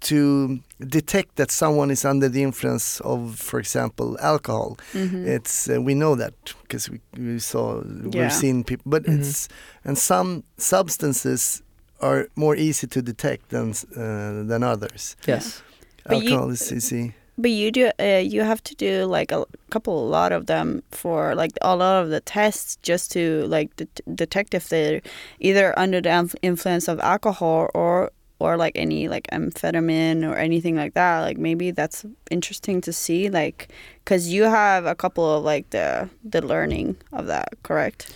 to 0.02 0.61
detect 0.88 1.36
that 1.36 1.50
someone 1.50 1.90
is 1.92 2.04
under 2.04 2.28
the 2.28 2.42
influence 2.42 3.00
of, 3.04 3.36
for 3.38 3.58
example, 3.60 4.16
alcohol. 4.20 4.76
Mhm. 4.92 5.26
It's 5.26 5.68
uh, 5.68 5.80
we 5.82 5.94
know 5.94 6.14
that 6.16 6.34
because 6.62 6.90
we, 6.90 7.00
we 7.18 7.38
saw 7.38 7.82
Yeah. 7.84 8.22
we've 8.22 8.32
seen 8.32 8.64
people, 8.64 8.84
but 8.90 9.02
Mhm. 9.04 9.18
it's 9.20 9.48
and 9.84 9.96
some 9.98 10.42
substances 10.58 11.62
are 12.00 12.26
more 12.34 12.56
easy 12.56 12.86
to 12.86 13.02
detect 13.02 13.48
than 13.50 13.70
uh, 13.96 14.42
than 14.48 14.62
others. 14.62 15.16
Yes. 15.28 15.62
But 16.04 16.22
you- 16.22 16.30
Alcohol 16.30 16.50
is 16.52 16.72
easy. 16.72 17.12
But 17.38 17.50
you 17.50 17.70
do 17.70 17.90
uh, 17.98 18.20
you 18.34 18.42
have 18.44 18.62
to 18.62 18.74
do 18.74 19.06
like 19.18 19.32
a 19.34 19.44
couple 19.70 19.92
a 19.92 20.08
lot 20.20 20.32
of 20.32 20.46
them 20.46 20.82
for 20.90 21.34
like 21.34 21.52
a 21.62 21.74
lot 21.76 22.02
of 22.04 22.10
the 22.10 22.20
tests 22.20 22.76
just 22.82 23.10
to 23.12 23.20
like 23.56 23.68
det- 23.76 24.00
detect 24.14 24.54
if 24.54 24.68
they're 24.68 25.00
either 25.40 25.72
under 25.78 26.00
the 26.02 26.28
influence 26.42 26.88
of 26.92 27.00
alcohol 27.00 27.68
or 27.74 28.10
or 28.42 28.57
like 28.57 28.72
any 28.74 29.09
like 29.09 29.26
amphetamine 29.33 30.28
or 30.28 30.37
anything 30.37 30.76
like 30.76 30.94
that 30.94 31.20
like 31.20 31.38
maybe 31.38 31.70
that's 31.70 32.05
interesting 32.31 32.81
to 32.81 32.92
see 32.92 33.31
like 33.31 33.68
cuz 34.05 34.28
you 34.28 34.44
have 34.44 34.85
a 34.87 34.94
couple 34.94 35.24
of 35.37 35.44
like 35.44 35.70
the 35.70 36.09
the 36.24 36.42
learning 36.44 36.96
of 37.12 37.26
that 37.26 37.48
correct 37.62 38.12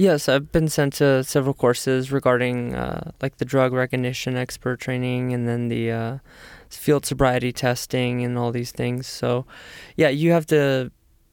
Yes, 0.00 0.30
I've 0.30 0.50
been 0.50 0.70
sent 0.70 0.94
to 0.94 1.22
several 1.24 1.52
courses 1.52 2.10
regarding 2.10 2.74
uh, 2.74 3.10
like 3.20 3.36
the 3.36 3.44
drug 3.44 3.74
recognition 3.74 4.34
expert 4.34 4.80
training 4.80 5.34
and 5.34 5.46
then 5.46 5.68
the 5.68 5.92
uh, 5.92 6.18
field 6.70 7.04
sobriety 7.04 7.52
testing 7.52 8.24
and 8.24 8.38
all 8.38 8.50
these 8.50 8.72
things. 8.72 9.06
So, 9.06 9.44
yeah, 9.96 10.08
you 10.08 10.32
have 10.32 10.46
to 10.46 10.90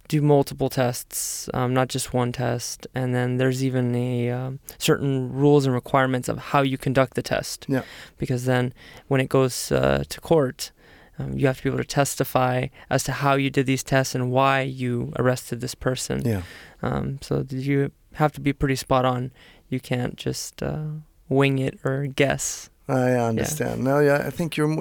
do 0.08 0.22
multiple 0.22 0.70
tests, 0.70 1.50
um, 1.54 1.74
not 1.74 1.90
just 1.90 2.14
one 2.14 2.32
test. 2.32 2.88
And 2.96 3.14
then 3.14 3.38
there's 3.38 3.64
even 3.64 3.96
a 3.96 4.30
um, 4.32 4.60
certain 4.78 5.32
rules 5.32 5.66
and 5.66 5.74
requirements 5.74 6.30
of 6.30 6.38
how 6.38 6.62
you 6.62 6.78
conduct 6.78 7.16
the 7.16 7.22
test. 7.22 7.66
Yeah. 7.68 7.84
Because 8.18 8.46
then 8.46 8.74
when 9.08 9.22
it 9.22 9.30
goes 9.30 9.72
uh, 9.72 10.04
to 10.08 10.22
court, 10.22 10.72
um, 11.20 11.34
you 11.34 11.48
have 11.48 11.58
to 11.58 11.64
be 11.64 11.70
able 11.70 11.80
to 11.80 11.84
testify 11.84 12.68
as 12.90 13.04
to 13.06 13.12
how 13.12 13.36
you 13.36 13.50
did 13.50 13.66
these 13.66 13.84
tests 13.84 14.16
and 14.16 14.32
why 14.32 14.62
you 14.62 15.12
arrested 15.18 15.62
this 15.62 15.76
person. 15.76 16.22
Yeah. 16.24 16.44
Um, 16.82 17.20
so 17.22 17.46
you 17.50 17.92
have 18.14 18.32
to 18.34 18.42
be 18.42 18.54
pretty 18.54 18.76
spot 18.76 19.06
on. 19.06 19.32
You 19.70 19.80
can't 19.80 20.16
just 20.16 20.62
uh, 20.62 20.86
wing 21.28 21.60
it 21.60 21.80
or 21.84 22.08
guess. 22.08 22.70
I 22.90 23.12
understand. 23.30 23.84
No, 23.84 24.00
yeah, 24.00 24.24
I 24.28 24.30
think 24.32 24.56
you're 24.58 24.74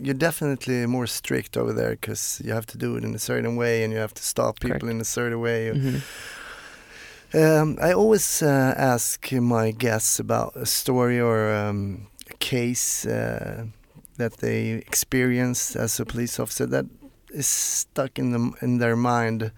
you're 0.00 0.14
definitely 0.14 0.86
more 0.86 1.06
strict 1.08 1.56
over 1.56 1.72
there 1.72 1.90
because 1.90 2.40
you 2.44 2.52
have 2.52 2.66
to 2.66 2.78
do 2.78 2.96
it 2.96 3.04
in 3.04 3.14
a 3.14 3.18
certain 3.18 3.56
way 3.56 3.82
and 3.82 3.92
you 3.92 3.98
have 3.98 4.14
to 4.14 4.22
stop 4.22 4.60
people 4.60 4.78
Correct. 4.80 4.94
in 4.94 5.00
a 5.00 5.04
certain 5.04 5.40
way. 5.40 5.72
Mhm. 5.74 6.02
Um, 7.34 7.76
I 7.82 7.92
always 7.92 8.42
uh, 8.42 8.74
ask 8.76 9.30
my 9.32 9.70
guests 9.72 10.18
about 10.20 10.56
a 10.56 10.64
story 10.64 11.20
or 11.20 11.52
um, 11.54 12.06
a 12.30 12.34
case 12.38 13.04
uh, 13.06 13.66
that 14.16 14.38
they 14.38 14.70
experienced 14.70 15.76
as 15.76 16.00
a 16.00 16.04
police 16.04 16.40
officer 16.40 16.66
that 16.66 16.86
is 17.30 17.46
stuck 17.46 18.18
in 18.18 18.32
them 18.32 18.54
in 18.62 18.78
their 18.78 18.96
mind 18.96 19.50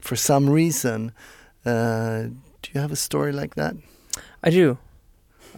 for 0.00 0.16
some 0.16 0.48
reason. 0.48 1.12
Uh, 1.66 2.28
do 2.62 2.70
you 2.72 2.80
have 2.80 2.92
a 2.92 2.96
story 2.96 3.32
like 3.32 3.56
that? 3.56 3.74
I 4.42 4.50
do. 4.50 4.78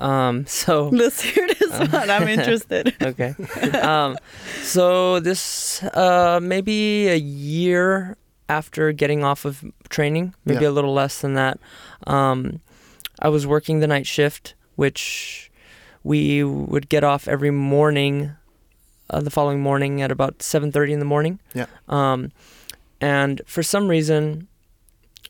Um, 0.01 0.47
so 0.63 0.89
let's 0.89 1.21
hear 1.31 1.47
this 1.47 1.71
one 1.93 2.11
i'm 2.11 2.29
interested 2.37 2.95
okay. 3.03 3.35
Um, 3.81 4.17
so 4.63 5.21
this 5.21 5.83
uh, 5.95 6.41
maybe 6.43 7.09
a 7.09 7.17
year 7.17 8.17
after 8.49 8.93
getting 8.93 9.25
off 9.25 9.45
of 9.47 9.65
training, 9.89 10.35
maybe 10.45 10.65
Yeah. 10.65 10.69
a 10.71 10.75
little 10.77 10.93
less 10.93 11.21
than 11.23 11.35
that. 11.35 11.59
Um, 12.07 12.61
I 13.21 13.29
was 13.29 13.47
working 13.47 13.81
the 13.81 13.87
night 13.87 14.07
shift, 14.07 14.55
which 14.77 15.51
we 16.03 16.45
would 16.45 16.91
get 16.91 17.03
off 17.05 17.27
every 17.27 17.51
morning, 17.51 18.33
uh, 19.09 19.21
the 19.21 19.31
following 19.31 19.61
morning 19.63 20.03
at 20.03 20.11
about 20.11 20.43
7:30 20.43 20.93
in 20.93 20.99
the 20.99 21.07
morning. 21.07 21.39
Yeah. 21.55 21.67
Um, 21.89 22.33
and 23.01 23.41
for 23.47 23.63
some 23.63 23.89
reason, 23.89 24.47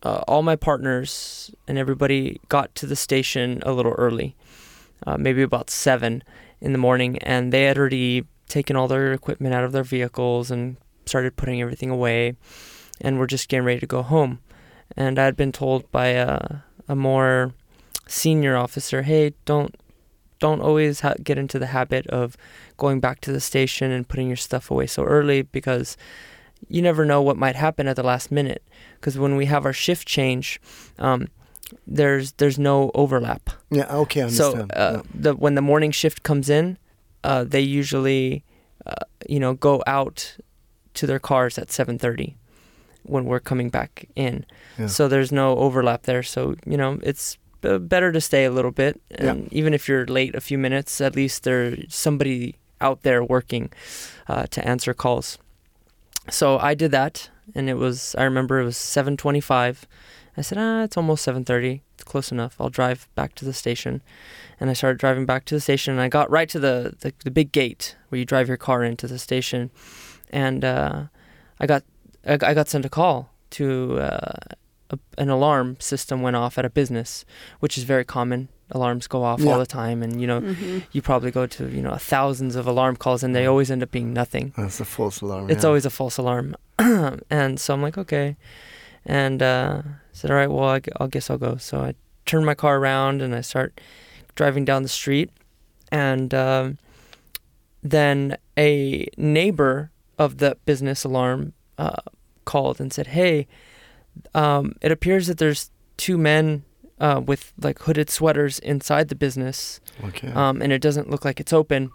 uh, 0.03 0.23
all 0.27 0.43
my 0.43 0.57
partners 0.57 1.53
and 1.69 1.79
everybody 1.79 2.41
got 2.49 2.75
to 2.77 2.87
the 2.87 2.97
station 2.97 3.63
a 3.65 3.71
little 3.73 3.93
early, 3.93 4.35
uh, 5.07 5.17
maybe 5.17 5.43
about 5.43 5.71
seven 5.71 6.23
in 6.61 6.73
the 6.73 6.79
morning, 6.79 7.19
and 7.19 7.53
they 7.53 7.65
had 7.65 7.79
already 7.79 8.25
taken 8.49 8.77
all 8.77 8.89
their 8.89 9.13
equipment 9.13 9.55
out 9.55 9.65
of 9.65 9.73
their 9.73 9.85
vehicles 9.85 10.51
and 10.51 10.77
started 11.07 11.37
putting 11.37 11.61
everything 11.61 11.91
away, 11.91 12.37
and 13.01 13.19
were 13.19 13.27
just 13.27 13.49
getting 13.49 13.65
ready 13.65 13.81
to 13.81 13.87
go 13.87 14.03
home. 14.03 14.41
And 14.97 15.19
I 15.19 15.25
had 15.25 15.37
been 15.37 15.53
told 15.53 15.91
by 15.91 16.09
a, 16.09 16.59
a 16.89 16.95
more 16.95 17.53
senior 18.07 18.57
officer, 18.57 19.03
"Hey, 19.03 19.35
don't 19.45 19.75
don't 20.39 20.61
always 20.61 21.01
ha- 21.01 21.15
get 21.23 21.39
into 21.39 21.59
the 21.59 21.67
habit 21.67 22.07
of 22.09 22.37
going 22.77 23.01
back 23.01 23.21
to 23.23 23.33
the 23.33 23.41
station 23.41 23.91
and 23.91 24.09
putting 24.09 24.29
your 24.29 24.37
stuff 24.37 24.71
away 24.71 24.87
so 24.87 25.05
early 25.05 25.43
because." 25.43 25.97
you 26.69 26.81
never 26.81 27.05
know 27.05 27.21
what 27.21 27.37
might 27.37 27.57
happen 27.57 27.87
at 27.87 27.97
the 27.97 28.03
last 28.03 28.31
minute 28.31 28.63
because 28.95 29.19
when 29.19 29.37
we 29.37 29.45
have 29.47 29.67
our 29.67 29.73
shift 29.73 30.07
change 30.07 30.61
um, 30.99 31.29
there's 31.87 32.33
there's 32.33 32.59
no 32.59 32.91
overlap 32.95 33.51
Yeah, 33.71 33.87
okay, 34.03 34.23
I 34.23 34.29
so 34.29 34.45
understand. 34.53 34.73
uh, 34.75 35.03
the 35.15 35.35
when 35.35 35.55
the 35.55 35.63
morning 35.63 35.93
shift 35.93 36.23
comes 36.23 36.49
in 36.49 36.77
uh, 37.25 37.45
they 37.45 37.61
usually 37.81 38.45
uh, 38.87 39.05
you 39.29 39.39
know 39.41 39.55
go 39.55 39.83
out 39.87 40.37
to 40.95 41.07
their 41.07 41.19
cars 41.21 41.59
at 41.59 41.69
7:30 41.69 42.35
when 43.03 43.25
we're 43.25 43.41
coming 43.41 43.71
back 43.71 44.07
in 44.17 44.45
Yeah. 44.79 44.89
so 44.89 45.09
there's 45.09 45.33
no 45.33 45.57
overlap 45.57 46.03
there 46.03 46.23
so 46.23 46.55
you 46.67 46.77
know 46.77 46.99
it's 47.03 47.37
b- 47.61 47.79
better 47.79 48.13
to 48.13 48.21
stay 48.21 48.45
a 48.47 48.51
little 48.51 48.71
bit 48.73 49.01
and 49.11 49.49
even 49.53 49.75
if 49.75 49.89
you're 49.89 50.07
late 50.07 50.35
a 50.35 50.41
few 50.41 50.59
minutes 50.59 51.01
at 51.01 51.15
least 51.17 51.43
there's 51.45 51.95
somebody 51.95 52.55
out 52.81 53.03
there 53.03 53.23
working 53.25 53.71
uh, 54.29 54.47
to 54.51 54.61
answer 54.69 54.95
calls 54.95 55.39
so 56.31 56.59
I 56.59 56.75
did 56.75 56.91
that, 56.93 57.29
and 57.55 57.69
it 57.69 57.75
was. 57.77 58.15
I 58.17 58.25
remember 58.25 58.59
it 58.59 58.65
was 58.65 58.79
7:25. 58.79 59.85
I 60.37 60.43
said, 60.43 60.59
"Ah, 60.59 60.83
it's 60.83 60.97
almost 60.97 61.25
7:30. 61.25 61.83
It's 61.95 62.05
close 62.05 62.33
enough. 62.33 62.57
I'll 62.59 62.71
drive 62.71 63.09
back 63.15 63.35
to 63.37 63.45
the 63.45 63.53
station." 63.53 64.03
And 64.61 64.71
I 64.71 64.73
started 64.73 64.99
driving 64.99 65.27
back 65.27 65.45
to 65.47 65.55
the 65.55 65.61
station, 65.61 65.93
and 65.93 66.01
I 66.01 66.09
got 66.09 66.31
right 66.31 66.49
to 66.49 66.59
the 66.59 66.95
the, 67.01 67.13
the 67.25 67.31
big 67.31 67.53
gate 67.53 67.97
where 68.09 68.19
you 68.19 68.25
drive 68.25 68.49
your 68.49 68.57
car 68.57 68.83
into 68.85 69.07
the 69.07 69.19
station, 69.19 69.71
and 70.31 70.65
uh, 70.65 71.05
I 71.61 71.67
got 71.67 71.85
I, 72.27 72.35
I 72.35 72.55
got 72.55 72.69
sent 72.69 72.85
a 72.85 72.89
call 72.89 73.31
to 73.51 73.99
uh, 74.01 74.33
a, 74.91 74.99
an 75.19 75.29
alarm 75.31 75.77
system 75.79 76.23
went 76.23 76.37
off 76.37 76.59
at 76.59 76.65
a 76.65 76.71
business, 76.71 77.25
which 77.61 77.79
is 77.79 77.85
very 77.85 78.05
common. 78.05 78.49
Alarms 78.71 79.07
go 79.07 79.23
off 79.23 79.41
Yeah. 79.41 79.53
all 79.53 79.59
the 79.59 79.67
time, 79.67 80.03
and 80.03 80.21
you 80.21 80.27
know 80.27 80.41
hmm 80.41 80.79
you 80.93 81.03
probably 81.03 81.31
go 81.31 81.47
to 81.47 81.69
you 81.69 81.83
know 81.83 81.95
thousands 81.97 82.57
of 82.57 82.67
alarm 82.67 82.97
calls, 82.97 83.23
and 83.23 83.35
they 83.37 83.47
always 83.47 83.71
end 83.71 83.83
up 83.83 83.91
being 83.91 84.13
nothing 84.13 84.53
That's 84.57 84.81
a 84.81 84.85
false 84.85 85.21
alarm. 85.21 85.51
it's 85.51 85.63
yeah. 85.63 85.69
always 85.69 85.85
a 85.87 85.91
false 85.91 86.17
alarm. 86.17 86.57
and 87.31 87.61
so 87.61 87.75
I'm 87.75 87.83
like, 87.83 87.99
okay. 87.99 88.37
And 89.07 89.43
uh, 89.43 89.83
said, 90.13 90.31
all 90.31 90.37
right, 90.37 90.51
well, 90.51 90.69
I, 90.69 90.81
I 91.01 91.07
guess 91.09 91.29
I'll 91.31 91.39
go. 91.39 91.57
So 91.57 91.79
I 91.81 91.95
turn 92.27 92.45
my 92.45 92.55
car 92.55 92.79
around 92.79 93.21
and 93.23 93.35
I 93.35 93.43
start 93.43 93.81
driving 94.35 94.65
down 94.65 94.83
the 94.83 94.89
street. 94.89 95.31
And 95.93 96.33
um, 96.35 96.79
then 97.83 98.37
a 98.59 99.07
neighbor 99.17 99.91
of 100.19 100.39
the 100.39 100.57
business 100.65 101.05
alarm 101.05 101.53
uh, 101.79 101.97
called 102.45 102.81
and 102.81 102.93
said, 102.93 103.09
hey, 103.09 103.47
um, 104.35 104.75
it 104.81 104.91
appears 104.91 105.27
that 105.27 105.39
there's 105.39 105.71
two 105.97 106.17
men 106.17 106.65
uh, 107.01 107.21
with 107.25 107.53
like 107.61 107.81
hooded 107.81 108.09
sweaters 108.09 108.59
inside 108.61 109.09
the 109.09 109.15
business 109.17 109.81
Okay. 110.05 110.29
um, 110.29 110.63
and 110.63 110.73
it 110.73 110.81
doesn't 110.81 111.11
look 111.11 111.25
like 111.25 111.41
it's 111.41 111.53
open. 111.53 111.91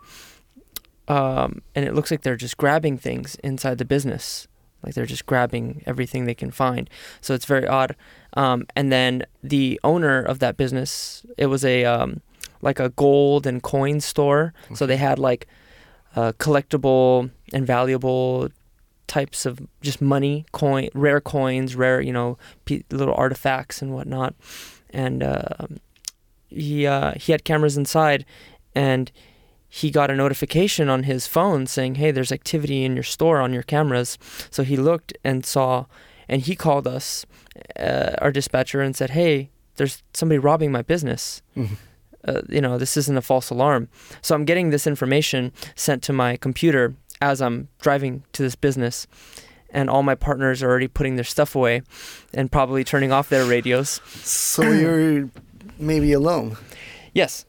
Um, 1.08 1.62
and 1.74 1.86
it 1.86 1.96
looks 1.96 2.12
like 2.12 2.22
they're 2.22 2.36
just 2.36 2.58
grabbing 2.58 2.98
things 2.98 3.36
inside 3.44 3.80
the 3.80 3.86
business, 3.86 4.48
like 4.84 4.94
they're 4.94 5.06
just 5.06 5.26
grabbing 5.26 5.84
everything 5.86 6.26
they 6.26 6.36
can 6.36 6.52
find. 6.52 6.90
So 7.22 7.34
it's 7.34 7.46
very 7.46 7.68
odd. 7.68 7.96
Um, 8.34 8.66
and 8.76 8.92
then 8.92 9.24
the 9.44 9.80
owner 9.84 10.22
of 10.22 10.40
that 10.40 10.58
business, 10.58 11.26
it 11.38 11.48
was 11.48 11.66
a 11.66 11.86
um, 11.86 12.22
like 12.62 12.80
a 12.80 12.90
gold 12.90 13.46
and 13.48 13.62
coin 13.62 14.00
store. 14.00 14.54
So 14.74 14.86
they 14.86 14.98
had 14.98 15.20
like 15.20 15.48
uh, 16.16 16.34
collectible 16.40 17.30
and 17.54 17.66
valuable 17.66 18.50
types 19.08 19.46
of 19.46 19.60
just 19.82 20.02
money, 20.02 20.46
coin, 20.52 20.90
rare 20.94 21.20
coins, 21.20 21.76
rare 21.76 22.00
you 22.02 22.14
know 22.14 22.38
p- 22.66 22.86
little 22.92 23.16
artifacts 23.16 23.82
and 23.82 23.94
whatnot. 23.94 24.36
And 24.92 25.24
um 25.24 25.80
he 26.50 26.88
uh, 26.88 27.14
he 27.14 27.32
had 27.32 27.44
cameras 27.44 27.78
inside, 27.78 28.26
and 28.74 29.12
he 29.70 29.92
got 29.92 30.10
a 30.12 30.16
notification 30.16 30.90
on 30.90 31.04
his 31.04 31.28
phone 31.28 31.68
saying, 31.68 31.96
"Hey, 31.96 32.12
there's 32.12 32.32
activity 32.32 32.84
in 32.84 32.96
your 32.96 33.04
store 33.04 33.40
on 33.40 33.54
your 33.54 33.64
cameras." 33.64 34.18
So 34.50 34.64
he 34.64 34.76
looked 34.78 35.14
and 35.24 35.46
saw, 35.46 35.86
and 36.28 36.42
he 36.42 36.56
called 36.56 36.88
us, 36.88 37.26
uh, 37.80 38.16
our 38.20 38.32
dispatcher, 38.32 38.82
and 38.82 38.96
said, 38.96 39.12
"Hey, 39.12 39.50
there's 39.76 40.02
somebody 40.14 40.40
robbing 40.40 40.72
my 40.72 40.82
business." 40.82 41.42
Mhm. 41.56 41.78
Uh, 42.28 42.42
you 42.50 42.60
know, 42.60 42.78
this 42.78 42.98
isn't 42.98 43.18
a 43.18 43.22
false 43.22 43.50
alarm. 43.50 43.88
So 44.22 44.36
I'm 44.36 44.44
getting 44.44 44.72
this 44.72 44.86
information 44.86 45.52
sent 45.76 46.04
to 46.04 46.14
my 46.14 46.36
computer 46.36 46.96
as 47.22 47.42
I'm 47.42 47.70
driving 47.82 48.24
to 48.34 48.44
this 48.44 48.56
business. 48.56 49.08
And 49.72 49.90
all 49.90 50.02
my 50.04 50.16
partners 50.16 50.64
are 50.64 50.70
already 50.70 50.88
putting 50.88 51.16
their 51.16 51.24
stuff 51.24 51.56
away 51.56 51.84
and 52.34 52.52
probably 52.52 52.84
turning 52.84 53.12
off 53.12 53.30
their 53.30 53.46
radios. 53.46 54.02
So 54.24 54.64
you're 54.64 55.30
maybe 55.78 56.12
alone. 56.12 56.58
Yes. 57.14 57.46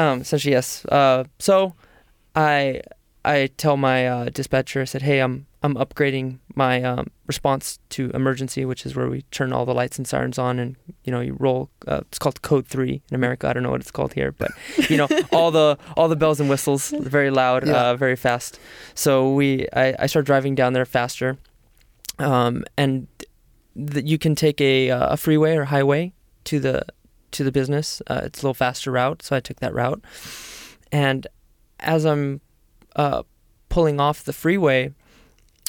Um, 0.00 0.20
essentially, 0.22 0.52
yes. 0.52 0.84
Uh, 0.86 1.24
so 1.38 1.74
I 2.34 2.82
I 3.24 3.50
tell 3.56 3.76
my 3.76 4.06
uh, 4.08 4.24
dispatcher, 4.32 4.80
I 4.80 4.84
said, 4.86 5.02
hey, 5.02 5.20
I'm 5.20 5.46
I'm 5.62 5.74
upgrading 5.74 6.38
my 6.54 6.82
um, 6.82 7.08
response 7.26 7.78
to 7.90 8.10
emergency, 8.14 8.64
which 8.64 8.86
is 8.86 8.96
where 8.96 9.08
we 9.10 9.22
turn 9.30 9.52
all 9.52 9.66
the 9.66 9.74
lights 9.74 9.98
and 9.98 10.06
sirens 10.08 10.38
on, 10.38 10.58
and 10.58 10.76
you 11.04 11.12
know 11.12 11.20
you 11.20 11.36
roll. 11.38 11.68
Uh, 11.86 12.00
it's 12.08 12.18
called 12.18 12.40
code 12.40 12.66
three 12.66 13.02
in 13.10 13.14
America. 13.14 13.46
I 13.48 13.52
don't 13.52 13.62
know 13.62 13.70
what 13.70 13.82
it's 13.82 13.90
called 13.90 14.14
here, 14.14 14.32
but 14.32 14.50
you 14.88 14.96
know 14.96 15.08
all 15.32 15.50
the 15.50 15.76
all 15.96 16.08
the 16.08 16.16
bells 16.16 16.40
and 16.40 16.48
whistles, 16.48 16.90
very 16.98 17.30
loud, 17.30 17.66
Yeah. 17.66 17.90
uh, 17.90 17.96
very 17.96 18.16
fast. 18.16 18.58
So 18.94 19.34
we 19.34 19.66
I, 19.74 19.94
I 19.98 20.06
start 20.06 20.24
driving 20.24 20.54
down 20.54 20.72
there 20.72 20.86
faster, 20.86 21.36
um, 22.18 22.64
and 22.78 23.06
th- 23.76 24.06
you 24.06 24.18
can 24.18 24.34
take 24.34 24.60
a 24.62 24.90
uh, 24.90 25.12
a 25.12 25.16
freeway 25.16 25.56
or 25.56 25.64
highway 25.66 26.12
to 26.44 26.58
the 26.58 26.82
to 27.32 27.44
the 27.44 27.52
business. 27.52 28.02
Uh, 28.06 28.22
it's 28.24 28.40
a 28.40 28.42
little 28.42 28.54
faster 28.54 28.90
route, 28.90 29.22
so 29.22 29.36
I 29.36 29.40
took 29.40 29.60
that 29.60 29.74
route. 29.74 30.02
And 30.92 31.26
as 31.78 32.04
I'm 32.04 32.40
uh, 32.96 33.22
pulling 33.68 34.00
off 34.00 34.24
the 34.24 34.32
freeway 34.32 34.92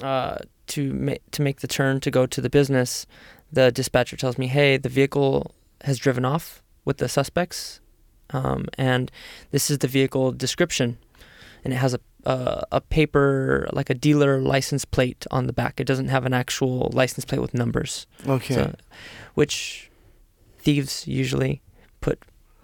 uh, 0.04 0.38
to 0.68 0.94
ma- 0.94 1.22
to 1.32 1.42
make 1.42 1.62
the 1.62 1.68
turn 1.68 2.00
to 2.02 2.12
go 2.12 2.26
to 2.26 2.42
the 2.42 2.50
business, 2.50 3.06
the 3.52 3.72
dispatcher 3.72 4.18
tells 4.18 4.38
me, 4.38 4.48
"Hey, 4.48 4.78
the 4.78 4.90
vehicle 4.90 5.54
has 5.82 5.98
driven 5.98 6.26
off 6.26 6.64
with 6.86 6.98
the 6.98 7.08
suspects, 7.10 7.80
um, 8.32 8.66
and 8.78 9.12
this 9.52 9.70
is 9.70 9.80
the 9.80 9.88
vehicle 9.88 10.32
description, 10.32 10.98
and 11.64 11.74
it 11.74 11.78
has 11.78 11.94
a 11.94 12.00
uh, 12.26 12.62
a 12.72 12.82
paper 12.82 13.68
like 13.74 13.90
a 13.90 13.96
dealer 13.96 14.40
license 14.42 14.86
plate 14.86 15.26
on 15.32 15.48
the 15.48 15.54
back. 15.54 15.80
It 15.80 15.86
doesn't 15.86 16.10
have 16.10 16.26
an 16.26 16.34
actual 16.34 16.90
license 16.94 17.26
plate 17.26 17.42
with 17.42 17.54
numbers." 17.54 18.08
Okay. 18.28 18.56
So, 18.56 18.76
which 19.36 19.91
thieves 20.64 21.08
usually 21.08 21.62
put, 22.02 22.18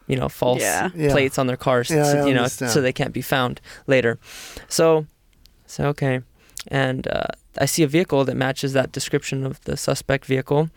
you 0.07 0.15
know, 0.15 0.29
false 0.29 0.61
Yeah. 0.61 0.89
Yeah. 0.95 1.11
plates 1.11 1.37
on 1.37 1.47
their 1.47 1.57
cars, 1.57 1.89
Yeah, 1.89 2.03
so, 2.11 2.25
you 2.27 2.33
know, 2.33 2.43
understand. 2.43 2.71
so 2.71 2.81
they 2.81 2.93
can't 2.93 3.13
be 3.13 3.21
found 3.21 3.59
later. 3.87 4.17
So, 4.67 5.05
so 5.65 5.85
okay, 5.93 6.21
and 6.71 7.07
uh, 7.07 7.27
I 7.63 7.65
see 7.65 7.83
a 7.83 7.87
vehicle 7.87 8.25
that 8.25 8.35
matches 8.35 8.73
that 8.73 8.91
description 8.91 9.45
of 9.45 9.59
the 9.65 9.75
suspect 9.77 10.25
vehicle 10.25 10.69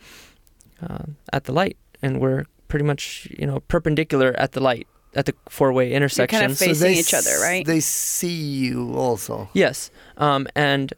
uh, 0.83 1.05
at 1.33 1.45
the 1.45 1.53
light, 1.53 1.77
and 2.03 2.21
we're 2.21 2.45
pretty 2.69 2.85
much, 2.85 3.29
you 3.39 3.47
know, 3.47 3.61
perpendicular 3.69 4.35
at 4.39 4.53
the 4.53 4.61
light 4.61 4.87
at 5.15 5.27
the 5.27 5.35
four-way 5.49 5.89
You're 5.89 5.97
intersection. 5.97 6.41
kind 6.41 6.53
of 6.53 6.59
So 6.59 6.67
facing 6.67 6.87
they 6.87 6.95
each 7.01 7.13
other, 7.15 7.31
s- 7.31 7.43
right? 7.43 7.67
They 7.67 7.81
see 7.81 8.29
you 8.33 8.95
also. 8.95 9.49
Yes. 9.55 9.91
Um, 10.17 10.47
and 10.55 10.93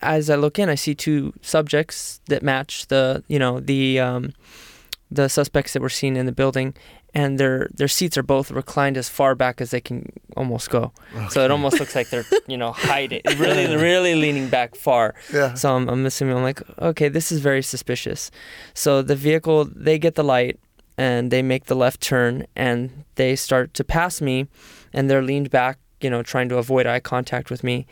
as 0.00 0.30
I 0.30 0.36
look 0.36 0.58
in, 0.58 0.68
I 0.68 0.76
see 0.76 0.94
two 0.94 1.32
subjects 1.42 2.20
that 2.28 2.42
match 2.44 2.86
the, 2.86 3.24
you 3.26 3.38
know, 3.40 3.58
the 3.58 3.98
um, 3.98 4.32
the 5.10 5.28
suspects 5.28 5.72
that 5.72 5.82
were 5.82 5.88
seen 5.88 6.16
in 6.16 6.26
the 6.26 6.32
building, 6.32 6.74
and 7.14 7.38
their 7.38 7.68
their 7.74 7.88
seats 7.88 8.18
are 8.18 8.22
both 8.22 8.50
reclined 8.50 8.96
as 8.96 9.08
far 9.08 9.34
back 9.34 9.60
as 9.60 9.70
they 9.70 9.80
can 9.80 10.12
almost 10.36 10.70
go. 10.70 10.92
So 11.30 11.44
it 11.44 11.50
almost 11.50 11.80
looks 11.80 11.94
like 11.94 12.10
they're, 12.10 12.26
you 12.46 12.56
know, 12.56 12.72
hiding, 12.76 13.22
really, 13.38 13.74
really 13.76 14.14
leaning 14.14 14.48
back 14.48 14.74
far. 14.74 15.14
Yeah. 15.32 15.54
So 15.54 15.74
I'm, 15.74 15.88
I'm 15.88 16.04
assuming 16.06 16.36
I'm 16.36 16.42
like, 16.42 16.62
okay, 16.80 17.08
this 17.08 17.32
is 17.32 17.40
very 17.40 17.62
suspicious. 17.62 18.30
So 18.74 19.02
the 19.02 19.16
vehicle, 19.16 19.64
they 19.74 19.98
get 19.98 20.14
the 20.14 20.24
light 20.24 20.58
and 20.98 21.30
they 21.30 21.42
make 21.42 21.66
the 21.66 21.76
left 21.76 22.00
turn 22.00 22.46
and 22.54 23.04
they 23.14 23.36
start 23.36 23.72
to 23.74 23.84
pass 23.84 24.20
me 24.20 24.46
and 24.92 25.08
they're 25.08 25.22
leaned 25.22 25.50
back, 25.50 25.78
you 26.00 26.10
know, 26.10 26.22
trying 26.22 26.48
to 26.50 26.58
avoid 26.58 26.86
eye 26.86 27.00
contact 27.00 27.50
with 27.50 27.64
me. 27.64 27.86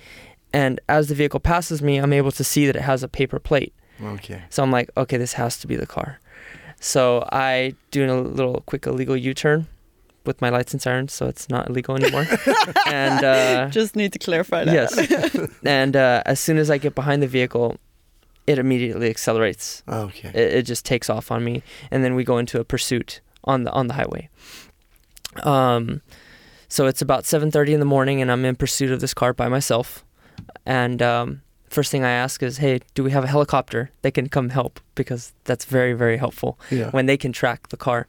And 0.52 0.80
as 0.88 1.08
the 1.08 1.14
vehicle 1.14 1.40
passes 1.40 1.82
me, 1.82 1.98
I'm 1.98 2.12
able 2.12 2.32
to 2.32 2.44
see 2.44 2.66
that 2.66 2.76
it 2.76 2.82
has 2.82 3.02
a 3.02 3.08
paper 3.08 3.38
plate. 3.38 3.74
Okay. 4.02 4.42
So 4.50 4.62
I'm 4.62 4.70
like, 4.70 4.90
okay, 4.96 5.16
this 5.16 5.34
has 5.34 5.58
to 5.60 5.66
be 5.66 5.76
the 5.76 5.86
car. 5.86 6.20
So 6.80 7.26
I 7.32 7.74
do 7.90 8.10
a 8.10 8.12
little 8.20 8.62
quick 8.66 8.86
illegal 8.86 9.16
U-turn, 9.16 9.66
with 10.26 10.42
my 10.42 10.50
lights 10.50 10.72
and 10.72 10.82
sirens, 10.82 11.12
so 11.12 11.26
it's 11.26 11.48
not 11.48 11.70
illegal 11.70 11.96
anymore. 11.96 12.26
and 12.86 13.24
uh, 13.24 13.68
Just 13.70 13.96
need 13.96 14.12
to 14.12 14.18
clarify 14.18 14.64
that. 14.64 14.74
yes, 14.74 15.48
and 15.64 15.96
uh, 15.96 16.22
as 16.26 16.40
soon 16.40 16.58
as 16.58 16.70
I 16.70 16.78
get 16.78 16.94
behind 16.94 17.22
the 17.22 17.26
vehicle, 17.26 17.76
it 18.46 18.58
immediately 18.58 19.08
accelerates. 19.08 19.82
Okay. 19.88 20.28
It, 20.28 20.54
it 20.54 20.62
just 20.62 20.84
takes 20.84 21.08
off 21.08 21.30
on 21.30 21.44
me, 21.44 21.62
and 21.90 22.04
then 22.04 22.14
we 22.14 22.24
go 22.24 22.38
into 22.38 22.60
a 22.60 22.64
pursuit 22.64 23.20
on 23.44 23.64
the 23.64 23.72
on 23.72 23.86
the 23.86 23.94
highway. 23.94 24.28
Um, 25.44 26.02
so 26.68 26.86
it's 26.86 27.00
about 27.02 27.24
7:30 27.24 27.74
in 27.74 27.80
the 27.80 27.86
morning, 27.86 28.20
and 28.20 28.30
I'm 28.30 28.44
in 28.44 28.56
pursuit 28.56 28.90
of 28.90 29.00
this 29.00 29.14
car 29.14 29.32
by 29.32 29.48
myself. 29.48 30.04
And 30.64 31.00
um, 31.00 31.42
first 31.76 31.90
thing 31.92 32.04
I 32.04 32.14
ask 32.24 32.42
is, 32.48 32.54
"Hey, 32.64 32.74
do 32.96 33.00
we 33.06 33.10
have 33.16 33.24
a 33.28 33.32
helicopter 33.34 33.82
that 34.02 34.12
can 34.18 34.28
come 34.36 34.48
help?" 34.58 34.74
Because 35.00 35.22
that's 35.48 35.64
very 35.76 35.94
very 36.02 36.16
helpful 36.24 36.50
Yeah. 36.78 36.90
when 36.96 37.06
they 37.06 37.16
can 37.24 37.32
track 37.40 37.60
the 37.68 37.76
car. 37.86 38.00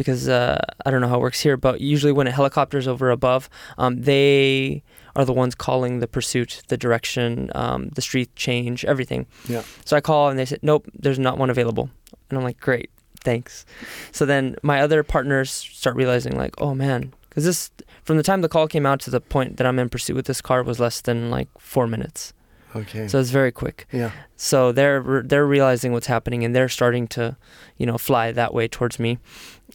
Because 0.00 0.22
uh, 0.28 0.58
I 0.84 0.90
don't 0.90 1.00
know 1.02 1.08
how 1.12 1.18
it 1.20 1.26
works 1.28 1.40
here, 1.46 1.56
but 1.56 1.74
usually 1.94 2.12
when 2.18 2.26
a 2.26 2.30
helicopter's 2.40 2.86
over 2.92 3.06
above, 3.10 3.42
um, 3.82 3.92
they 4.10 4.82
are 5.16 5.24
the 5.24 5.32
ones 5.42 5.54
calling 5.54 6.00
the 6.00 6.06
pursuit, 6.18 6.50
the 6.68 6.76
direction, 6.76 7.50
um, 7.54 7.80
the 7.96 8.02
street 8.02 8.28
change, 8.36 8.84
everything. 8.84 9.24
Yeah. 9.48 9.62
So 9.88 9.96
I 9.96 10.02
call 10.02 10.28
and 10.28 10.38
they 10.38 10.44
said, 10.44 10.60
nope, 10.62 10.84
there's 11.02 11.18
not 11.18 11.38
one 11.38 11.48
available. 11.48 11.88
And 12.28 12.36
I'm 12.38 12.44
like, 12.44 12.60
great, 12.60 12.90
thanks. 13.24 13.64
So 14.12 14.26
then 14.26 14.56
my 14.62 14.82
other 14.84 15.02
partners 15.02 15.50
start 15.50 15.96
realizing, 15.96 16.36
like, 16.36 16.54
oh 16.60 16.74
man, 16.74 17.00
because 17.30 17.44
this, 17.46 17.70
from 18.04 18.18
the 18.18 18.22
time 18.28 18.42
the 18.42 18.50
call 18.54 18.68
came 18.68 18.84
out 18.90 19.00
to 19.06 19.10
the 19.10 19.20
point 19.34 19.56
that 19.56 19.66
I'm 19.66 19.78
in 19.78 19.88
pursuit 19.88 20.14
with 20.16 20.26
this 20.26 20.42
car 20.42 20.62
was 20.62 20.78
less 20.78 21.00
than 21.00 21.30
like 21.30 21.48
four 21.58 21.86
minutes. 21.86 22.34
Okay. 22.80 23.08
So 23.08 23.18
it's 23.18 23.30
very 23.30 23.52
quick. 23.52 23.86
yeah. 23.92 24.10
So 24.36 24.72
they're 24.72 25.22
they're 25.24 25.46
realizing 25.46 25.92
what's 25.92 26.06
happening 26.06 26.44
and 26.44 26.54
they're 26.54 26.68
starting 26.68 27.08
to, 27.08 27.36
you 27.78 27.86
know, 27.86 27.98
fly 27.98 28.32
that 28.32 28.52
way 28.52 28.68
towards 28.68 28.98
me, 28.98 29.18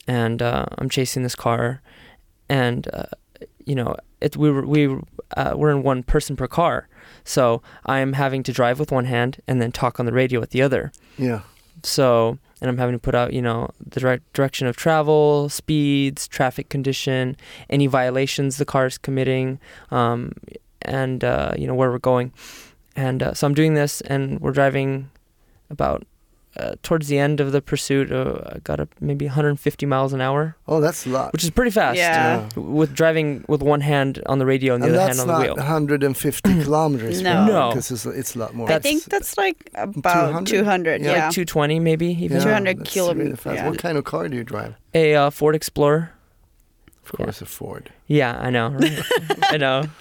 and 0.08 0.42
uh, 0.42 0.66
I'm 0.78 0.90
chasing 0.90 1.24
this 1.24 1.36
car, 1.36 1.82
and 2.48 2.88
uh, 2.94 3.06
you 3.66 3.76
know, 3.76 3.96
it 4.20 4.38
we 4.38 4.52
were 4.52 4.66
we 4.66 4.98
uh, 5.38 5.54
we're 5.56 5.72
in 5.72 5.84
one 5.84 6.04
person 6.04 6.36
per 6.36 6.48
car, 6.48 6.88
so 7.24 7.62
I'm 7.86 8.14
having 8.14 8.44
to 8.44 8.52
drive 8.52 8.80
with 8.80 8.92
one 8.92 9.06
hand 9.06 9.42
and 9.48 9.62
then 9.62 9.72
talk 9.72 10.00
on 10.00 10.06
the 10.06 10.14
radio 10.14 10.40
with 10.40 10.52
the 10.52 10.62
other. 10.62 10.92
Yeah. 11.18 11.42
So 11.84 12.38
and 12.62 12.70
I'm 12.70 12.78
having 12.78 12.94
to 12.94 13.00
put 13.00 13.16
out, 13.16 13.34
you 13.34 13.42
know, 13.42 13.72
the 13.84 14.00
direct 14.00 14.32
direction 14.34 14.68
of 14.68 14.78
travel, 14.78 15.50
speeds, 15.50 16.28
traffic 16.28 16.70
condition, 16.70 17.36
any 17.70 17.88
violations 17.88 18.58
the 18.58 18.66
car 18.66 18.86
is 18.86 19.00
committing, 19.00 19.60
um, 19.90 20.34
and 20.84 21.24
uh, 21.24 21.54
you 21.58 21.66
know 21.66 21.74
where 21.74 21.90
we're 21.90 21.98
going. 21.98 22.32
And 22.96 23.24
uh, 23.24 23.34
so 23.34 23.48
I'm 23.48 23.54
doing 23.54 23.74
this, 23.74 24.02
and 24.02 24.40
we're 24.42 24.52
driving 24.52 25.10
about 25.70 26.06
uh, 26.58 26.76
towards 26.84 27.08
the 27.08 27.18
end 27.18 27.40
of 27.40 27.54
the 27.54 27.62
pursuit. 27.62 28.12
Uh, 28.12 28.42
I 28.56 28.60
got 28.60 28.82
up 28.82 28.90
maybe 29.00 29.26
150 29.26 29.86
miles 29.86 30.12
an 30.12 30.20
hour, 30.20 30.58
Oh, 30.68 30.82
that's 30.82 31.06
a 31.06 31.10
lot. 31.10 31.32
which 31.32 31.46
is 31.46 31.50
pretty 31.50 31.72
fast. 31.72 31.98
Yeah. 31.98 32.50
With 32.58 32.94
driving 32.94 33.46
with 33.48 33.62
one 33.62 33.80
hand 33.80 34.22
on 34.26 34.38
the 34.40 34.46
radio 34.46 34.74
and 34.74 34.84
the 34.84 34.88
and 34.88 34.96
other 34.98 35.06
that's 35.06 35.18
hand 35.20 35.30
on 35.32 35.42
the 35.42 35.48
not 35.48 35.56
wheel. 35.56 35.56
150 35.56 36.64
kilometers. 36.64 37.22
No. 37.22 37.46
No. 37.46 37.70
Because 37.70 37.90
it's, 37.92 38.06
it's 38.06 38.36
a 38.36 38.40
lot 38.40 38.54
more. 38.54 38.70
I 38.70 38.80
think 38.80 39.06
that's 39.06 39.38
like 39.38 39.70
about 39.76 40.46
200? 40.46 40.46
200. 40.48 41.02
Yeah. 41.02 41.08
Yeah. 41.08 41.12
Like 41.28 41.34
220 41.34 41.80
maybe 41.80 42.08
even. 42.08 42.38
Yeah, 42.38 42.44
200 42.44 42.80
that's 42.80 42.94
kilom- 42.94 43.18
really 43.18 43.36
fast. 43.38 43.56
yeah. 43.56 43.70
What 43.70 43.80
kind 43.80 43.98
of 43.98 44.04
car 44.04 44.28
do 44.28 44.36
you 44.36 44.44
drive? 44.44 44.76
A 44.94 45.16
uh, 45.16 45.30
Ford 45.30 45.56
Explorer. 45.56 46.12
Of 47.04 47.12
Yeah. 47.20 47.26
course, 47.26 47.42
a 47.42 47.46
Ford. 47.46 47.92
Yeah, 48.08 48.38
I 48.40 48.50
know. 48.52 48.70
right? 48.70 49.02
I 49.50 49.58
know. 49.58 49.84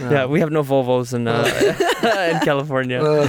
Yeah, 0.00 0.26
we 0.26 0.40
have 0.40 0.50
no 0.52 0.62
Volvos 0.62 1.12
in 1.14 1.26
uh, 1.26 1.44
in 2.32 2.40
California. 2.44 3.02
Uh, 3.02 3.28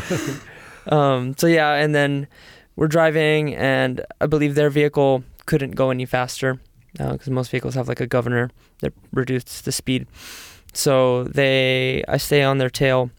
Um, 0.88 1.34
so 1.38 1.48
yeah, 1.48 1.74
and 1.74 1.96
then 1.96 2.28
we're 2.76 2.88
driving, 2.88 3.56
and 3.56 4.02
I 4.22 4.28
believe 4.28 4.54
their 4.54 4.70
vehicle 4.70 5.24
couldn't 5.48 5.72
go 5.76 5.90
any 5.90 6.06
faster 6.06 6.60
because 6.94 7.30
most 7.30 7.50
vehicles 7.52 7.74
have 7.76 7.88
like 7.88 8.00
a 8.00 8.08
governor 8.08 8.52
that 8.82 8.94
reduces 9.12 9.62
the 9.62 9.72
speed. 9.72 10.06
So 10.74 11.24
they, 11.24 12.04
I 12.08 12.18
stay 12.18 12.44
on 12.44 12.58
their 12.60 12.70
tail. 12.70 13.10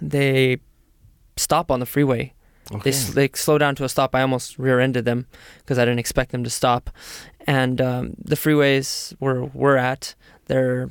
They 0.00 0.58
stop 1.36 1.70
on 1.70 1.80
the 1.80 1.86
freeway. 1.86 2.32
Okay. 2.72 2.82
They 2.84 2.90
s- 2.96 3.10
they 3.14 3.28
slow 3.34 3.58
down 3.58 3.74
to 3.76 3.84
a 3.84 3.88
stop. 3.88 4.14
I 4.14 4.22
almost 4.22 4.58
rear-ended 4.58 5.04
them 5.04 5.26
because 5.58 5.78
I 5.78 5.84
didn't 5.84 5.98
expect 6.00 6.32
them 6.32 6.44
to 6.44 6.50
stop. 6.50 6.90
And 7.46 7.80
um, 7.80 8.14
the 8.22 8.36
freeways 8.36 9.14
where 9.18 9.44
we're 9.44 9.76
at, 9.76 10.14
they're 10.46 10.90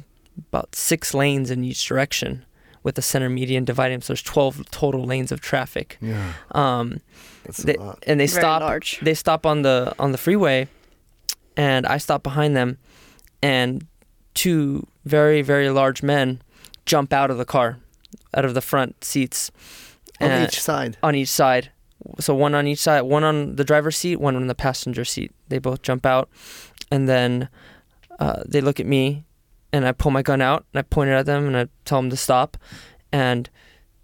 about 0.50 0.76
six 0.76 1.14
lanes 1.14 1.52
in 1.52 1.64
each 1.64 1.86
direction, 1.88 2.46
with 2.84 2.96
the 2.96 3.02
center 3.02 3.30
median 3.30 3.66
dividing. 3.66 4.02
So 4.02 4.14
there's 4.14 4.22
12 4.24 4.70
total 4.72 5.04
lanes 5.06 5.32
of 5.32 5.42
traffic. 5.42 5.98
yeah, 6.02 6.34
Um, 6.52 7.02
that's 7.44 7.64
they, 7.64 7.76
a 7.76 7.80
lot. 7.82 8.04
and 8.08 8.20
they 8.20 8.28
Very 8.28 8.42
stop. 8.42 8.62
large. 8.62 9.00
They 9.02 9.14
stop 9.14 9.46
on 9.46 9.62
the 9.64 9.94
on 10.00 10.12
the 10.12 10.18
freeway, 10.18 10.68
and 11.56 11.86
I 11.86 11.98
stop 11.98 12.24
behind 12.24 12.56
them, 12.56 12.78
and 13.42 13.86
two 14.34 14.86
very 15.06 15.42
very 15.42 15.70
large 15.70 16.02
men 16.04 16.42
jump 16.86 17.12
out 17.14 17.30
of 17.32 17.38
the 17.38 17.46
car, 17.46 17.78
out 18.34 18.46
of 18.46 18.54
the 18.54 18.62
front 18.62 19.04
seats 19.04 19.52
On 20.20 20.32
uh, 20.32 20.46
each 20.48 20.62
side. 20.62 20.98
on 21.04 21.16
each 21.16 21.30
side. 21.30 21.72
So 22.20 22.34
one 22.34 22.56
on 22.56 22.68
each 22.68 22.80
side, 22.80 23.02
one 23.02 23.24
on 23.24 23.56
the 23.56 23.64
driver's 23.64 23.98
seat, 23.98 24.18
one 24.18 24.36
on 24.36 24.48
the 24.48 24.56
passenger 24.56 25.04
seat. 25.04 25.32
They 25.50 25.58
both 25.58 25.82
jump 25.82 26.06
out, 26.06 26.30
and 26.92 27.08
then 27.10 27.50
uh, 28.20 28.44
they 28.46 28.62
look 28.62 28.80
at 28.80 28.86
me, 28.86 29.26
and 29.74 29.86
I 29.86 29.92
pull 29.92 30.12
my 30.12 30.22
gun 30.22 30.42
out 30.42 30.66
and 30.74 30.80
I 30.80 30.82
point 30.84 31.10
it 31.10 31.14
at 31.14 31.26
them 31.26 31.46
and 31.46 31.58
I 31.58 31.68
tell 31.86 32.00
them 32.00 32.10
to 32.10 32.18
stop, 32.18 32.58
and 33.12 33.50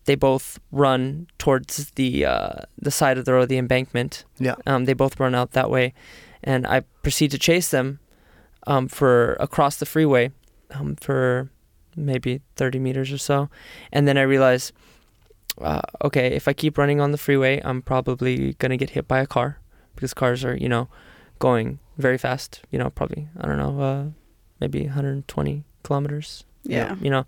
they 0.06 0.16
both 0.16 0.60
run 0.72 1.28
towards 1.38 1.92
the 1.92 2.26
uh, 2.26 2.54
the 2.78 2.92
side 2.92 3.18
of 3.18 3.26
the 3.26 3.34
road, 3.34 3.50
the 3.50 3.58
embankment. 3.58 4.26
Yeah. 4.40 4.56
Um, 4.66 4.86
they 4.86 4.94
both 4.94 5.20
run 5.20 5.36
out 5.36 5.52
that 5.52 5.70
way, 5.70 5.94
and 6.44 6.68
I 6.68 6.82
proceed 7.02 7.32
to 7.32 7.38
chase 7.38 7.70
them 7.70 8.00
um, 8.68 8.88
for 8.88 9.34
across 9.36 9.78
the 9.78 9.86
freeway 9.86 10.32
um, 10.72 10.96
for 10.96 11.50
maybe 11.96 12.42
30 12.56 12.80
meters 12.80 13.12
or 13.12 13.18
so, 13.18 13.50
and 13.92 14.08
then 14.08 14.18
I 14.18 14.24
realize 14.24 14.74
uh, 15.62 15.82
okay, 16.04 16.28
if 16.28 16.48
I 16.48 16.54
keep 16.54 16.78
running 16.78 17.00
on 17.00 17.12
the 17.12 17.18
freeway, 17.18 17.62
I'm 17.64 17.82
probably 17.82 18.54
gonna 18.54 18.78
get 18.78 18.92
hit 18.92 19.08
by 19.08 19.20
a 19.20 19.28
car 19.28 19.60
because 19.96 20.14
cars 20.14 20.44
are, 20.44 20.56
you 20.56 20.70
know, 20.70 20.90
going 21.40 21.80
very 21.98 22.18
fast. 22.18 22.62
You 22.72 22.80
know, 22.80 22.90
probably 22.90 23.28
I 23.40 23.48
don't 23.48 23.58
know, 23.58 23.80
uh, 23.80 24.06
maybe 24.60 24.84
120 24.84 25.64
kilometers. 25.84 26.46
Yeah. 26.64 26.96
You 27.02 27.10
know, 27.10 27.26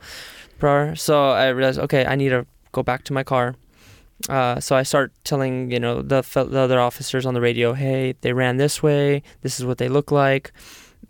per 0.59 0.67
hour. 0.67 0.95
So 0.95 1.31
I 1.31 1.49
realized, 1.49 1.79
okay, 1.79 2.05
I 2.05 2.15
need 2.15 2.29
to 2.29 2.45
go 2.71 2.83
back 2.83 3.03
to 3.05 3.13
my 3.13 3.23
car. 3.23 3.55
Uh, 4.29 4.61
so 4.61 4.75
I 4.75 4.83
start 4.83 5.11
telling, 5.25 5.71
you 5.71 5.79
know, 5.79 6.01
the, 6.01 6.21
the 6.21 6.59
other 6.59 6.79
officers 6.79 7.25
on 7.25 7.33
the 7.33 7.41
radio, 7.41 7.73
hey, 7.73 8.15
they 8.21 8.31
ran 8.31 8.57
this 8.57 8.81
way. 8.81 9.21
This 9.41 9.59
is 9.59 9.65
what 9.65 9.77
they 9.77 9.89
look 9.89 10.09
like. 10.09 10.53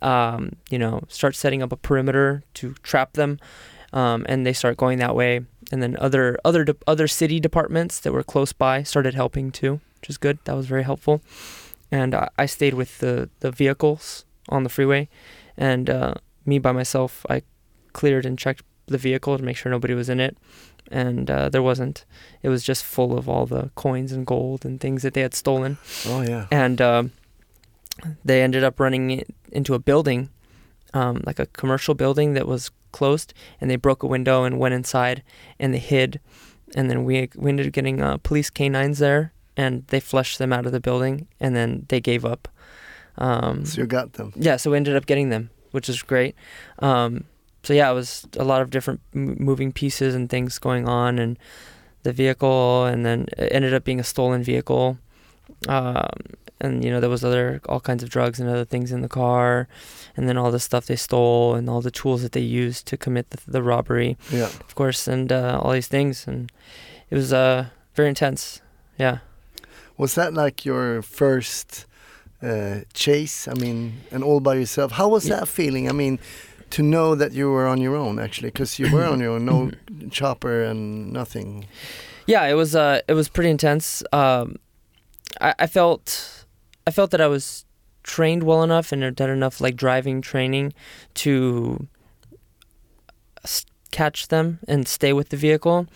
Um, 0.02 0.56
you 0.70 0.78
know, 0.78 1.02
start 1.08 1.36
setting 1.36 1.62
up 1.62 1.72
a 1.72 1.76
perimeter 1.76 2.42
to 2.54 2.74
trap 2.82 3.12
them, 3.12 3.38
um, 3.92 4.26
and 4.28 4.44
they 4.44 4.52
start 4.52 4.76
going 4.76 4.98
that 4.98 5.14
way 5.14 5.46
and 5.72 5.82
then 5.82 5.96
other 6.00 6.38
other 6.44 6.64
de- 6.64 6.76
other 6.86 7.08
city 7.08 7.40
departments 7.40 8.00
that 8.00 8.12
were 8.12 8.22
close 8.22 8.52
by 8.52 8.82
started 8.82 9.14
helping 9.14 9.50
too, 9.50 9.80
which 10.00 10.10
is 10.10 10.18
good. 10.18 10.38
That 10.44 10.54
was 10.56 10.66
very 10.66 10.84
helpful. 10.84 11.20
And 11.90 12.14
I, 12.14 12.28
I 12.38 12.46
stayed 12.46 12.74
with 12.74 12.98
the 12.98 13.28
the 13.40 13.50
vehicles 13.50 14.24
on 14.48 14.62
the 14.64 14.68
freeway, 14.70 15.08
and 15.56 15.88
uh, 15.90 16.14
me 16.44 16.58
by 16.58 16.72
myself, 16.72 17.24
I 17.28 17.42
cleared 17.92 18.26
and 18.26 18.38
checked 18.38 18.62
the 18.86 18.98
vehicle 18.98 19.36
to 19.36 19.42
make 19.44 19.56
sure 19.56 19.70
nobody 19.72 19.94
was 19.94 20.08
in 20.08 20.20
it, 20.20 20.36
and 20.92 21.28
uh, 21.30 21.48
there 21.48 21.62
wasn't. 21.62 22.04
It 22.42 22.48
was 22.48 22.62
just 22.62 22.84
full 22.84 23.18
of 23.18 23.28
all 23.28 23.46
the 23.46 23.70
coins 23.74 24.12
and 24.12 24.24
gold 24.26 24.64
and 24.64 24.80
things 24.80 25.02
that 25.02 25.14
they 25.14 25.22
had 25.22 25.34
stolen, 25.34 25.78
Oh 26.06 26.22
yeah. 26.22 26.46
and 26.50 26.80
um 26.80 27.10
they 28.24 28.42
ended 28.42 28.62
up 28.62 28.78
running 28.78 29.24
into 29.50 29.74
a 29.74 29.78
building, 29.78 30.28
um, 30.96 31.14
like 31.28 31.38
a 31.42 31.46
commercial 31.60 31.94
building 31.94 32.34
that 32.34 32.46
was 32.46 32.70
closed, 32.92 33.34
and 33.60 33.70
they 33.70 33.76
broke 33.76 34.02
a 34.02 34.06
window 34.16 34.44
and 34.44 34.58
went 34.58 34.74
inside, 34.74 35.22
and 35.60 35.72
they 35.74 35.78
hid, 35.78 36.20
and 36.76 36.88
then 36.90 37.04
we, 37.04 37.28
we 37.36 37.50
ended 37.50 37.66
up 37.66 37.72
getting 37.72 38.00
uh, 38.00 38.16
police 38.28 38.50
canines 38.50 38.98
there, 38.98 39.32
and 39.56 39.72
they 39.88 40.00
flushed 40.00 40.38
them 40.38 40.52
out 40.52 40.66
of 40.66 40.72
the 40.72 40.80
building, 40.80 41.26
and 41.40 41.54
then 41.54 41.84
they 41.88 42.00
gave 42.00 42.24
up. 42.24 42.48
Um, 43.18 43.64
So 43.64 43.80
you 43.82 43.86
got 43.86 44.12
them. 44.14 44.32
yeah, 44.36 44.56
so 44.58 44.70
we 44.70 44.76
ended 44.76 44.96
up 44.96 45.06
getting 45.06 45.30
them, 45.30 45.50
which 45.72 45.88
is 45.88 46.02
great. 46.02 46.34
Um, 46.80 47.24
so 47.62 47.72
yeah, 47.74 47.90
it 47.90 47.94
was 47.94 48.26
a 48.38 48.44
lot 48.44 48.62
of 48.62 48.70
different 48.70 49.00
m- 49.14 49.36
moving 49.40 49.72
pieces 49.72 50.14
and 50.14 50.28
things 50.30 50.58
going 50.58 50.88
on, 50.88 51.18
and 51.18 51.38
the 52.02 52.12
vehicle, 52.12 52.84
and 52.84 53.04
then 53.04 53.26
it 53.36 53.50
ended 53.52 53.74
up 53.74 53.84
being 53.84 54.00
a 54.00 54.04
stolen 54.04 54.42
vehicle. 54.42 54.98
Um, 55.68 56.08
and 56.60 56.84
you 56.84 56.90
know 56.90 57.00
there 57.00 57.10
was 57.10 57.24
other 57.24 57.60
all 57.68 57.80
kinds 57.80 58.02
of 58.02 58.08
drugs 58.10 58.40
and 58.40 58.48
other 58.48 58.64
things 58.64 58.90
in 58.92 59.00
the 59.02 59.08
car, 59.08 59.68
and 60.16 60.28
then 60.28 60.36
all 60.36 60.50
the 60.50 60.60
stuff 60.60 60.86
they 60.86 60.96
stole 60.96 61.54
and 61.54 61.68
all 61.68 61.80
the 61.80 61.90
tools 61.90 62.22
that 62.22 62.32
they 62.32 62.40
used 62.40 62.86
to 62.86 62.96
commit 62.96 63.30
the, 63.30 63.38
the 63.46 63.62
robbery, 63.62 64.16
Yeah. 64.32 64.46
of 64.46 64.74
course, 64.74 65.06
and 65.08 65.30
uh, 65.32 65.60
all 65.62 65.72
these 65.72 65.88
things, 65.88 66.26
and 66.26 66.50
it 67.10 67.14
was 67.16 67.32
uh, 67.32 67.66
very 67.94 68.08
intense. 68.08 68.60
Yeah. 68.98 69.18
Was 69.98 70.14
that 70.14 70.34
like 70.34 70.64
your 70.64 71.02
first 71.02 71.86
uh, 72.42 72.80
chase? 72.94 73.48
I 73.48 73.54
mean, 73.54 74.00
and 74.10 74.22
all 74.24 74.40
by 74.40 74.54
yourself. 74.54 74.92
How 74.92 75.08
was 75.08 75.26
Yeah. 75.26 75.40
that 75.40 75.46
feeling? 75.48 75.88
I 75.88 75.92
mean, 75.92 76.18
to 76.70 76.82
know 76.82 77.14
that 77.14 77.32
you 77.32 77.50
were 77.50 77.66
on 77.66 77.80
your 77.80 77.94
own 77.96 78.18
actually, 78.18 78.48
because 78.50 78.78
you 78.78 78.90
were 78.92 79.04
on 79.04 79.20
your 79.20 79.30
own, 79.32 79.44
no 79.44 79.70
chopper 80.10 80.64
and 80.64 81.12
nothing. 81.12 81.66
yeah 82.28 82.44
it 82.50 82.54
was 82.54 82.74
uh 82.74 82.98
it 83.06 83.14
was 83.14 83.28
pretty 83.28 83.50
intense 83.50 84.02
um 84.12 84.56
i 85.40 85.54
i 85.60 85.66
felt 85.68 86.35
i 86.86 86.90
felt 86.90 87.10
that 87.10 87.20
i 87.20 87.26
was 87.26 87.64
trained 88.02 88.44
well 88.44 88.62
enough 88.62 88.92
and 88.92 89.02
had 89.02 89.16
done 89.16 89.30
enough 89.30 89.60
like 89.60 89.76
driving 89.76 90.22
training 90.22 90.72
to 91.14 91.88
catch 93.96 94.28
them 94.28 94.58
and 94.68 94.86
stay 94.86 95.12
with 95.14 95.30
the 95.30 95.36
vehicle. 95.38 95.86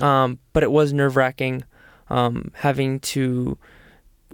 Um, 0.00 0.38
but 0.52 0.62
it 0.62 0.70
was 0.70 0.94
nerve 0.94 1.14
wracking 1.16 1.64
um, 2.08 2.52
having 2.54 3.00
to 3.00 3.58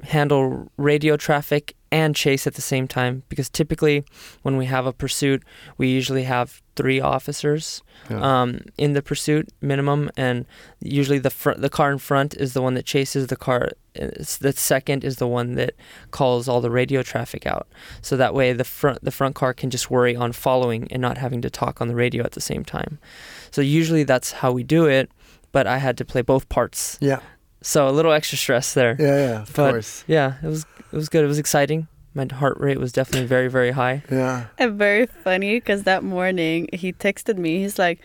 handle 0.05 0.71
radio 0.77 1.17
traffic 1.17 1.75
and 1.91 2.15
chase 2.15 2.47
at 2.47 2.55
the 2.55 2.63
same 2.63 2.87
time 2.87 3.23
because 3.29 3.49
typically 3.49 4.05
when 4.43 4.57
we 4.57 4.67
have 4.67 4.87
a 4.87 4.93
pursuit, 4.93 5.43
we 5.77 5.89
usually 5.89 6.23
have 6.23 6.63
three 6.77 7.01
officers 7.01 7.83
Yeah. 8.11 8.21
um, 8.43 8.61
in 8.79 8.93
the 8.93 9.03
pursuit 9.03 9.49
minimum, 9.61 10.11
and 10.17 10.47
usually 10.81 11.19
the 11.19 11.31
fr- 11.31 11.53
the 11.59 11.69
car 11.71 11.91
in 11.91 11.99
front 11.99 12.35
is 12.35 12.53
the 12.53 12.63
one 12.63 12.75
that 12.75 12.85
chases 12.85 13.27
the 13.29 13.37
car. 13.37 13.71
The 13.95 14.53
second 14.55 15.05
is 15.05 15.17
the 15.17 15.27
one 15.27 15.55
that 15.55 15.75
calls 16.11 16.49
all 16.49 16.61
the 16.61 16.71
radio 16.71 17.03
traffic 17.03 17.47
out, 17.47 17.67
so 18.03 18.17
that 18.17 18.35
way 18.35 18.53
the 18.53 18.65
front 18.65 19.03
the 19.03 19.11
front 19.11 19.35
car 19.35 19.55
can 19.55 19.71
just 19.71 19.91
worry 19.91 20.15
on 20.15 20.33
following 20.33 20.87
and 20.93 21.01
not 21.01 21.17
having 21.19 21.41
to 21.43 21.51
talk 21.51 21.81
on 21.81 21.89
the 21.89 21.95
radio 21.95 22.23
at 22.25 22.33
the 22.33 22.41
same 22.41 22.65
time. 22.65 22.99
So 23.51 23.63
usually 23.63 24.05
that's 24.05 24.33
how 24.33 24.53
we 24.53 24.63
do 24.63 24.85
it, 24.87 25.11
but 25.53 25.67
I 25.67 25.79
had 25.79 25.97
to 25.99 26.05
play 26.05 26.21
both 26.23 26.49
parts, 26.51 26.99
yeah, 27.01 27.21
so 27.63 27.89
a 27.89 27.95
little 27.99 28.13
extra 28.13 28.37
stress 28.39 28.75
there. 28.75 28.97
yeah, 28.99 29.17
yeah. 29.29 29.43
Of 29.43 29.55
But- 29.55 29.71
course. 29.73 30.05
Yeah, 30.07 30.35
it 30.43 30.47
was 30.47 30.67
it 30.93 30.97
was 30.97 31.09
good. 31.09 31.25
It 31.25 31.29
was 31.29 31.39
exciting. 31.39 31.89
My 32.17 32.27
heart 32.33 32.59
rate 32.59 32.81
was 32.81 32.93
definitely 32.93 33.27
very 33.29 33.49
very 33.49 33.73
high. 33.73 34.03
Yeah. 34.11 34.47
And 34.59 34.79
very 34.79 35.05
funny 35.05 35.61
because 35.61 35.83
that 35.85 36.03
morning 36.03 36.69
he 36.73 36.93
texted 36.93 37.37
me. 37.37 37.59
He's 37.61 37.79
like, 37.79 38.01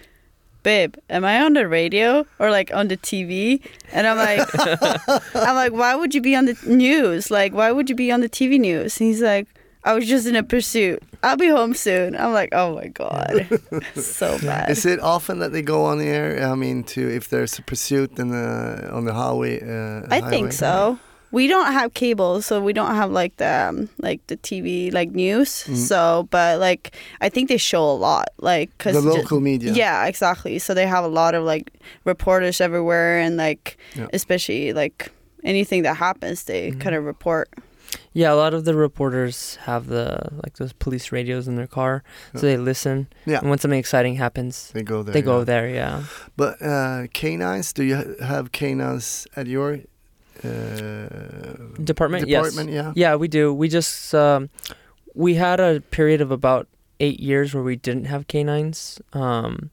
"Babe, 0.64 0.96
am 1.10 1.24
I 1.24 1.40
on 1.42 1.54
the 1.54 1.66
radio 1.66 2.26
or 2.38 2.52
like 2.52 2.74
on 2.74 2.90
the 2.90 2.98
TV?" 2.98 3.64
And 3.94 4.06
I'm 4.06 4.18
like, 4.18 4.44
"I'm 5.48 5.56
like, 5.56 5.72
why 5.72 5.96
would 5.96 6.14
you 6.14 6.20
be 6.22 6.36
on 6.36 6.44
the 6.46 6.58
news? 6.68 7.32
Like, 7.32 7.54
why 7.54 7.72
would 7.72 7.90
you 7.90 7.96
be 7.96 8.12
on 8.12 8.20
the 8.20 8.28
TV 8.30 8.60
news?" 8.60 9.00
And 9.00 9.08
he's 9.08 9.22
like, 9.22 9.48
"I 9.86 9.94
was 9.94 10.06
just 10.06 10.28
in 10.28 10.36
a 10.36 10.44
pursuit. 10.44 11.02
I'll 11.24 11.38
be 11.38 11.48
home 11.48 11.74
soon." 11.74 12.16
I'm 12.18 12.34
like, 12.34 12.50
"Oh 12.52 12.76
my 12.76 12.88
god, 12.92 13.48
so 13.96 14.38
bad." 14.40 14.70
Is 14.70 14.86
it 14.86 15.00
often 15.00 15.40
that 15.40 15.54
they 15.54 15.62
go 15.62 15.86
on 15.86 16.00
the 16.00 16.08
air? 16.12 16.46
I 16.52 16.56
mean, 16.56 16.84
to 16.94 17.02
if 17.08 17.30
there's 17.30 17.58
a 17.58 17.62
pursuit 17.64 18.20
in 18.20 18.28
the 18.36 18.90
on 18.92 19.06
the 19.06 19.14
highway. 19.14 19.62
Uh, 19.64 20.06
I 20.12 20.20
highway? 20.20 20.30
think 20.30 20.52
so. 20.52 21.00
We 21.32 21.48
don't 21.48 21.72
have 21.72 21.94
cable, 21.94 22.42
so 22.42 22.60
we 22.62 22.74
don't 22.74 22.96
have 22.96 23.10
like 23.12 23.38
the 23.38 23.70
um, 23.70 23.90
like 24.02 24.20
the 24.28 24.36
TV 24.38 24.92
like 24.94 25.12
news. 25.12 25.64
Mm. 25.68 25.76
So, 25.78 26.28
but 26.30 26.60
like 26.60 26.96
I 27.22 27.30
think 27.30 27.48
they 27.50 27.58
show 27.58 27.84
a 27.90 27.96
lot, 27.96 28.28
like 28.40 28.70
The 28.84 28.92
ju- 28.92 29.00
local 29.00 29.40
media. 29.40 29.72
Yeah, 29.74 30.06
exactly. 30.08 30.60
So 30.60 30.74
they 30.74 30.86
have 30.88 31.04
a 31.06 31.08
lot 31.22 31.34
of 31.36 31.44
like 31.44 31.72
reporters 32.06 32.60
everywhere, 32.62 33.20
and 33.20 33.38
like 33.38 33.78
Yeah. 33.96 34.08
especially 34.14 34.74
like 34.74 35.10
anything 35.44 35.84
that 35.84 35.98
happens, 35.98 36.44
they 36.44 36.72
Mhm. 36.72 36.80
kind 36.82 36.96
of 36.96 37.06
report. 37.06 37.50
Yeah, 38.14 38.32
a 38.34 38.36
lot 38.36 38.54
of 38.54 38.64
the 38.66 38.74
reporters 38.76 39.58
have 39.66 39.88
the 39.88 40.20
like 40.44 40.58
those 40.58 40.74
police 40.74 41.12
radios 41.12 41.48
in 41.48 41.56
their 41.56 41.68
car, 41.68 42.04
so 42.36 42.46
Yeah. 42.48 42.56
they 42.56 42.58
listen. 42.58 43.08
Yeah. 43.26 43.40
And 43.40 43.50
when 43.50 43.60
something 43.60 43.80
exciting 43.80 44.16
happens, 44.16 44.72
They 44.74 44.84
go 44.84 45.02
there. 45.04 45.14
they 45.14 45.22
go 45.22 45.40
yeah. 45.40 45.44
there. 45.46 45.68
Yeah. 45.70 46.04
But 46.36 46.62
uh, 46.62 47.08
canines, 47.14 47.74
do 47.74 47.84
you 47.84 48.16
have 48.22 48.52
canines 48.52 49.28
at 49.36 49.48
your 49.48 49.80
uh, 50.44 51.82
Department. 51.84 52.28
Yes. 52.28 52.56
Yeah. 52.66 52.94
Yeah, 52.96 53.16
we 53.16 53.28
do. 53.28 53.54
We 53.54 53.68
just 53.70 54.14
um, 54.16 54.50
we 55.14 55.36
had 55.36 55.60
a 55.60 55.82
period 55.82 56.22
of 56.22 56.32
about 56.32 56.68
eight 57.00 57.20
years 57.20 57.54
where 57.54 57.64
we 57.64 57.76
didn't 57.76 58.06
have 58.06 58.28
canines 58.28 59.02
um, 59.14 59.70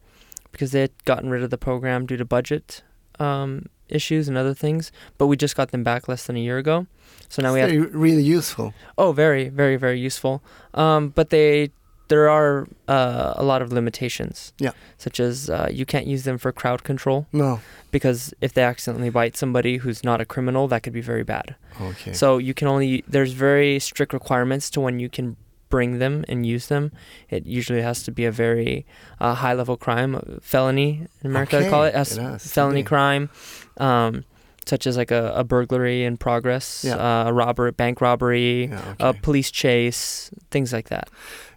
because 0.53 0.73
they 0.73 0.81
had 0.81 1.05
gotten 1.05 1.31
rid 1.31 1.43
of 1.43 1.51
the 1.51 1.59
program 1.59 2.07
due 2.07 2.17
to 2.17 2.25
budget 2.25 2.83
um, 3.19 3.67
issues 3.89 4.29
and 4.29 4.37
other 4.37 4.55
things. 4.55 4.91
But 5.19 5.27
we 5.27 5.37
just 5.37 5.57
got 5.57 5.71
them 5.71 5.83
back 5.85 6.09
less 6.09 6.27
than 6.27 6.37
a 6.37 6.41
year 6.41 6.59
ago. 6.59 6.87
So 7.29 7.43
now 7.43 7.53
we 7.53 7.61
have 7.61 7.95
really 7.95 8.23
useful. 8.23 8.73
Oh, 8.97 9.13
very, 9.13 9.51
very, 9.51 9.77
very 9.77 10.01
useful. 10.01 10.43
Um, 10.73 11.11
but 11.11 11.29
they 11.31 11.71
there 12.09 12.29
are 12.29 12.67
uh, 12.89 13.35
a 13.37 13.45
lot 13.45 13.63
of 13.63 13.73
limitations. 13.73 14.53
Yeah. 14.59 14.73
Such 14.97 15.21
as 15.21 15.49
uh, 15.51 15.69
you 15.71 15.85
can't 15.87 16.07
use 16.07 16.25
them 16.25 16.39
for 16.39 16.53
crowd 16.53 16.83
control 16.85 17.27
No. 17.33 17.61
because 17.91 18.33
if 18.41 18.53
they 18.55 18.63
accidentally 18.63 19.11
bite 19.11 19.37
somebody 19.37 19.77
who's 19.79 20.03
not 20.03 20.21
a 20.21 20.25
criminal, 20.25 20.69
that 20.69 20.83
could 20.83 20.93
be 20.93 21.01
very 21.01 21.25
bad. 21.25 21.55
Okay. 21.81 22.13
So 22.13 22.39
you 22.39 22.55
can 22.55 22.67
only 22.69 23.05
there's 23.07 23.33
very 23.33 23.79
strict 23.79 24.13
requirements 24.13 24.71
to 24.71 24.81
when 24.81 24.99
you 24.99 25.09
can 25.09 25.37
bring 25.69 25.99
them 25.99 26.25
and 26.29 26.47
use 26.47 26.69
them. 26.69 26.93
It 27.29 27.45
usually 27.47 27.83
has 27.83 28.03
to 28.05 28.11
be 28.11 28.25
a 28.25 28.33
very 28.33 28.87
uh, 29.21 29.35
high 29.35 29.53
level 29.53 29.77
crime, 29.77 30.15
uh, 30.15 30.21
felony 30.41 31.07
in 31.23 31.31
America 31.31 31.59
they 31.61 31.69
call 31.69 31.85
it, 31.85 31.95
Okay, 31.95 32.35
it 32.35 32.41
felony 32.41 32.81
okay. 32.81 32.87
crime, 32.89 33.29
um, 33.77 34.25
such 34.69 34.87
as 34.87 34.97
like 34.97 35.11
a, 35.11 35.33
a 35.35 35.45
burglary 35.45 36.05
in 36.05 36.17
progress, 36.17 36.85
Yeah. 36.85 36.97
uh, 36.97 37.29
a 37.31 37.33
robber, 37.33 37.73
bank 37.73 38.01
robbery, 38.01 38.67
Yeah, 38.67 38.95
a 39.01 39.13
police 39.15 39.51
chase, 39.51 40.31
things 40.51 40.73
like 40.73 40.89
that. 40.89 41.09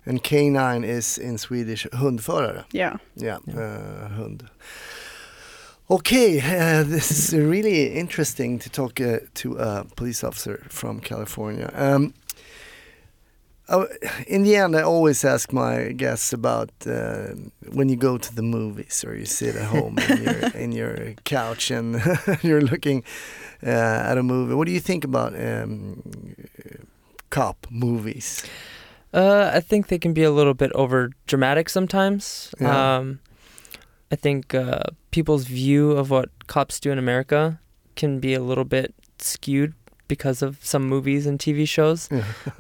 And 0.06 0.24
canine 0.24 0.84
is 0.84 1.18
in 1.18 1.38
Swedish 1.38 1.86
hundförare. 1.94 2.64
Yeah. 2.74 2.98
Yeah, 3.16 3.38
Yeah. 3.48 3.60
Uh, 3.60 4.08
hund. 4.10 4.44
Okay, 5.90 6.40
uh, 6.40 6.84
this 6.84 7.12
is 7.12 7.34
really 7.34 7.88
interesting 8.00 8.60
to 8.60 8.70
talk 8.70 9.02
uh, 9.02 9.20
to 9.34 9.58
a 9.58 9.84
police 9.96 10.24
officer 10.24 10.64
from 10.70 11.02
California. 11.02 11.70
Um, 11.76 12.14
uh, 13.72 13.86
in 14.28 14.44
the 14.44 14.56
end, 14.56 14.76
I 14.76 14.82
always 14.82 15.24
ask 15.24 15.54
my 15.54 15.94
guests 15.94 16.34
about 16.34 16.72
uh, 16.86 17.30
when 17.72 17.88
you 17.90 17.96
go 17.96 18.18
to 18.18 18.36
the 18.36 18.42
movies 18.42 19.04
or 19.06 19.16
you 19.16 19.26
sit 19.26 19.56
at 19.56 19.68
home 19.68 19.98
in, 19.98 20.24
your, 20.24 20.34
in 20.56 20.72
your 20.72 21.14
couch 21.24 21.72
and 21.72 22.02
you're 22.42 22.62
looking 22.62 23.04
uh, 23.64 24.10
at 24.10 24.18
a 24.18 24.24
movie. 24.24 24.54
What 24.54 24.68
do 24.68 24.74
you 24.74 24.82
think 24.82 25.06
about 25.06 25.34
um, 25.36 26.04
cop 27.30 27.66
movies? 27.70 28.46
Uh, 29.14 29.52
I 29.54 29.62
think 29.62 29.88
they 29.88 30.00
can 30.00 30.14
be 30.14 30.24
a 30.24 30.32
little 30.32 30.54
bit 30.54 30.72
over 30.74 31.12
dramatic 31.26 31.70
sometimes. 31.70 32.54
Yeah. 32.60 32.98
Um, 32.98 33.20
I 34.12 34.18
think 34.18 34.54
uh, 34.54 34.84
people's 35.12 35.46
view 35.46 35.92
of 35.92 36.10
what 36.10 36.30
cops 36.48 36.80
do 36.80 36.92
in 36.92 36.98
America 36.98 37.60
can 37.96 38.20
be 38.20 38.34
a 38.34 38.42
little 38.42 38.66
bit 38.66 38.94
skewed 39.20 39.74
because 40.10 40.42
of 40.42 40.58
some 40.62 40.88
movies 40.90 41.26
and 41.26 41.40
TV 41.40 41.66
shows. 41.66 42.10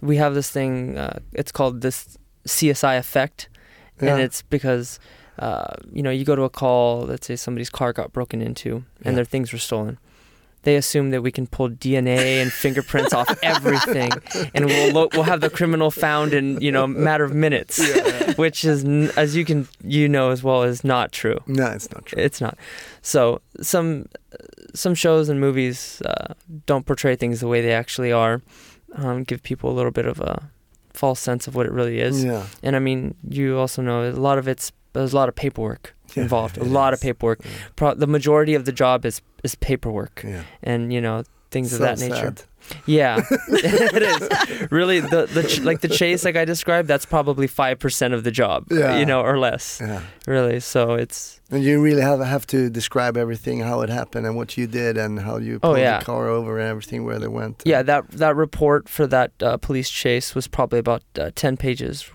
we 0.00 0.16
have 0.16 0.34
this 0.34 0.50
thing. 0.50 0.96
Uh, 0.98 1.18
it's 1.32 1.52
called 1.52 1.80
this 1.80 2.18
CSI 2.46 2.98
effect, 2.98 3.48
and 4.00 4.20
it's 4.20 4.42
because 4.42 4.98
uh, 5.38 5.74
you 5.92 6.02
know 6.02 6.10
you 6.10 6.24
go 6.24 6.36
to 6.36 6.42
a 6.42 6.50
call. 6.50 7.02
Let's 7.02 7.26
say 7.26 7.36
somebody's 7.36 7.70
car 7.70 7.92
got 7.92 8.12
broken 8.12 8.40
into, 8.42 8.76
and 9.04 9.06
Yeah. 9.06 9.12
their 9.12 9.24
things 9.24 9.52
were 9.52 9.58
stolen. 9.58 9.98
They 10.62 10.74
assume 10.74 11.10
that 11.10 11.22
we 11.22 11.30
can 11.30 11.46
pull 11.46 11.70
DNA 11.70 12.42
and 12.42 12.52
fingerprints 12.52 13.12
off 13.14 13.30
everything, 13.44 14.10
and 14.54 14.66
we'll 14.66 14.92
lo- 14.92 15.08
we'll 15.12 15.22
have 15.22 15.40
the 15.40 15.48
criminal 15.50 15.90
found 15.90 16.34
in 16.34 16.60
you 16.60 16.72
know 16.72 16.84
a 16.84 16.88
matter 16.88 17.24
of 17.24 17.32
minutes, 17.32 17.78
which 18.36 18.64
is 18.64 18.84
n- 18.84 19.10
as 19.16 19.36
you 19.36 19.44
can 19.44 19.68
you 19.84 20.08
know 20.08 20.30
as 20.30 20.42
well 20.42 20.64
is 20.64 20.82
not 20.82 21.12
true. 21.12 21.38
No, 21.46 21.66
it's 21.66 21.90
not 21.92 22.04
true. 22.06 22.20
It's 22.20 22.40
not. 22.40 22.58
So 23.02 23.40
some 23.62 24.06
some 24.74 24.94
shows 24.96 25.28
and 25.28 25.40
movies 25.40 26.02
uh, 26.04 26.34
don't 26.66 26.84
portray 26.84 27.14
things 27.16 27.38
the 27.40 27.48
way 27.48 27.60
they 27.62 27.72
actually 27.72 28.12
are. 28.12 28.42
Um, 28.94 29.22
give 29.24 29.42
people 29.42 29.70
a 29.70 29.74
little 29.74 29.90
bit 29.92 30.06
of 30.06 30.20
a 30.20 30.50
false 30.92 31.20
sense 31.20 31.46
of 31.46 31.54
what 31.54 31.66
it 31.66 31.72
really 31.72 32.00
is. 32.00 32.24
Yeah. 32.24 32.46
And 32.62 32.74
I 32.74 32.78
mean, 32.78 33.14
you 33.28 33.58
also 33.58 33.82
know 33.82 34.08
a 34.08 34.12
lot 34.12 34.38
of 34.38 34.48
it's 34.48 34.72
there's 34.94 35.12
a 35.12 35.16
lot 35.16 35.28
of 35.28 35.34
paperwork 35.36 35.94
Yeah, 36.14 36.22
involved. 36.24 36.56
A 36.58 36.64
lot 36.64 36.94
of 36.94 37.00
paperwork. 37.00 37.40
Yeah. 37.44 37.50
Pro- 37.76 37.94
the 37.94 38.06
majority 38.06 38.54
of 38.54 38.64
the 38.64 38.72
job 38.72 39.04
is 39.04 39.20
is 39.44 39.54
paperwork, 39.56 40.22
Yeah. 40.26 40.42
and 40.62 40.92
you 40.92 41.00
know 41.00 41.22
things 41.50 41.72
of 41.72 41.78
So 41.78 41.84
that 41.84 41.98
nature. 41.98 42.34
Yeah, 42.86 43.20
it 43.48 44.02
is 44.02 44.70
really 44.70 45.00
the 45.00 45.26
the 45.26 45.42
ch- 45.44 45.60
like 45.60 45.80
the 45.80 45.88
chase 45.88 46.24
like 46.24 46.36
I 46.36 46.44
described. 46.44 46.88
That's 46.88 47.06
probably 47.06 47.46
five 47.46 47.78
percent 47.78 48.14
of 48.14 48.24
the 48.24 48.30
job. 48.30 48.66
Yeah. 48.70 48.98
you 48.98 49.06
know, 49.06 49.20
or 49.20 49.38
less. 49.38 49.80
Yeah. 49.80 50.00
Really. 50.26 50.60
So 50.60 50.94
it's 50.94 51.37
And 51.50 51.64
you 51.64 51.80
really 51.80 52.02
have 52.02 52.20
have 52.20 52.46
to 52.48 52.68
describe 52.68 53.16
everything, 53.16 53.60
how 53.60 53.80
it 53.80 53.88
happened, 53.88 54.26
and 54.26 54.36
what 54.36 54.56
you 54.58 54.66
did, 54.66 54.98
and 54.98 55.20
how 55.20 55.38
you 55.38 55.54
Oh, 55.62 55.68
pulled 55.68 55.78
yeah. 55.78 55.98
the 55.98 56.04
car 56.04 56.28
over, 56.28 56.58
and 56.58 56.68
everything 56.68 57.04
where 57.06 57.18
they 57.18 57.28
went. 57.28 57.62
Yeah, 57.64 57.82
that 57.84 58.10
that 58.10 58.36
report 58.36 58.86
for 58.88 59.06
that 59.06 59.30
uh, 59.42 59.56
police 59.56 59.88
chase 59.88 60.34
was 60.34 60.46
probably 60.46 60.78
about 60.78 61.02
uh, 61.18 61.30
ten 61.34 61.56
pages 61.56 62.10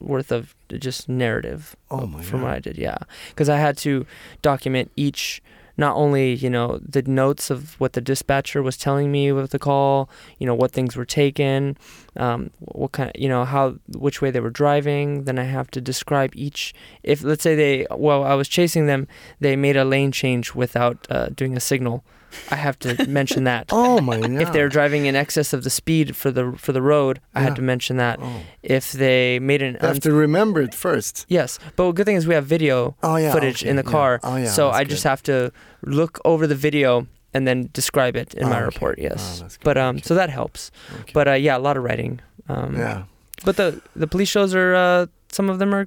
worth 0.00 0.32
of 0.32 0.54
just 0.78 1.06
narrative. 1.06 1.76
Oh 1.90 2.06
my 2.06 2.22
from 2.22 2.40
God. 2.40 2.46
what 2.46 2.54
I 2.54 2.60
did, 2.60 2.78
yeah, 2.78 2.96
because 3.28 3.50
I 3.50 3.58
had 3.58 3.76
to 3.78 4.06
document 4.40 4.90
each, 4.96 5.42
not 5.76 5.96
only 5.96 6.34
you 6.34 6.50
know 6.50 6.78
the 6.82 7.02
notes 7.02 7.50
of 7.50 7.78
what 7.80 7.92
the 7.92 8.00
dispatcher 8.00 8.62
was 8.62 8.76
telling 8.76 9.10
me 9.12 9.32
with 9.32 9.50
the 9.50 9.58
call, 9.58 10.08
you 10.38 10.46
know 10.46 10.54
what 10.54 10.72
things 10.72 10.96
were 10.96 11.04
taken, 11.04 11.76
um, 12.16 12.50
what 12.60 12.92
kind 12.92 13.10
of 13.10 13.20
you 13.20 13.28
know 13.28 13.44
how 13.44 13.76
which 13.88 14.20
way 14.20 14.30
they 14.30 14.40
were 14.40 14.50
driving. 14.50 15.24
Then 15.24 15.38
I 15.38 15.44
have 15.44 15.70
to 15.72 15.80
describe 15.80 16.32
each. 16.34 16.74
If 17.02 17.22
let's 17.22 17.42
say 17.42 17.54
they 17.54 17.86
while 17.90 18.24
I 18.24 18.34
was 18.34 18.48
chasing 18.48 18.86
them, 18.86 19.08
they 19.40 19.56
made 19.56 19.76
a 19.76 19.84
lane 19.84 20.12
change 20.12 20.54
without 20.54 21.06
uh, 21.10 21.28
doing 21.28 21.56
a 21.56 21.60
signal. 21.60 22.04
I 22.50 22.56
have 22.56 22.78
to 22.80 23.06
mention 23.08 23.44
that. 23.44 23.66
Oh 23.72 24.00
my 24.00 24.20
God. 24.20 24.42
If 24.42 24.52
they're 24.52 24.68
driving 24.68 25.06
in 25.06 25.14
excess 25.16 25.52
of 25.52 25.62
the 25.64 25.70
speed 25.70 26.14
for 26.16 26.30
the 26.30 26.52
for 26.58 26.72
the 26.72 26.82
road, 26.82 27.20
I 27.34 27.40
Yeah. 27.40 27.44
had 27.46 27.56
to 27.56 27.62
mention 27.62 27.96
that. 27.98 28.18
oh. 28.20 28.40
If 28.62 28.92
they 28.92 29.38
made 29.38 29.62
an 29.62 29.74
you 29.74 29.86
have 29.86 29.96
un- 29.96 30.00
to 30.00 30.12
remember 30.12 30.60
it 30.62 30.74
first. 30.74 31.24
yes, 31.28 31.58
but 31.76 31.92
good 31.92 32.04
thing 32.06 32.16
is 32.16 32.26
we 32.26 32.34
have 32.34 32.46
video 32.46 32.94
Oh 33.02 33.16
yeah. 33.16 33.32
footage 33.32 33.62
okay, 33.62 33.70
in 33.70 33.76
the 33.76 33.84
yeah. 33.86 33.90
car, 33.96 34.20
Oh 34.22 34.36
yeah. 34.36 34.50
so 34.50 34.66
that's 34.66 34.78
I 34.80 34.84
just 34.84 35.04
have 35.04 35.22
to 35.24 35.50
look 35.82 36.18
over 36.24 36.46
the 36.46 36.54
video 36.56 37.06
and 37.34 37.46
then 37.46 37.68
describe 37.72 38.16
it 38.16 38.34
in 38.34 38.44
Ah, 38.44 38.48
my 38.50 38.56
okay. 38.56 38.64
report. 38.64 38.98
Ah, 38.98 39.02
Yes, 39.02 39.40
that's 39.40 39.58
but 39.62 39.76
um, 39.76 39.96
Okay. 39.96 40.04
so 40.08 40.14
that 40.14 40.30
helps. 40.30 40.70
Okay. 41.00 41.12
But 41.14 41.28
uh, 41.28 41.32
yeah, 41.38 41.56
a 41.56 41.62
lot 41.68 41.76
of 41.76 41.84
writing. 41.84 42.20
Um, 42.48 42.74
yeah. 42.76 43.04
But 43.44 43.56
the 43.56 43.80
the 43.94 44.06
police 44.06 44.28
shows 44.30 44.54
are 44.54 44.74
uh, 44.74 45.06
some 45.32 45.50
of 45.52 45.58
them 45.58 45.74
are 45.74 45.86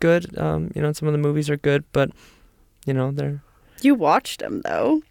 good. 0.00 0.36
Um, 0.38 0.70
you 0.74 0.82
know, 0.82 0.92
some 0.92 1.08
of 1.08 1.12
the 1.12 1.18
movies 1.28 1.48
are 1.50 1.56
good, 1.58 1.84
but 1.92 2.10
you 2.86 2.94
know 2.94 3.10
they're. 3.12 3.40
You 3.82 3.94
watched 3.94 4.40
them 4.40 4.62
though. 4.64 5.02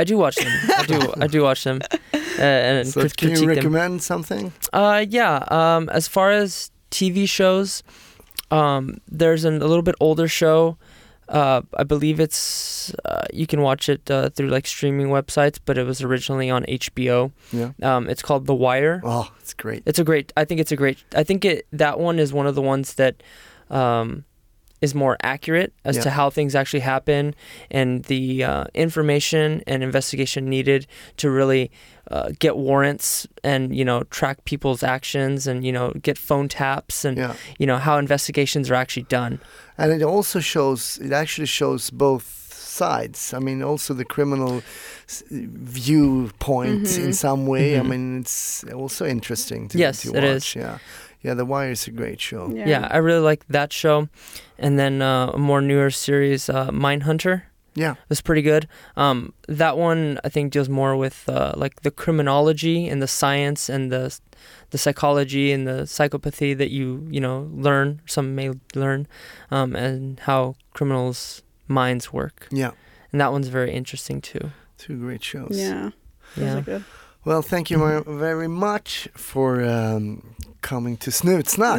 I 0.00 0.04
do 0.04 0.14
watch 0.24 0.36
them. 0.36 0.52
I 0.82 0.84
do. 0.92 0.98
I 1.24 1.26
do 1.34 1.42
watch 1.48 1.62
them. 1.68 1.78
Uh, 1.82 2.16
and 2.42 2.88
So 2.94 3.00
crit- 3.00 3.16
can 3.20 3.28
you 3.30 3.36
critique 3.44 3.62
them. 3.64 3.72
recommend 3.74 4.02
something? 4.02 4.52
Uh, 4.72 5.04
yeah. 5.18 5.44
Um, 5.58 5.88
as 5.90 6.08
far 6.08 6.28
as 6.42 6.70
TV 6.90 7.28
shows, 7.28 7.82
um, 8.50 8.82
there's 9.20 9.44
an, 9.44 9.56
a 9.62 9.66
little 9.66 9.82
bit 9.90 9.94
older 10.00 10.28
show. 10.28 10.76
Uh, 11.28 11.62
I 11.78 11.84
believe 11.84 12.18
it's 12.18 12.92
uh, 13.04 13.26
you 13.32 13.46
can 13.46 13.60
watch 13.62 13.88
it 13.88 14.10
uh, 14.10 14.30
through 14.34 14.48
like 14.48 14.66
streaming 14.66 15.08
websites, 15.08 15.58
but 15.64 15.78
it 15.78 15.84
was 15.86 16.02
originally 16.02 16.50
on 16.50 16.64
HBO. 16.64 17.30
Yeah. 17.52 17.70
Um, 17.82 18.08
it's 18.10 18.22
called 18.22 18.46
The 18.46 18.54
Wire. 18.54 19.00
Oh, 19.04 19.30
it's 19.40 19.54
great. 19.54 19.82
It's 19.86 20.00
a 20.00 20.04
great. 20.04 20.32
I 20.36 20.44
think 20.44 20.60
it's 20.60 20.72
a 20.72 20.76
great. 20.76 20.98
I 21.14 21.22
think 21.22 21.44
it 21.44 21.66
that 21.72 22.00
one 22.00 22.18
is 22.18 22.32
one 22.32 22.46
of 22.48 22.54
the 22.56 22.62
ones 22.62 22.94
that 22.94 23.22
um, 23.70 24.24
is 24.80 24.94
more 24.94 25.16
accurate 25.22 25.72
as 25.84 25.96
Yeah. 25.96 26.02
to 26.04 26.10
how 26.10 26.30
things 26.30 26.54
actually 26.54 26.80
happen 26.80 27.34
and 27.70 28.04
the 28.04 28.44
uh, 28.44 28.64
information 28.74 29.62
and 29.66 29.82
investigation 29.82 30.48
needed 30.48 30.86
to 31.18 31.30
really 31.30 31.70
uh, 32.10 32.30
get 32.38 32.56
warrants 32.56 33.26
and 33.44 33.76
you 33.76 33.84
know 33.84 34.02
track 34.10 34.44
people's 34.44 34.82
actions 34.82 35.46
and 35.46 35.64
you 35.64 35.72
know 35.72 35.92
get 36.02 36.18
phone 36.18 36.48
taps 36.48 37.04
and 37.04 37.16
Yeah. 37.18 37.34
you 37.58 37.66
know 37.66 37.76
how 37.78 37.98
investigations 37.98 38.70
are 38.70 38.74
actually 38.74 39.06
done. 39.08 39.38
And 39.78 39.92
it 39.92 40.02
also 40.02 40.40
shows, 40.40 40.98
it 41.02 41.12
actually 41.12 41.46
shows 41.46 41.90
both 41.90 42.24
sides. 42.52 43.32
I 43.34 43.38
mean, 43.38 43.62
also 43.62 43.94
the 43.94 44.04
criminal 44.04 44.62
viewpoint 45.30 46.84
Mhm. 46.86 47.04
in 47.04 47.12
some 47.12 47.46
way. 47.46 47.76
I 47.78 47.82
Mhm. 47.82 47.88
mean, 47.88 48.20
it's 48.20 48.64
also 48.74 49.06
interesting 49.06 49.68
to, 49.68 49.78
Yes, 49.78 50.02
to 50.02 50.12
watch. 50.12 50.24
is. 50.24 50.54
Yeah. 50.56 50.78
Yeah, 51.22 51.34
The 51.34 51.44
Wire 51.44 51.70
is 51.70 51.86
a 51.86 51.90
great 51.90 52.20
show. 52.20 52.50
Yeah, 52.54 52.88
I 52.90 52.96
really 52.98 53.20
like 53.20 53.46
that 53.48 53.72
show. 53.72 54.08
And 54.58 54.78
then 54.78 55.02
uh, 55.02 55.32
a 55.34 55.38
more 55.38 55.60
newer 55.60 55.90
series, 55.90 56.48
uh, 56.48 56.70
Mindhunter. 56.70 57.42
Yeah. 57.74 57.94
was 58.08 58.20
pretty 58.20 58.42
good. 58.42 58.66
Um, 58.96 59.32
that 59.46 59.76
one 59.78 60.18
I 60.24 60.28
think 60.28 60.52
deals 60.52 60.68
more 60.68 60.96
with 60.96 61.28
uh, 61.28 61.52
like 61.56 61.82
the 61.82 61.90
criminology 61.90 62.88
and 62.88 63.00
the 63.00 63.06
science 63.06 63.68
and 63.68 63.92
the 63.92 64.18
the 64.70 64.78
psychology 64.78 65.52
and 65.52 65.66
the 65.66 65.82
psychopathy 65.86 66.56
that 66.56 66.70
you 66.70 67.06
you 67.10 67.20
know 67.20 67.48
learn. 67.52 68.00
Some 68.06 68.34
may 68.34 68.50
learn, 68.74 69.06
um, 69.50 69.76
and 69.76 70.18
how 70.20 70.56
criminals' 70.74 71.42
minds 71.68 72.12
work. 72.12 72.48
Yeah. 72.50 72.72
And 73.12 73.20
that 73.20 73.30
one's 73.32 73.48
very 73.48 73.72
interesting 73.72 74.20
too. 74.20 74.50
Two 74.76 74.98
great 74.98 75.22
shows. 75.22 75.52
Yeah. 75.52 75.90
Yeah. 76.36 76.60
good. 76.60 76.84
Well, 77.24 77.42
thank 77.42 77.70
you 77.70 78.02
very 78.06 78.48
much 78.48 79.08
for 79.14 79.62
um, 79.62 80.34
coming 80.62 80.96
to 80.98 81.10
Snutsnack. 81.10 81.78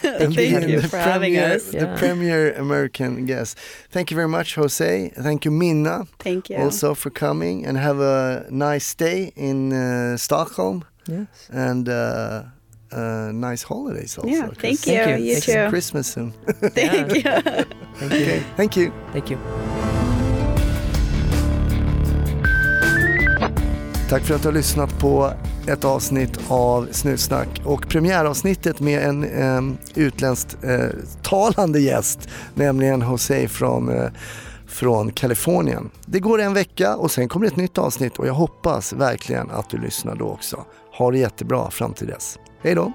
Thank 0.00 0.36
being 0.36 0.68
you 0.68 0.80
the 0.80 0.88
for 0.88 0.98
having 0.98 1.34
premier, 1.34 1.54
us. 1.54 1.64
The 1.70 1.78
Yeah. 1.78 1.96
premier 1.98 2.52
American 2.54 3.26
guest. 3.26 3.58
Thank 3.90 4.10
you 4.10 4.14
very 4.16 4.28
much, 4.28 4.54
Jose. 4.54 5.10
Thank 5.16 5.44
you, 5.44 5.50
Minna, 5.50 6.06
Thank 6.18 6.50
you. 6.50 6.56
also 6.58 6.94
for 6.94 7.10
coming. 7.10 7.66
And 7.66 7.78
have 7.78 8.00
a 8.00 8.46
nice 8.50 8.94
day 8.94 9.32
in 9.36 9.72
uh, 9.72 10.16
Stockholm 10.16 10.84
Yes. 11.08 11.26
and 11.50 11.88
uh, 11.88 12.42
uh, 12.92 13.30
nice 13.32 13.62
holidays 13.64 14.18
also. 14.18 14.28
Yeah, 14.30 14.48
thank 14.60 14.86
you. 14.86 14.92
Thank 14.94 15.18
you. 15.20 15.24
You 15.26 15.36
It's 15.36 15.46
too. 15.46 15.68
Christmas 15.68 16.06
soon. 16.12 16.32
Thank 16.74 17.14
you. 17.14 17.22
Thank 17.22 18.12
you. 18.12 18.22
Okay, 18.22 18.42
thank 18.56 18.76
you. 18.76 18.92
Thank 19.12 19.30
you. 19.30 20.01
Tack 24.12 24.22
för 24.22 24.34
att 24.34 24.42
du 24.42 24.48
har 24.48 24.52
lyssnat 24.52 24.98
på 24.98 25.32
ett 25.66 25.84
avsnitt 25.84 26.40
av 26.48 26.88
Snutsnack 26.90 27.48
och 27.64 27.88
premiäravsnittet 27.88 28.80
med 28.80 29.02
en 29.02 29.24
eh, 29.24 29.76
utländskt 29.94 30.64
eh, 30.64 30.86
talande 31.22 31.80
gäst, 31.80 32.28
nämligen 32.54 33.00
Jose 33.00 33.48
från, 33.48 33.88
eh, 33.88 34.10
från 34.66 35.12
Kalifornien. 35.12 35.90
Det 36.06 36.20
går 36.20 36.40
en 36.40 36.54
vecka 36.54 36.96
och 36.96 37.10
sen 37.10 37.28
kommer 37.28 37.46
ett 37.46 37.56
nytt 37.56 37.78
avsnitt 37.78 38.18
och 38.18 38.26
jag 38.26 38.34
hoppas 38.34 38.92
verkligen 38.92 39.50
att 39.50 39.70
du 39.70 39.78
lyssnar 39.78 40.14
då 40.14 40.24
också. 40.24 40.64
Ha 40.98 41.10
det 41.10 41.18
jättebra 41.18 41.70
fram 41.70 41.92
till 41.92 42.06
dess. 42.06 42.38
Hej 42.62 42.74
då! 42.74 42.92